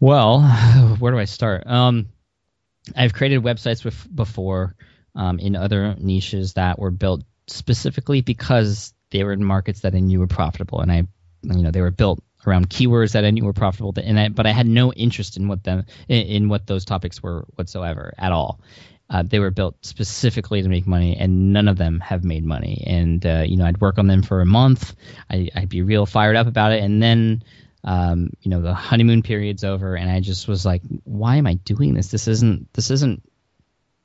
Well, 0.00 0.42
where 0.98 1.12
do 1.12 1.18
I 1.18 1.24
start? 1.24 1.66
Um, 1.66 2.08
I've 2.96 3.12
created 3.12 3.42
websites 3.42 3.84
with 3.84 4.14
before 4.14 4.74
um, 5.14 5.38
in 5.38 5.56
other 5.56 5.94
niches 5.98 6.54
that 6.54 6.78
were 6.78 6.90
built 6.90 7.22
specifically 7.46 8.20
because 8.20 8.92
they 9.10 9.24
were 9.24 9.32
in 9.32 9.44
markets 9.44 9.80
that 9.80 9.94
I 9.94 10.00
knew 10.00 10.20
were 10.20 10.26
profitable, 10.26 10.80
and 10.80 10.92
I, 10.92 11.04
you 11.42 11.62
know, 11.62 11.70
they 11.70 11.80
were 11.80 11.90
built 11.90 12.22
around 12.46 12.70
keywords 12.70 13.12
that 13.12 13.24
I 13.24 13.30
knew 13.30 13.44
were 13.44 13.52
profitable, 13.52 13.92
and 13.96 14.18
I, 14.18 14.28
but 14.28 14.46
I 14.46 14.52
had 14.52 14.66
no 14.66 14.92
interest 14.92 15.36
in 15.36 15.48
what 15.48 15.64
them 15.64 15.84
in, 16.08 16.26
in 16.26 16.48
what 16.48 16.66
those 16.66 16.84
topics 16.84 17.22
were 17.22 17.46
whatsoever 17.56 18.14
at 18.16 18.32
all. 18.32 18.60
Uh, 19.10 19.22
they 19.22 19.38
were 19.38 19.50
built 19.50 19.76
specifically 19.82 20.62
to 20.62 20.68
make 20.68 20.86
money, 20.86 21.16
and 21.16 21.52
none 21.52 21.68
of 21.68 21.78
them 21.78 22.00
have 22.00 22.24
made 22.24 22.44
money. 22.44 22.84
And 22.86 23.24
uh, 23.24 23.44
you 23.46 23.56
know, 23.56 23.64
I'd 23.64 23.80
work 23.80 23.98
on 23.98 24.06
them 24.06 24.22
for 24.22 24.40
a 24.40 24.46
month. 24.46 24.94
I, 25.30 25.50
would 25.56 25.68
be 25.68 25.82
real 25.82 26.04
fired 26.06 26.36
up 26.36 26.46
about 26.46 26.72
it, 26.72 26.82
and 26.82 27.02
then 27.02 27.42
um, 27.84 28.30
you 28.42 28.50
know, 28.50 28.60
the 28.60 28.74
honeymoon 28.74 29.22
period's 29.22 29.64
over, 29.64 29.94
and 29.94 30.10
I 30.10 30.20
just 30.20 30.48
was 30.48 30.66
like, 30.66 30.82
why 31.04 31.36
am 31.36 31.46
I 31.46 31.54
doing 31.54 31.94
this? 31.94 32.10
This 32.10 32.28
isn't. 32.28 32.72
This 32.72 32.90
isn't. 32.90 33.22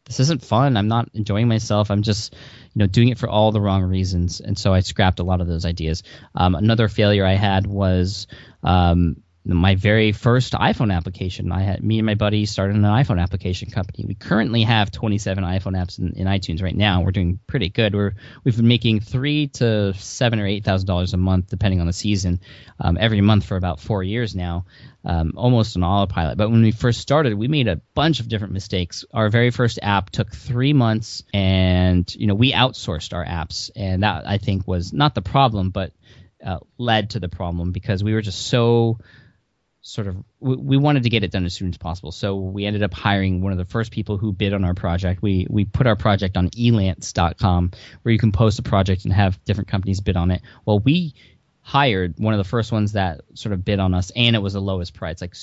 This 0.06 0.20
isn't 0.20 0.44
fun. 0.44 0.76
I'm 0.76 0.89
not 0.89 1.10
enjoying 1.13 1.48
myself. 1.48 1.89
I'm 1.89 2.02
just, 2.02 2.34
you 2.34 2.80
know, 2.80 2.88
doing 2.88 3.08
it 3.08 3.18
for 3.18 3.30
all 3.30 3.54
the 3.54 3.62
wrong 3.62 3.84
reasons. 3.84 4.42
And 4.42 4.58
so 4.58 4.74
I 4.74 4.82
scrapped 4.82 5.20
a 5.20 5.24
lot 5.24 5.39
of 5.39 5.48
those 5.48 5.66
ideas. 5.66 6.04
Um, 6.36 6.56
another 6.56 6.89
failure 6.89 7.26
I 7.26 7.36
had 7.36 7.66
was 7.66 8.28
um, 8.63 9.24
my 9.46 9.76
very 9.76 10.14
first 10.14 10.54
iPhone 10.54 10.94
application. 10.94 11.52
I 11.52 11.64
had 11.64 11.84
me 11.84 12.00
and 12.00 12.06
my 12.06 12.16
buddy 12.16 12.46
started 12.46 12.78
an 12.78 12.84
iPhone 12.84 13.22
application 13.22 13.70
company. 13.70 14.06
We 14.08 14.16
currently 14.16 14.64
have 14.64 14.90
27 14.90 15.44
iPhone 15.44 15.74
apps 15.74 16.00
in, 16.00 16.14
in 16.14 16.28
iTunes 16.28 16.64
right 16.64 16.76
now. 16.76 17.02
We're 17.02 17.12
doing 17.12 17.40
pretty 17.46 17.70
good. 17.70 17.94
We're 17.94 18.14
we've 18.44 18.56
been 18.56 18.68
making 18.68 19.02
three 19.02 19.48
to 19.48 19.94
seven 19.96 20.40
or 20.40 20.48
eight 20.48 20.64
thousand 20.64 20.88
dollars 20.88 21.14
a 21.14 21.18
month, 21.18 21.50
depending 21.50 21.82
on 21.82 21.88
the 21.88 21.94
season, 21.94 22.40
um, 22.80 22.98
every 22.98 23.20
month 23.20 23.46
for 23.46 23.58
about 23.58 23.82
four 23.82 24.02
years 24.02 24.34
now, 24.34 24.66
um, 25.04 25.34
almost 25.36 25.76
on 25.76 25.84
autopilot. 25.84 26.38
But 26.38 26.50
when 26.50 26.62
we 26.62 26.72
first 26.72 27.02
started, 27.02 27.34
we 27.34 27.50
made 27.50 27.68
a 27.68 27.82
bunch 27.94 28.22
of 28.22 28.30
different 28.30 28.54
mistakes. 28.54 29.04
Our 29.14 29.30
very 29.30 29.52
first 29.52 29.78
app 29.82 30.10
took 30.10 30.34
three 30.34 30.72
months, 30.72 31.24
and 31.34 32.14
you 32.16 32.28
know 32.28 32.36
we 32.36 32.54
outsourced 32.54 33.14
our 33.14 33.26
apps, 33.26 33.72
and 33.76 34.04
that 34.04 34.26
I 34.26 34.38
think 34.38 34.66
was 34.68 34.94
not 34.94 35.16
the 35.16 35.22
problem, 35.22 35.72
but 35.72 35.92
uh, 36.46 36.60
led 36.78 37.12
to 37.12 37.20
the 37.20 37.30
problem 37.30 37.72
because 37.72 38.04
we 38.04 38.14
were 38.14 38.22
just 38.22 38.48
so 38.48 39.00
sort 39.84 40.08
of 40.08 40.15
we, 40.39 40.56
we, 40.56 40.78
wanted 40.78 41.04
to 41.04 41.10
get 41.10 41.24
it 41.24 41.32
done 41.32 41.46
as 41.46 41.54
soon 41.54 41.69
as 41.69 41.78
possible. 41.78 42.12
So 42.12 42.36
we 42.36 42.65
ended 42.65 42.84
up 42.84 42.93
hiring 42.93 43.41
one 43.41 43.52
of 43.52 43.58
the 43.58 43.65
first 43.65 43.91
people 43.91 44.17
who 44.17 44.32
bid 44.32 44.54
on 44.54 44.63
our 44.63 44.74
project. 44.74 45.22
We 45.22 45.46
we 45.50 45.65
put 45.65 45.86
our 45.86 45.98
project 45.98 46.38
on 46.38 46.50
elance.com 46.50 47.72
where 48.02 48.12
you 48.12 48.17
can 48.17 48.32
post 48.32 48.58
a 48.60 48.63
project 48.63 49.04
and 49.04 49.13
have 49.13 49.43
different 49.43 49.67
companies 49.67 50.00
bid 50.00 50.15
on 50.15 50.32
it. 50.32 50.41
Well, 50.65 50.80
we 50.80 51.13
hired 51.65 52.19
one 52.19 52.34
of 52.34 52.38
the 52.38 52.43
first 52.43 52.73
ones 52.73 52.91
that 52.91 53.21
sort 53.36 53.54
of 53.54 53.63
bid 53.63 53.80
on 53.80 53.93
us, 53.93 54.12
and 54.15 54.36
it 54.36 54.39
was 54.39 54.54
the 54.54 54.62
lowest 54.62 54.93
price, 54.93 55.21
like 55.21 55.34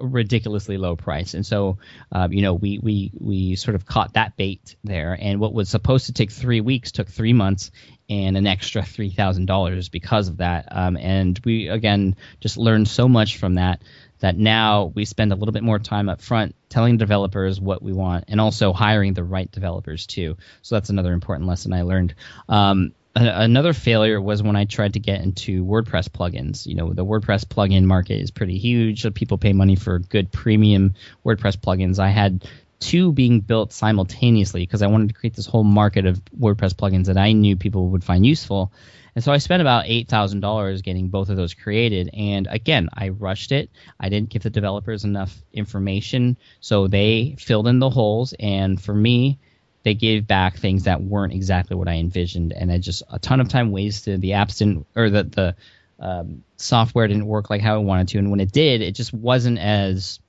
ridiculously 0.00 0.78
low 0.78 0.96
price. 0.96 1.34
And 1.34 1.44
so, 1.44 1.78
uh, 2.10 2.26
you 2.30 2.40
know, 2.40 2.54
we 2.54 2.78
we 2.78 3.12
we 3.18 3.54
sort 3.54 3.74
of 3.74 3.84
caught 3.84 4.14
that 4.14 4.36
bait 4.36 4.76
there, 4.82 5.16
and 5.20 5.38
what 5.38 5.52
was 5.52 5.68
supposed 5.68 6.06
to 6.06 6.14
take 6.14 6.32
three 6.32 6.62
weeks 6.62 6.90
took 6.90 7.08
three 7.08 7.34
months 7.34 7.70
and 8.08 8.38
an 8.38 8.46
extra 8.46 8.82
three 8.84 9.10
thousand 9.10 9.46
dollars 9.46 9.90
because 9.90 10.28
of 10.28 10.38
that. 10.38 10.68
Um, 10.70 10.96
and 10.96 11.38
we 11.44 11.68
again 11.68 12.16
just 12.40 12.56
learned 12.56 12.88
so 12.88 13.06
much 13.06 13.36
from 13.36 13.56
that 13.56 13.82
that 14.20 14.36
now 14.36 14.90
we 14.94 15.04
spend 15.04 15.32
a 15.32 15.36
little 15.36 15.52
bit 15.52 15.62
more 15.62 15.78
time 15.78 16.08
up 16.08 16.20
front 16.20 16.54
telling 16.68 16.96
developers 16.96 17.60
what 17.60 17.82
we 17.82 17.92
want 17.92 18.24
and 18.28 18.40
also 18.40 18.72
hiring 18.72 19.14
the 19.14 19.22
right 19.22 19.50
developers 19.52 20.06
too. 20.06 20.36
So 20.62 20.74
that's 20.74 20.90
another 20.90 21.12
important 21.12 21.48
lesson 21.48 21.72
I 21.72 21.82
learned. 21.82 22.14
Um, 22.48 22.92
another 23.26 23.72
failure 23.72 24.20
was 24.20 24.42
when 24.42 24.56
I 24.56 24.64
tried 24.64 24.94
to 24.94 25.00
get 25.00 25.20
into 25.22 25.64
WordPress 25.64 26.08
plugins. 26.08 26.66
You 26.66 26.74
know, 26.74 26.92
the 26.92 27.04
WordPress 27.04 27.44
plugin 27.44 27.84
market 27.84 28.20
is 28.20 28.30
pretty 28.30 28.58
huge. 28.58 29.06
People 29.14 29.38
pay 29.38 29.52
money 29.52 29.76
for 29.76 29.98
good 29.98 30.32
premium 30.32 30.94
WordPress 31.24 31.56
plugins. 31.56 31.98
I 31.98 32.08
had 32.08 32.46
two 32.80 33.12
being 33.12 33.40
built 33.40 33.72
simultaneously 33.72 34.62
because 34.62 34.82
I 34.82 34.86
wanted 34.86 35.08
to 35.08 35.14
create 35.14 35.34
this 35.34 35.46
whole 35.46 35.64
market 35.64 36.06
of 36.06 36.22
WordPress 36.38 36.74
plugins 36.74 37.06
that 37.06 37.18
I 37.18 37.32
knew 37.32 37.56
people 37.56 37.88
would 37.88 38.04
find 38.04 38.24
useful. 38.24 38.72
And 39.14 39.24
so 39.24 39.32
I 39.32 39.38
spent 39.38 39.60
about 39.60 39.86
$8,000 39.86 40.82
getting 40.84 41.08
both 41.08 41.28
of 41.28 41.36
those 41.36 41.54
created. 41.54 42.10
And 42.12 42.46
again, 42.48 42.88
I 42.94 43.08
rushed 43.08 43.50
it. 43.50 43.70
I 43.98 44.10
didn't 44.10 44.28
give 44.28 44.44
the 44.44 44.50
developers 44.50 45.04
enough 45.04 45.36
information. 45.52 46.36
So 46.60 46.86
they 46.86 47.34
filled 47.36 47.66
in 47.66 47.80
the 47.80 47.90
holes. 47.90 48.32
And 48.38 48.80
for 48.80 48.94
me, 48.94 49.40
they 49.82 49.94
gave 49.94 50.26
back 50.26 50.56
things 50.56 50.84
that 50.84 51.02
weren't 51.02 51.32
exactly 51.32 51.76
what 51.76 51.88
I 51.88 51.94
envisioned. 51.94 52.52
And 52.52 52.70
I 52.70 52.78
just 52.78 53.02
a 53.10 53.18
ton 53.18 53.40
of 53.40 53.48
time 53.48 53.70
wasted. 53.70 54.20
The 54.20 54.30
apps 54.30 54.58
didn't, 54.58 54.86
or 54.94 55.10
the, 55.10 55.24
the 55.24 55.56
um, 56.00 56.44
software 56.56 57.08
didn't 57.08 57.26
work 57.26 57.50
like 57.50 57.60
how 57.60 57.74
I 57.74 57.78
wanted 57.78 58.08
to. 58.08 58.18
And 58.18 58.30
when 58.30 58.40
it 58.40 58.52
did, 58.52 58.82
it 58.82 58.94
just 58.94 59.12
wasn't 59.12 59.58
as 59.58 60.20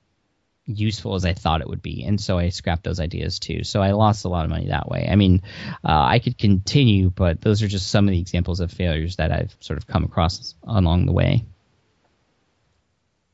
useful 0.66 1.14
as 1.14 1.24
I 1.24 1.32
thought 1.32 1.60
it 1.60 1.68
would 1.68 1.82
be, 1.82 2.04
and 2.04 2.20
so 2.20 2.38
I 2.38 2.50
scrapped 2.50 2.84
those 2.84 3.00
ideas 3.00 3.38
too. 3.38 3.64
So 3.64 3.82
I 3.82 3.92
lost 3.92 4.24
a 4.24 4.28
lot 4.28 4.44
of 4.44 4.50
money 4.50 4.68
that 4.68 4.88
way. 4.88 5.08
I 5.10 5.16
mean, 5.16 5.42
uh, 5.84 6.02
I 6.02 6.18
could 6.18 6.38
continue, 6.38 7.10
but 7.10 7.40
those 7.40 7.62
are 7.62 7.68
just 7.68 7.88
some 7.88 8.06
of 8.06 8.12
the 8.12 8.20
examples 8.20 8.60
of 8.60 8.70
failures 8.70 9.16
that 9.16 9.32
I've 9.32 9.54
sort 9.60 9.78
of 9.78 9.86
come 9.86 10.04
across 10.04 10.54
along 10.64 11.06
the 11.06 11.12
way. 11.12 11.44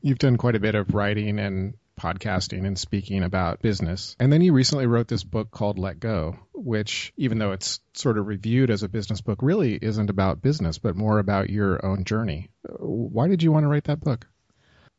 You've 0.01 0.19
done 0.19 0.37
quite 0.37 0.55
a 0.55 0.59
bit 0.59 0.75
of 0.75 0.93
writing 0.93 1.39
and 1.39 1.73
podcasting 1.99 2.65
and 2.65 2.77
speaking 2.77 3.23
about 3.23 3.61
business. 3.61 4.15
And 4.19 4.31
then 4.31 4.41
you 4.41 4.53
recently 4.53 4.85
wrote 4.85 5.07
this 5.07 5.23
book 5.23 5.51
called 5.51 5.79
Let 5.79 5.99
Go, 5.99 6.37
which, 6.53 7.13
even 7.17 7.39
though 7.39 7.51
it's 7.51 7.79
sort 7.93 8.17
of 8.17 8.27
reviewed 8.27 8.69
as 8.69 8.83
a 8.83 8.89
business 8.89 9.21
book, 9.21 9.39
really 9.41 9.73
isn't 9.81 10.09
about 10.09 10.41
business, 10.41 10.77
but 10.77 10.95
more 10.95 11.19
about 11.19 11.49
your 11.49 11.85
own 11.85 12.03
journey. 12.03 12.49
Why 12.79 13.27
did 13.27 13.43
you 13.43 13.51
want 13.51 13.63
to 13.63 13.69
write 13.69 13.85
that 13.85 14.01
book? 14.01 14.27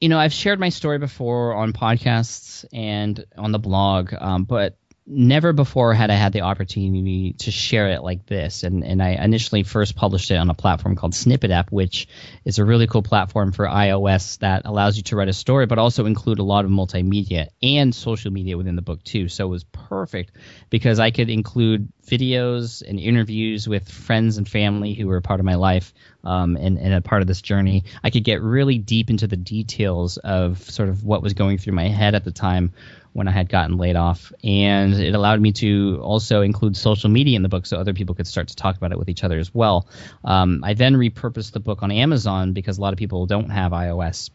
you 0.00 0.08
know, 0.08 0.18
I've 0.18 0.32
shared 0.32 0.60
my 0.60 0.68
story 0.68 0.98
before 0.98 1.54
on 1.54 1.72
podcasts 1.72 2.64
and 2.72 3.24
on 3.36 3.52
the 3.52 3.58
blog, 3.58 4.14
um, 4.16 4.44
but 4.44 4.76
never 5.10 5.54
before 5.54 5.94
had 5.94 6.10
I 6.10 6.14
had 6.14 6.32
the 6.32 6.42
opportunity 6.42 7.32
to 7.38 7.50
share 7.50 7.88
it 7.88 8.02
like 8.02 8.26
this. 8.26 8.62
And, 8.62 8.84
and 8.84 9.02
I 9.02 9.10
initially 9.10 9.62
first 9.62 9.96
published 9.96 10.30
it 10.30 10.36
on 10.36 10.50
a 10.50 10.54
platform 10.54 10.96
called 10.96 11.14
Snippet 11.14 11.50
App, 11.50 11.72
which 11.72 12.08
is 12.44 12.58
a 12.58 12.64
really 12.64 12.86
cool 12.86 13.02
platform 13.02 13.52
for 13.52 13.66
iOS 13.66 14.38
that 14.40 14.62
allows 14.66 14.96
you 14.98 15.02
to 15.04 15.16
write 15.16 15.28
a 15.28 15.32
story, 15.32 15.66
but 15.66 15.78
also 15.78 16.04
include 16.04 16.38
a 16.38 16.44
lot 16.44 16.66
of 16.66 16.70
multimedia 16.70 17.48
and 17.62 17.94
social 17.94 18.30
media 18.30 18.58
within 18.58 18.76
the 18.76 18.82
book 18.82 19.02
too. 19.02 19.28
So 19.28 19.46
it 19.46 19.50
was 19.50 19.64
perfect 19.64 20.32
because 20.68 21.00
I 21.00 21.10
could 21.10 21.30
include 21.30 21.90
videos 22.06 22.82
and 22.86 23.00
interviews 23.00 23.66
with 23.66 23.88
friends 23.88 24.36
and 24.36 24.48
family 24.48 24.94
who 24.94 25.06
were 25.06 25.16
a 25.16 25.22
part 25.22 25.40
of 25.40 25.46
my 25.46 25.54
life 25.54 25.94
um, 26.24 26.56
and, 26.56 26.78
and 26.78 26.92
a 26.92 27.00
part 27.00 27.22
of 27.22 27.28
this 27.28 27.42
journey. 27.42 27.84
I 28.02 28.10
could 28.10 28.24
get 28.24 28.42
really 28.42 28.78
deep 28.78 29.08
into 29.08 29.26
the 29.26 29.36
details 29.36 30.18
of 30.18 30.58
sort 30.70 30.88
of 30.90 31.04
what 31.04 31.22
was 31.22 31.34
going 31.34 31.58
through 31.58 31.74
my 31.74 31.88
head 31.88 32.14
at 32.14 32.24
the 32.24 32.32
time 32.32 32.72
when 33.18 33.28
I 33.28 33.32
had 33.32 33.48
gotten 33.48 33.76
laid 33.76 33.96
off. 33.96 34.32
And 34.44 34.94
it 34.94 35.14
allowed 35.14 35.40
me 35.40 35.52
to 35.52 36.00
also 36.02 36.40
include 36.42 36.76
social 36.76 37.10
media 37.10 37.36
in 37.36 37.42
the 37.42 37.48
book 37.48 37.66
so 37.66 37.76
other 37.76 37.92
people 37.92 38.14
could 38.14 38.28
start 38.28 38.48
to 38.48 38.56
talk 38.56 38.76
about 38.76 38.92
it 38.92 38.98
with 38.98 39.08
each 39.08 39.24
other 39.24 39.38
as 39.38 39.52
well. 39.52 39.88
Um, 40.24 40.62
I 40.64 40.74
then 40.74 40.94
repurposed 40.94 41.52
the 41.52 41.60
book 41.60 41.82
on 41.82 41.90
Amazon 41.90 42.52
because 42.52 42.78
a 42.78 42.80
lot 42.80 42.92
of 42.92 42.98
people 42.98 43.26
don't 43.26 43.50
have 43.50 43.72
iOS 43.72 44.30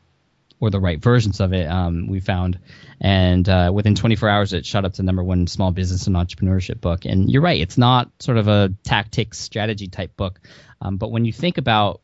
or 0.60 0.70
the 0.70 0.80
right 0.80 1.02
versions 1.02 1.40
of 1.40 1.52
it, 1.54 1.66
um, 1.66 2.08
we 2.08 2.20
found. 2.20 2.60
And 3.02 3.48
uh, 3.50 3.72
within 3.74 3.96
24 3.96 4.30
hours, 4.30 4.54
it 4.54 4.66
shot 4.66 4.86
up 4.86 4.94
to 4.94 5.04
number 5.04 5.24
one 5.24 5.48
small 5.48 5.72
business 5.72 6.08
and 6.08 6.16
entrepreneurship 6.16 6.80
book. 6.80 7.06
And 7.06 7.30
you're 7.30 7.42
right, 7.42 7.60
it's 7.60 7.78
not 7.78 8.12
sort 8.20 8.38
of 8.38 8.48
a 8.48 8.74
tactics 8.84 9.40
strategy 9.40 9.88
type 9.88 10.16
book. 10.16 10.40
Um, 10.82 10.98
but 10.98 11.12
when 11.12 11.26
you 11.26 11.34
think 11.34 11.58
about 11.58 12.02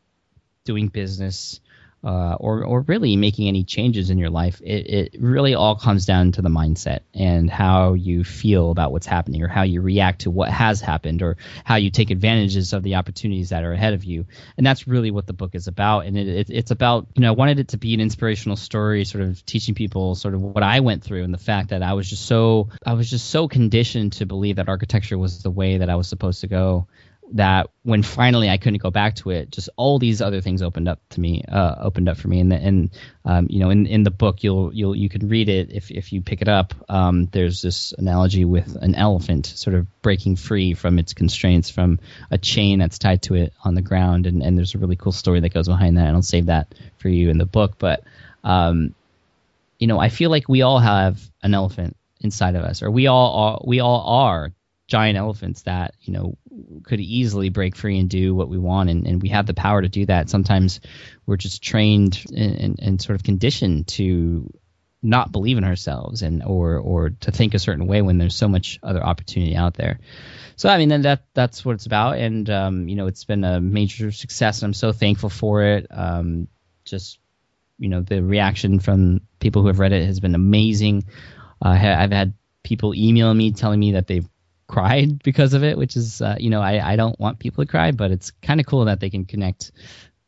doing 0.64 0.88
business, 0.88 1.60
uh, 2.02 2.34
or 2.40 2.64
or 2.64 2.80
really 2.82 3.16
making 3.16 3.46
any 3.46 3.62
changes 3.62 4.08
in 4.08 4.16
your 4.16 4.30
life, 4.30 4.60
it, 4.62 5.14
it 5.14 5.20
really 5.20 5.54
all 5.54 5.76
comes 5.76 6.06
down 6.06 6.32
to 6.32 6.42
the 6.42 6.48
mindset 6.48 7.00
and 7.12 7.50
how 7.50 7.92
you 7.92 8.24
feel 8.24 8.70
about 8.70 8.90
what's 8.90 9.06
happening, 9.06 9.42
or 9.42 9.48
how 9.48 9.62
you 9.62 9.82
react 9.82 10.22
to 10.22 10.30
what 10.30 10.48
has 10.48 10.80
happened, 10.80 11.20
or 11.20 11.36
how 11.62 11.76
you 11.76 11.90
take 11.90 12.10
advantages 12.10 12.72
of 12.72 12.82
the 12.82 12.94
opportunities 12.94 13.50
that 13.50 13.64
are 13.64 13.72
ahead 13.72 13.92
of 13.92 14.04
you. 14.04 14.24
And 14.56 14.66
that's 14.66 14.88
really 14.88 15.10
what 15.10 15.26
the 15.26 15.34
book 15.34 15.54
is 15.54 15.66
about. 15.66 16.06
And 16.06 16.16
it, 16.16 16.28
it, 16.28 16.50
it's 16.50 16.70
about 16.70 17.06
you 17.14 17.20
know 17.20 17.28
I 17.28 17.32
wanted 17.32 17.58
it 17.58 17.68
to 17.68 17.76
be 17.76 17.92
an 17.92 18.00
inspirational 18.00 18.56
story, 18.56 19.04
sort 19.04 19.22
of 19.22 19.44
teaching 19.44 19.74
people 19.74 20.14
sort 20.14 20.34
of 20.34 20.40
what 20.40 20.62
I 20.62 20.80
went 20.80 21.04
through 21.04 21.24
and 21.24 21.34
the 21.34 21.38
fact 21.38 21.68
that 21.68 21.82
I 21.82 21.92
was 21.92 22.08
just 22.08 22.24
so 22.24 22.70
I 22.86 22.94
was 22.94 23.10
just 23.10 23.28
so 23.28 23.46
conditioned 23.46 24.14
to 24.14 24.26
believe 24.26 24.56
that 24.56 24.70
architecture 24.70 25.18
was 25.18 25.42
the 25.42 25.50
way 25.50 25.78
that 25.78 25.90
I 25.90 25.96
was 25.96 26.08
supposed 26.08 26.40
to 26.40 26.46
go 26.46 26.86
that 27.32 27.68
when 27.82 28.02
finally 28.02 28.48
I 28.48 28.56
couldn't 28.56 28.82
go 28.82 28.90
back 28.90 29.16
to 29.16 29.30
it, 29.30 29.50
just 29.50 29.68
all 29.76 29.98
these 29.98 30.20
other 30.20 30.40
things 30.40 30.62
opened 30.62 30.88
up 30.88 31.00
to 31.10 31.20
me, 31.20 31.44
uh, 31.48 31.76
opened 31.78 32.08
up 32.08 32.16
for 32.16 32.28
me. 32.28 32.40
And, 32.40 32.52
and 32.52 32.90
um, 33.24 33.46
you 33.48 33.60
know, 33.60 33.70
in, 33.70 33.86
in 33.86 34.02
the 34.02 34.10
book, 34.10 34.42
you'll 34.42 34.74
you'll 34.74 34.96
you 34.96 35.08
can 35.08 35.28
read 35.28 35.48
it 35.48 35.70
if 35.70 35.90
if 35.90 36.12
you 36.12 36.22
pick 36.22 36.42
it 36.42 36.48
up. 36.48 36.74
Um, 36.88 37.26
there's 37.26 37.62
this 37.62 37.92
analogy 37.92 38.44
with 38.44 38.76
an 38.76 38.94
elephant 38.94 39.46
sort 39.46 39.76
of 39.76 39.86
breaking 40.02 40.36
free 40.36 40.74
from 40.74 40.98
its 40.98 41.14
constraints 41.14 41.70
from 41.70 42.00
a 42.30 42.38
chain 42.38 42.78
that's 42.80 42.98
tied 42.98 43.22
to 43.22 43.34
it 43.34 43.52
on 43.64 43.74
the 43.74 43.82
ground, 43.82 44.26
and 44.26 44.42
and 44.42 44.56
there's 44.56 44.74
a 44.74 44.78
really 44.78 44.96
cool 44.96 45.12
story 45.12 45.40
that 45.40 45.54
goes 45.54 45.68
behind 45.68 45.96
that. 45.96 46.06
And 46.06 46.16
I'll 46.16 46.22
save 46.22 46.46
that 46.46 46.74
for 46.98 47.08
you 47.08 47.30
in 47.30 47.38
the 47.38 47.46
book. 47.46 47.74
But 47.78 48.02
um, 48.44 48.94
you 49.78 49.86
know, 49.86 49.98
I 49.98 50.08
feel 50.08 50.30
like 50.30 50.48
we 50.48 50.62
all 50.62 50.78
have 50.78 51.20
an 51.42 51.54
elephant 51.54 51.96
inside 52.20 52.54
of 52.54 52.64
us, 52.64 52.82
or 52.82 52.90
we 52.90 53.06
all 53.06 53.34
are, 53.34 53.60
we 53.64 53.80
all 53.80 54.00
are 54.06 54.52
giant 54.90 55.16
elephants 55.16 55.62
that 55.62 55.94
you 56.02 56.12
know 56.12 56.36
could 56.84 57.00
easily 57.00 57.48
break 57.48 57.76
free 57.76 57.98
and 57.98 58.08
do 58.08 58.34
what 58.34 58.48
we 58.48 58.58
want 58.58 58.90
and, 58.90 59.06
and 59.06 59.22
we 59.22 59.28
have 59.30 59.46
the 59.46 59.54
power 59.54 59.82
to 59.82 59.88
do 59.88 60.06
that. 60.06 60.30
Sometimes 60.30 60.80
we're 61.26 61.36
just 61.36 61.62
trained 61.62 62.24
and, 62.34 62.54
and, 62.56 62.80
and, 62.80 63.02
sort 63.02 63.16
of 63.16 63.22
conditioned 63.22 63.88
to 63.88 64.50
not 65.02 65.32
believe 65.32 65.56
in 65.56 65.64
ourselves 65.64 66.22
and 66.22 66.42
or 66.42 66.76
or 66.76 67.10
to 67.10 67.30
think 67.30 67.54
a 67.54 67.58
certain 67.58 67.86
way 67.86 68.02
when 68.02 68.18
there's 68.18 68.36
so 68.36 68.48
much 68.48 68.78
other 68.82 69.02
opportunity 69.02 69.56
out 69.56 69.74
there. 69.74 69.98
So 70.56 70.68
i 70.68 70.76
mean 70.76 71.02
that 71.02 71.24
that's 71.32 71.64
what 71.64 71.72
it's 71.74 71.86
about 71.86 72.18
and 72.18 72.48
um, 72.50 72.88
you 72.88 72.96
know 72.96 73.06
it's 73.06 73.24
been 73.24 73.44
a 73.44 73.60
major 73.60 74.12
success 74.12 74.60
and 74.60 74.68
i'm 74.68 74.74
so 74.74 74.92
thankful 74.92 75.30
for 75.30 75.62
it. 75.62 75.86
Um, 75.90 76.48
just 76.84 77.18
you 77.78 77.88
know 77.88 78.02
the 78.02 78.22
reaction 78.22 78.78
from 78.78 79.22
people 79.38 79.62
who 79.62 79.68
have 79.68 79.78
read 79.78 79.92
it 79.92 80.04
has 80.04 80.20
been 80.20 80.34
amazing. 80.34 81.04
Uh, 81.64 81.68
i've 81.68 82.12
had 82.12 82.34
people 82.62 82.94
emailing 82.94 83.38
me 83.38 83.52
telling 83.52 83.80
me 83.80 83.92
that 83.92 84.06
they've 84.06 84.28
cried 84.70 85.20
because 85.22 85.52
of 85.52 85.64
it, 85.64 85.76
which 85.76 85.96
is, 85.96 86.22
uh, 86.22 86.36
you 86.38 86.48
know, 86.48 86.62
I, 86.62 86.92
I 86.92 86.96
don't 86.96 87.18
want 87.18 87.40
people 87.40 87.64
to 87.64 87.70
cry, 87.70 87.90
but 87.90 88.12
it's 88.12 88.30
kind 88.30 88.60
of 88.60 88.66
cool 88.66 88.84
that 88.84 89.00
they 89.00 89.10
can 89.10 89.24
connect 89.24 89.72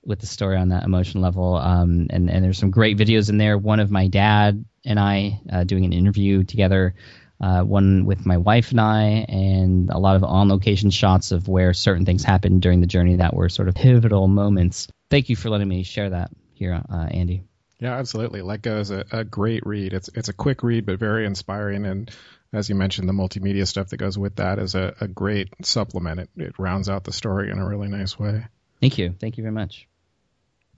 with 0.04 0.18
the 0.18 0.26
story 0.26 0.56
on 0.56 0.70
that 0.70 0.82
emotional 0.82 1.22
level. 1.22 1.54
Um, 1.56 2.08
and, 2.10 2.28
and 2.28 2.44
there's 2.44 2.58
some 2.58 2.72
great 2.72 2.98
videos 2.98 3.30
in 3.30 3.38
there. 3.38 3.56
One 3.56 3.78
of 3.78 3.90
my 3.90 4.08
dad 4.08 4.64
and 4.84 4.98
I 4.98 5.40
uh, 5.50 5.62
doing 5.62 5.84
an 5.84 5.92
interview 5.92 6.42
together, 6.42 6.96
uh, 7.40 7.62
one 7.62 8.04
with 8.04 8.26
my 8.26 8.36
wife 8.36 8.72
and 8.72 8.80
I, 8.80 9.02
and 9.28 9.90
a 9.90 9.98
lot 9.98 10.16
of 10.16 10.24
on 10.24 10.48
location 10.48 10.90
shots 10.90 11.30
of 11.30 11.46
where 11.46 11.72
certain 11.72 12.04
things 12.04 12.24
happened 12.24 12.62
during 12.62 12.80
the 12.80 12.88
journey 12.88 13.16
that 13.16 13.34
were 13.34 13.48
sort 13.48 13.68
of 13.68 13.76
pivotal 13.76 14.26
moments. 14.26 14.88
Thank 15.08 15.28
you 15.28 15.36
for 15.36 15.50
letting 15.50 15.68
me 15.68 15.84
share 15.84 16.10
that 16.10 16.32
here, 16.54 16.82
uh, 16.92 17.06
Andy. 17.10 17.44
Yeah, 17.78 17.94
absolutely. 17.94 18.42
Let 18.42 18.62
Go 18.62 18.78
is 18.78 18.90
a, 18.90 19.04
a 19.12 19.24
great 19.24 19.66
read. 19.66 19.92
It's 19.92 20.08
it's 20.14 20.28
a 20.28 20.32
quick 20.32 20.62
read, 20.62 20.86
but 20.86 21.00
very 21.00 21.26
inspiring. 21.26 21.84
And 21.84 22.10
as 22.52 22.68
you 22.68 22.74
mentioned, 22.74 23.08
the 23.08 23.12
multimedia 23.12 23.66
stuff 23.66 23.88
that 23.88 23.96
goes 23.96 24.18
with 24.18 24.36
that 24.36 24.58
is 24.58 24.74
a, 24.74 24.94
a 25.00 25.08
great 25.08 25.48
supplement. 25.62 26.20
It, 26.20 26.30
it 26.36 26.58
rounds 26.58 26.88
out 26.88 27.04
the 27.04 27.12
story 27.12 27.50
in 27.50 27.58
a 27.58 27.66
really 27.66 27.88
nice 27.88 28.18
way. 28.18 28.44
Thank 28.80 28.98
you. 28.98 29.14
Thank 29.18 29.38
you 29.38 29.42
very 29.42 29.54
much. 29.54 29.88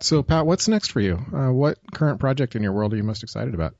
So, 0.01 0.23
Pat, 0.23 0.47
what's 0.47 0.69
next 0.69 0.93
for 0.93 1.01
you? 1.01 1.15
Uh, 1.33 1.51
what 1.51 1.79
current 1.93 2.21
project 2.21 2.57
in 2.57 2.63
your 2.63 2.73
world 2.73 2.93
are 2.93 2.97
you 2.97 3.03
most 3.03 3.23
excited 3.23 3.55
about? 3.55 3.75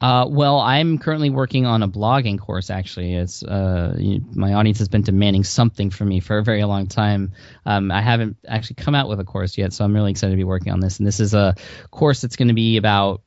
Uh, 0.00 0.26
well, 0.26 0.58
I'm 0.58 0.98
currently 0.98 1.28
working 1.28 1.66
on 1.66 1.82
a 1.82 1.88
blogging 1.88 2.38
course. 2.38 2.70
Actually, 2.70 3.14
it's 3.14 3.42
uh, 3.42 3.94
my 4.32 4.54
audience 4.54 4.78
has 4.78 4.88
been 4.88 5.02
demanding 5.02 5.44
something 5.44 5.90
from 5.90 6.08
me 6.08 6.20
for 6.20 6.38
a 6.38 6.42
very 6.42 6.64
long 6.64 6.86
time. 6.86 7.32
Um, 7.66 7.90
I 7.90 8.00
haven't 8.00 8.38
actually 8.48 8.76
come 8.76 8.94
out 8.94 9.10
with 9.10 9.20
a 9.20 9.24
course 9.24 9.58
yet, 9.58 9.74
so 9.74 9.84
I'm 9.84 9.94
really 9.94 10.10
excited 10.10 10.32
to 10.32 10.38
be 10.38 10.44
working 10.44 10.72
on 10.72 10.80
this. 10.80 10.98
And 10.98 11.06
this 11.06 11.20
is 11.20 11.34
a 11.34 11.54
course 11.90 12.22
that's 12.22 12.36
going 12.36 12.48
to 12.48 12.54
be 12.54 12.78
about 12.78 13.20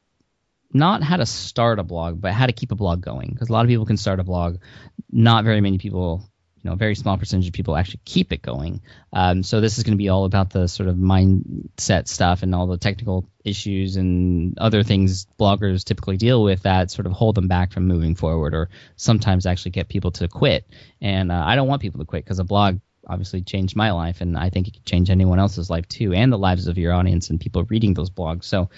not 0.74 1.04
how 1.04 1.18
to 1.18 1.26
start 1.26 1.80
a 1.80 1.84
blog, 1.84 2.20
but 2.20 2.34
how 2.34 2.46
to 2.46 2.54
keep 2.54 2.72
a 2.72 2.76
blog 2.76 3.02
going. 3.02 3.30
Because 3.32 3.50
a 3.50 3.54
lot 3.54 3.66
of 3.66 3.70
people 3.70 3.86
can 3.86 3.98
start 3.98 4.20
a 4.20 4.24
blog, 4.24 4.58
not 5.12 5.44
very 5.44 5.62
many 5.62 5.78
people, 5.78 6.28
you 6.58 6.70
know, 6.70 6.74
a 6.74 6.78
very 6.78 6.96
small 6.96 7.18
percentage 7.18 7.48
of 7.48 7.54
people 7.54 7.76
actually 7.76 8.02
keep 8.06 8.32
it 8.32 8.42
going. 8.42 8.82
Um, 9.12 9.44
so 9.44 9.62
this 9.62 9.78
is 9.78 9.84
going 9.84 9.94
to 9.94 9.98
be 9.98 10.10
all 10.10 10.26
about 10.26 10.50
the 10.50 10.68
sort 10.68 10.90
of 10.90 10.96
mindset 10.96 12.08
stuff 12.08 12.42
and 12.42 12.56
all 12.56 12.68
the 12.68 12.78
technical 12.78 13.30
issues 13.46 13.98
and 13.98 14.58
other 14.58 14.84
things 14.84 15.28
bloggers 15.40 15.84
typically 15.84 16.18
deal 16.18 16.42
with 16.42 16.64
that 16.64 16.90
sort 16.90 17.06
of 17.06 17.12
hold 17.12 17.36
them 17.36 17.48
back 17.48 17.72
from 17.72 17.88
moving 17.88 18.16
forward, 18.16 18.54
or 18.54 18.70
sometimes 18.96 19.46
actually 19.46 19.72
get 19.72 19.90
people 19.90 20.12
to 20.12 20.28
quit. 20.28 20.66
And 21.02 21.32
uh, 21.32 21.44
I 21.46 21.56
don't 21.56 21.68
want 21.68 21.82
people 21.82 22.00
to 22.00 22.06
quit 22.06 22.24
because 22.24 22.40
a 22.40 22.44
blog 22.44 22.80
obviously 23.08 23.42
changed 23.42 23.76
my 23.76 23.92
life, 23.92 24.22
and 24.22 24.38
I 24.38 24.50
think 24.50 24.68
it 24.68 24.74
could 24.76 24.86
change 24.86 25.10
anyone 25.10 25.40
else's 25.40 25.70
life 25.70 25.88
too, 25.88 26.14
and 26.14 26.32
the 26.32 26.38
lives 26.38 26.68
of 26.68 26.78
your 26.78 26.94
audience 26.94 27.30
and 27.30 27.40
people 27.40 27.64
reading 27.66 27.94
those 27.94 28.10
blogs. 28.10 28.46
So 28.46 28.70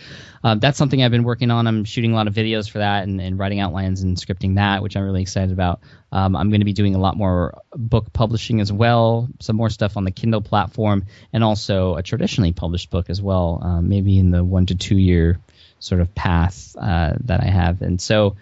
uh, 0.44 0.56
that's 0.56 0.78
something 0.78 1.04
I've 1.04 1.12
been 1.12 1.24
working 1.24 1.52
on. 1.52 1.68
I'm 1.68 1.84
shooting 1.86 2.12
a 2.12 2.16
lot 2.16 2.28
of 2.28 2.34
videos 2.34 2.70
for 2.70 2.80
that 2.80 3.04
and, 3.04 3.22
and 3.22 3.38
writing 3.38 3.60
outlines 3.60 4.02
and 4.02 4.18
scripting 4.18 4.56
that, 4.56 4.82
which 4.82 4.96
I'm 4.96 5.04
really 5.04 5.22
excited 5.22 5.52
about. 5.52 5.82
Um, 6.12 6.36
I'm 6.36 6.50
going 6.50 6.62
to 6.62 6.66
be 6.66 6.74
doing 6.74 6.96
a 6.96 7.00
lot 7.00 7.18
more 7.18 7.62
book 7.74 8.14
publishing 8.14 8.62
as 8.62 8.72
well, 8.72 9.28
some 9.40 9.56
more 9.56 9.70
stuff 9.70 9.98
on 9.98 10.06
the 10.06 10.12
Kindle 10.12 10.42
platform, 10.42 11.06
and 11.34 11.44
also 11.44 11.96
a 11.96 12.04
traditionally 12.04 12.54
published 12.54 12.90
book 12.90 13.10
as 13.10 13.22
well, 13.22 13.60
um, 13.62 13.90
maybe 13.90 14.18
in 14.18 14.32
the 14.32 14.44
one 14.44 14.66
to 14.68 14.76
two 14.76 14.98
year 14.98 15.40
sort 15.80 16.02
of 16.02 16.16
path 16.16 16.76
uh, 16.80 17.14
that 17.26 17.42
I 17.42 17.48
have. 17.48 17.82
And 17.82 18.02
so 18.02 18.38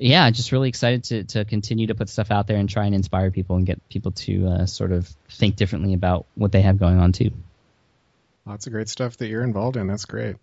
yeah, 0.00 0.30
just 0.30 0.50
really 0.50 0.68
excited 0.68 1.04
to 1.04 1.24
to 1.24 1.44
continue 1.44 1.86
to 1.88 1.94
put 1.94 2.08
stuff 2.08 2.30
out 2.30 2.46
there 2.46 2.56
and 2.56 2.68
try 2.68 2.86
and 2.86 2.94
inspire 2.94 3.30
people 3.30 3.56
and 3.56 3.66
get 3.66 3.86
people 3.88 4.12
to 4.12 4.46
uh, 4.46 4.66
sort 4.66 4.92
of 4.92 5.06
think 5.28 5.56
differently 5.56 5.92
about 5.92 6.26
what 6.34 6.52
they 6.52 6.62
have 6.62 6.78
going 6.78 6.98
on 6.98 7.12
too. 7.12 7.30
Lots 8.46 8.66
of 8.66 8.72
great 8.72 8.88
stuff 8.88 9.18
that 9.18 9.28
you're 9.28 9.44
involved 9.44 9.76
in. 9.76 9.86
That's 9.86 10.06
great. 10.06 10.36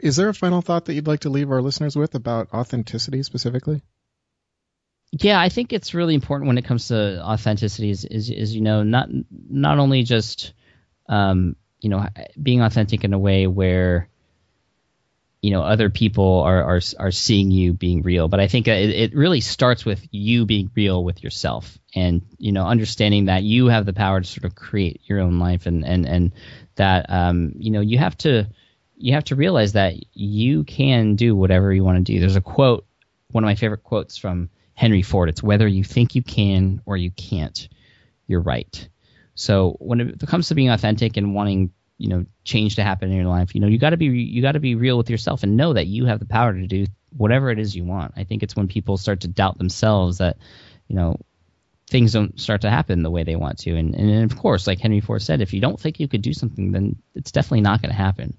Is 0.00 0.16
there 0.16 0.28
a 0.28 0.34
final 0.34 0.60
thought 0.60 0.86
that 0.86 0.94
you'd 0.94 1.06
like 1.06 1.20
to 1.20 1.30
leave 1.30 1.50
our 1.50 1.62
listeners 1.62 1.96
with 1.96 2.14
about 2.14 2.52
authenticity 2.52 3.22
specifically? 3.22 3.80
Yeah, 5.12 5.40
I 5.40 5.48
think 5.48 5.72
it's 5.72 5.94
really 5.94 6.14
important 6.14 6.48
when 6.48 6.58
it 6.58 6.64
comes 6.64 6.88
to 6.88 7.22
authenticity 7.22 7.90
is, 7.90 8.04
is, 8.04 8.28
is 8.28 8.54
you 8.54 8.60
know 8.60 8.82
not 8.82 9.08
not 9.30 9.78
only 9.78 10.02
just 10.02 10.52
um, 11.08 11.54
you 11.80 11.90
know 11.90 12.06
being 12.42 12.60
authentic 12.60 13.04
in 13.04 13.12
a 13.12 13.18
way 13.18 13.46
where 13.46 14.08
you 15.46 15.52
know 15.52 15.62
other 15.62 15.90
people 15.90 16.40
are 16.40 16.62
are 16.64 16.80
are 16.98 17.10
seeing 17.12 17.52
you 17.52 17.72
being 17.72 18.02
real. 18.02 18.26
But 18.26 18.40
i 18.40 18.48
think 18.48 18.66
it, 18.66 18.90
it 18.90 19.14
really 19.14 19.40
starts 19.40 19.84
with 19.84 20.04
you 20.10 20.44
being 20.44 20.70
real 20.74 21.04
with 21.04 21.22
yourself 21.22 21.78
and 21.94 22.22
you 22.38 22.50
know 22.50 22.66
understanding 22.66 23.26
that 23.26 23.44
you 23.44 23.66
have 23.66 23.86
the 23.86 23.92
power 23.92 24.20
to 24.20 24.26
sort 24.26 24.44
of 24.44 24.56
create 24.56 25.02
your 25.04 25.20
own 25.20 25.38
life 25.38 25.66
and 25.66 25.84
and 25.84 26.04
and 26.04 26.32
that 26.74 27.06
um 27.08 27.52
you 27.56 27.70
know 27.70 27.80
you 27.80 27.96
have 27.96 28.16
to 28.18 28.48
you 28.96 29.12
have 29.12 29.24
to 29.24 29.36
realize 29.36 29.74
that 29.74 29.94
you 30.14 30.64
can 30.64 31.14
do 31.14 31.36
whatever 31.36 31.72
you 31.72 31.84
want 31.84 31.98
to 31.98 32.12
do. 32.12 32.18
There's 32.18 32.36
a 32.36 32.40
quote 32.40 32.84
one 33.30 33.44
of 33.44 33.46
my 33.46 33.54
favorite 33.54 33.84
quotes 33.84 34.16
from 34.16 34.50
henry 34.74 35.02
ford 35.02 35.28
it's 35.28 35.42
whether 35.42 35.66
you 35.66 35.84
think 35.84 36.14
you 36.14 36.22
can 36.22 36.82
or 36.86 36.96
you 36.96 37.10
can't 37.10 37.68
you're 38.26 38.40
right. 38.40 38.88
So 39.34 39.76
when 39.78 40.00
it 40.00 40.26
comes 40.26 40.48
to 40.48 40.54
being 40.54 40.70
authentic 40.70 41.16
and 41.16 41.34
wanting 41.34 41.72
you 41.98 42.08
know 42.08 42.24
change 42.44 42.76
to 42.76 42.82
happen 42.82 43.10
in 43.10 43.16
your 43.16 43.26
life 43.26 43.54
you 43.54 43.60
know 43.60 43.66
you 43.66 43.78
got 43.78 43.90
to 43.90 43.96
be 43.96 44.06
you 44.06 44.42
got 44.42 44.52
to 44.52 44.60
be 44.60 44.74
real 44.74 44.98
with 44.98 45.08
yourself 45.08 45.42
and 45.42 45.56
know 45.56 45.72
that 45.72 45.86
you 45.86 46.06
have 46.06 46.18
the 46.18 46.26
power 46.26 46.52
to 46.52 46.66
do 46.66 46.86
whatever 47.16 47.50
it 47.50 47.58
is 47.58 47.74
you 47.74 47.84
want. 47.84 48.12
I 48.16 48.24
think 48.24 48.42
it's 48.42 48.56
when 48.56 48.68
people 48.68 48.96
start 48.96 49.20
to 49.20 49.28
doubt 49.28 49.58
themselves 49.58 50.18
that 50.18 50.36
you 50.88 50.96
know 50.96 51.18
things 51.88 52.12
don't 52.12 52.38
start 52.40 52.62
to 52.62 52.70
happen 52.70 53.02
the 53.02 53.10
way 53.10 53.24
they 53.24 53.36
want 53.36 53.58
to. 53.60 53.76
And 53.76 53.94
and 53.94 54.30
of 54.30 54.38
course 54.38 54.66
like 54.66 54.80
henry 54.80 55.00
ford 55.00 55.22
said 55.22 55.40
if 55.40 55.52
you 55.52 55.60
don't 55.60 55.80
think 55.80 56.00
you 56.00 56.08
could 56.08 56.22
do 56.22 56.32
something 56.32 56.72
then 56.72 56.96
it's 57.14 57.32
definitely 57.32 57.62
not 57.62 57.82
going 57.82 57.90
to 57.90 57.96
happen 57.96 58.36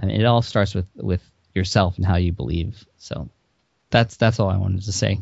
and 0.00 0.10
it 0.10 0.24
all 0.24 0.42
starts 0.42 0.74
with 0.74 0.86
with 0.94 1.22
yourself 1.54 1.96
and 1.96 2.06
how 2.06 2.16
you 2.16 2.32
believe. 2.32 2.84
So 2.98 3.28
that's 3.90 4.16
that's 4.16 4.40
all 4.40 4.50
i 4.50 4.56
wanted 4.56 4.82
to 4.82 4.92
say. 4.92 5.20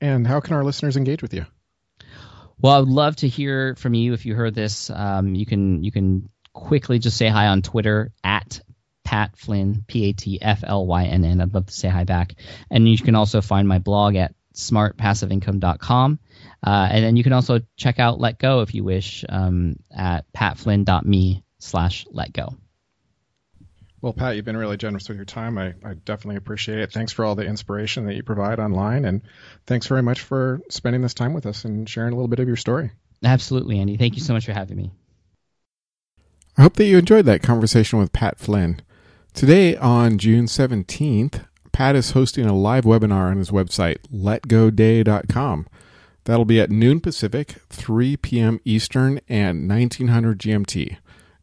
And 0.00 0.26
how 0.26 0.40
can 0.40 0.54
our 0.54 0.64
listeners 0.64 0.96
engage 0.96 1.22
with 1.22 1.34
you 1.34 1.46
well, 2.62 2.74
I 2.74 2.78
would 2.78 2.88
love 2.88 3.16
to 3.16 3.28
hear 3.28 3.74
from 3.74 3.94
you 3.94 4.12
if 4.12 4.24
you 4.24 4.34
heard 4.34 4.54
this. 4.54 4.88
Um, 4.88 5.34
you 5.34 5.44
can 5.44 5.82
you 5.82 5.90
can 5.90 6.30
quickly 6.52 6.98
just 6.98 7.16
say 7.16 7.28
hi 7.28 7.48
on 7.48 7.60
Twitter 7.60 8.12
at 8.22 8.60
Pat 9.04 9.36
Flynn 9.36 9.84
P 9.86 10.08
A 10.08 10.12
T 10.12 10.40
F 10.40 10.62
L 10.64 10.86
Y 10.86 11.04
N 11.04 11.24
N. 11.24 11.40
I'd 11.40 11.52
love 11.52 11.66
to 11.66 11.72
say 11.72 11.88
hi 11.88 12.04
back, 12.04 12.34
and 12.70 12.88
you 12.88 12.96
can 12.98 13.16
also 13.16 13.40
find 13.40 13.66
my 13.66 13.80
blog 13.80 14.14
at 14.14 14.34
smartpassiveincome.com. 14.54 16.18
Uh, 16.64 16.88
and 16.90 17.04
then 17.04 17.16
you 17.16 17.24
can 17.24 17.32
also 17.32 17.60
check 17.76 17.98
out 17.98 18.20
Let 18.20 18.38
Go 18.38 18.60
if 18.60 18.74
you 18.74 18.84
wish 18.84 19.24
um, 19.28 19.76
at 19.90 20.24
patflynn.me 20.32 21.42
slash 21.58 22.06
let 22.10 22.32
go. 22.32 22.56
Well, 24.02 24.12
Pat, 24.12 24.34
you've 24.34 24.44
been 24.44 24.56
really 24.56 24.76
generous 24.76 25.08
with 25.08 25.16
your 25.16 25.24
time. 25.24 25.56
I, 25.56 25.74
I, 25.84 25.94
definitely 25.94 26.34
appreciate 26.34 26.80
it. 26.80 26.90
Thanks 26.90 27.12
for 27.12 27.24
all 27.24 27.36
the 27.36 27.46
inspiration 27.46 28.04
that 28.06 28.14
you 28.14 28.24
provide 28.24 28.58
online, 28.58 29.04
and 29.04 29.22
thanks 29.64 29.86
very 29.86 30.02
much 30.02 30.22
for 30.22 30.60
spending 30.68 31.02
this 31.02 31.14
time 31.14 31.32
with 31.32 31.46
us 31.46 31.64
and 31.64 31.88
sharing 31.88 32.12
a 32.12 32.16
little 32.16 32.26
bit 32.26 32.40
of 32.40 32.48
your 32.48 32.56
story. 32.56 32.90
Absolutely, 33.22 33.78
Andy. 33.78 33.96
Thank 33.96 34.16
you 34.16 34.20
so 34.20 34.32
much 34.32 34.44
for 34.44 34.52
having 34.52 34.76
me. 34.76 34.90
I 36.58 36.62
hope 36.62 36.74
that 36.74 36.84
you 36.84 36.98
enjoyed 36.98 37.26
that 37.26 37.44
conversation 37.44 38.00
with 38.00 38.12
Pat 38.12 38.40
Flynn. 38.40 38.82
Today, 39.34 39.76
on 39.76 40.18
June 40.18 40.46
17th, 40.46 41.46
Pat 41.70 41.94
is 41.94 42.10
hosting 42.10 42.46
a 42.46 42.56
live 42.56 42.84
webinar 42.84 43.30
on 43.30 43.36
his 43.36 43.50
website, 43.50 43.98
letgoday.com. 44.12 45.68
That'll 46.24 46.44
be 46.44 46.60
at 46.60 46.70
noon 46.70 47.00
Pacific, 47.00 47.54
3 47.70 48.16
p.m. 48.16 48.60
Eastern, 48.64 49.20
and 49.28 49.68
1900 49.68 50.40
GMT. 50.40 50.96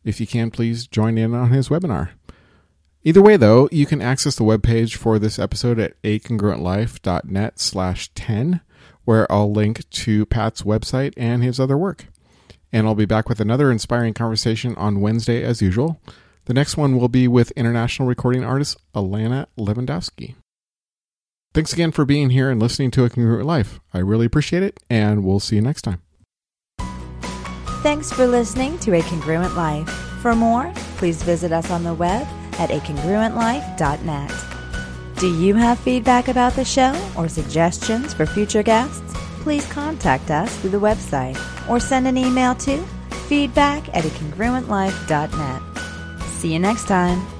If 0.03 0.19
you 0.19 0.27
can, 0.27 0.51
please 0.51 0.87
join 0.87 1.17
in 1.17 1.33
on 1.33 1.51
his 1.51 1.69
webinar. 1.69 2.09
Either 3.09 3.23
way, 3.23 3.37
though, 3.37 3.67
you 3.71 3.87
can 3.87 4.03
access 4.03 4.35
the 4.35 4.43
webpage 4.43 4.95
for 4.95 5.17
this 5.17 5.39
episode 5.39 5.79
at 5.79 5.99
acongruentlife.net 6.03 7.59
slash 7.59 8.11
10, 8.13 8.61
where 9.03 9.31
I'll 9.31 9.51
link 9.51 9.89
to 9.89 10.27
Pat's 10.27 10.61
website 10.61 11.15
and 11.17 11.41
his 11.41 11.59
other 11.59 11.75
work. 11.75 12.05
And 12.71 12.85
I'll 12.85 12.93
be 12.93 13.07
back 13.07 13.27
with 13.27 13.39
another 13.39 13.71
inspiring 13.71 14.13
conversation 14.13 14.75
on 14.75 15.01
Wednesday 15.01 15.43
as 15.43 15.59
usual. 15.59 15.99
The 16.45 16.53
next 16.53 16.77
one 16.77 16.99
will 16.99 17.07
be 17.07 17.27
with 17.27 17.49
international 17.55 18.07
recording 18.07 18.43
artist 18.43 18.77
Alana 18.93 19.47
Lewandowski. 19.57 20.35
Thanks 21.51 21.73
again 21.73 21.91
for 21.91 22.05
being 22.05 22.29
here 22.29 22.51
and 22.51 22.61
listening 22.61 22.91
to 22.91 23.05
A 23.05 23.09
Congruent 23.09 23.47
Life. 23.47 23.79
I 23.91 23.97
really 23.97 24.27
appreciate 24.27 24.61
it, 24.61 24.79
and 24.87 25.23
we'll 25.23 25.39
see 25.39 25.55
you 25.55 25.63
next 25.63 25.81
time. 25.81 26.03
Thanks 27.81 28.13
for 28.13 28.27
listening 28.27 28.77
to 28.77 28.93
A 28.93 29.01
Congruent 29.01 29.55
Life. 29.55 29.89
For 30.21 30.35
more, 30.35 30.71
please 30.97 31.23
visit 31.23 31.51
us 31.51 31.71
on 31.71 31.83
the 31.83 31.95
web 31.95 32.27
at 32.59 32.69
acongruentlife.net. 32.69 34.31
Do 35.19 35.33
you 35.35 35.55
have 35.55 35.79
feedback 35.79 36.27
about 36.27 36.53
the 36.53 36.63
show 36.63 36.93
or 37.17 37.27
suggestions 37.27 38.13
for 38.13 38.25
future 38.25 38.63
guests? 38.63 39.13
Please 39.41 39.65
contact 39.67 40.31
us 40.31 40.55
through 40.57 40.69
the 40.69 40.79
website 40.79 41.37
or 41.69 41.79
send 41.79 42.07
an 42.07 42.17
email 42.17 42.55
to 42.55 42.77
feedback 43.27 43.87
at 43.95 44.03
acongruentlife.net. 44.03 45.61
See 46.27 46.53
you 46.53 46.59
next 46.59 46.87
time. 46.87 47.38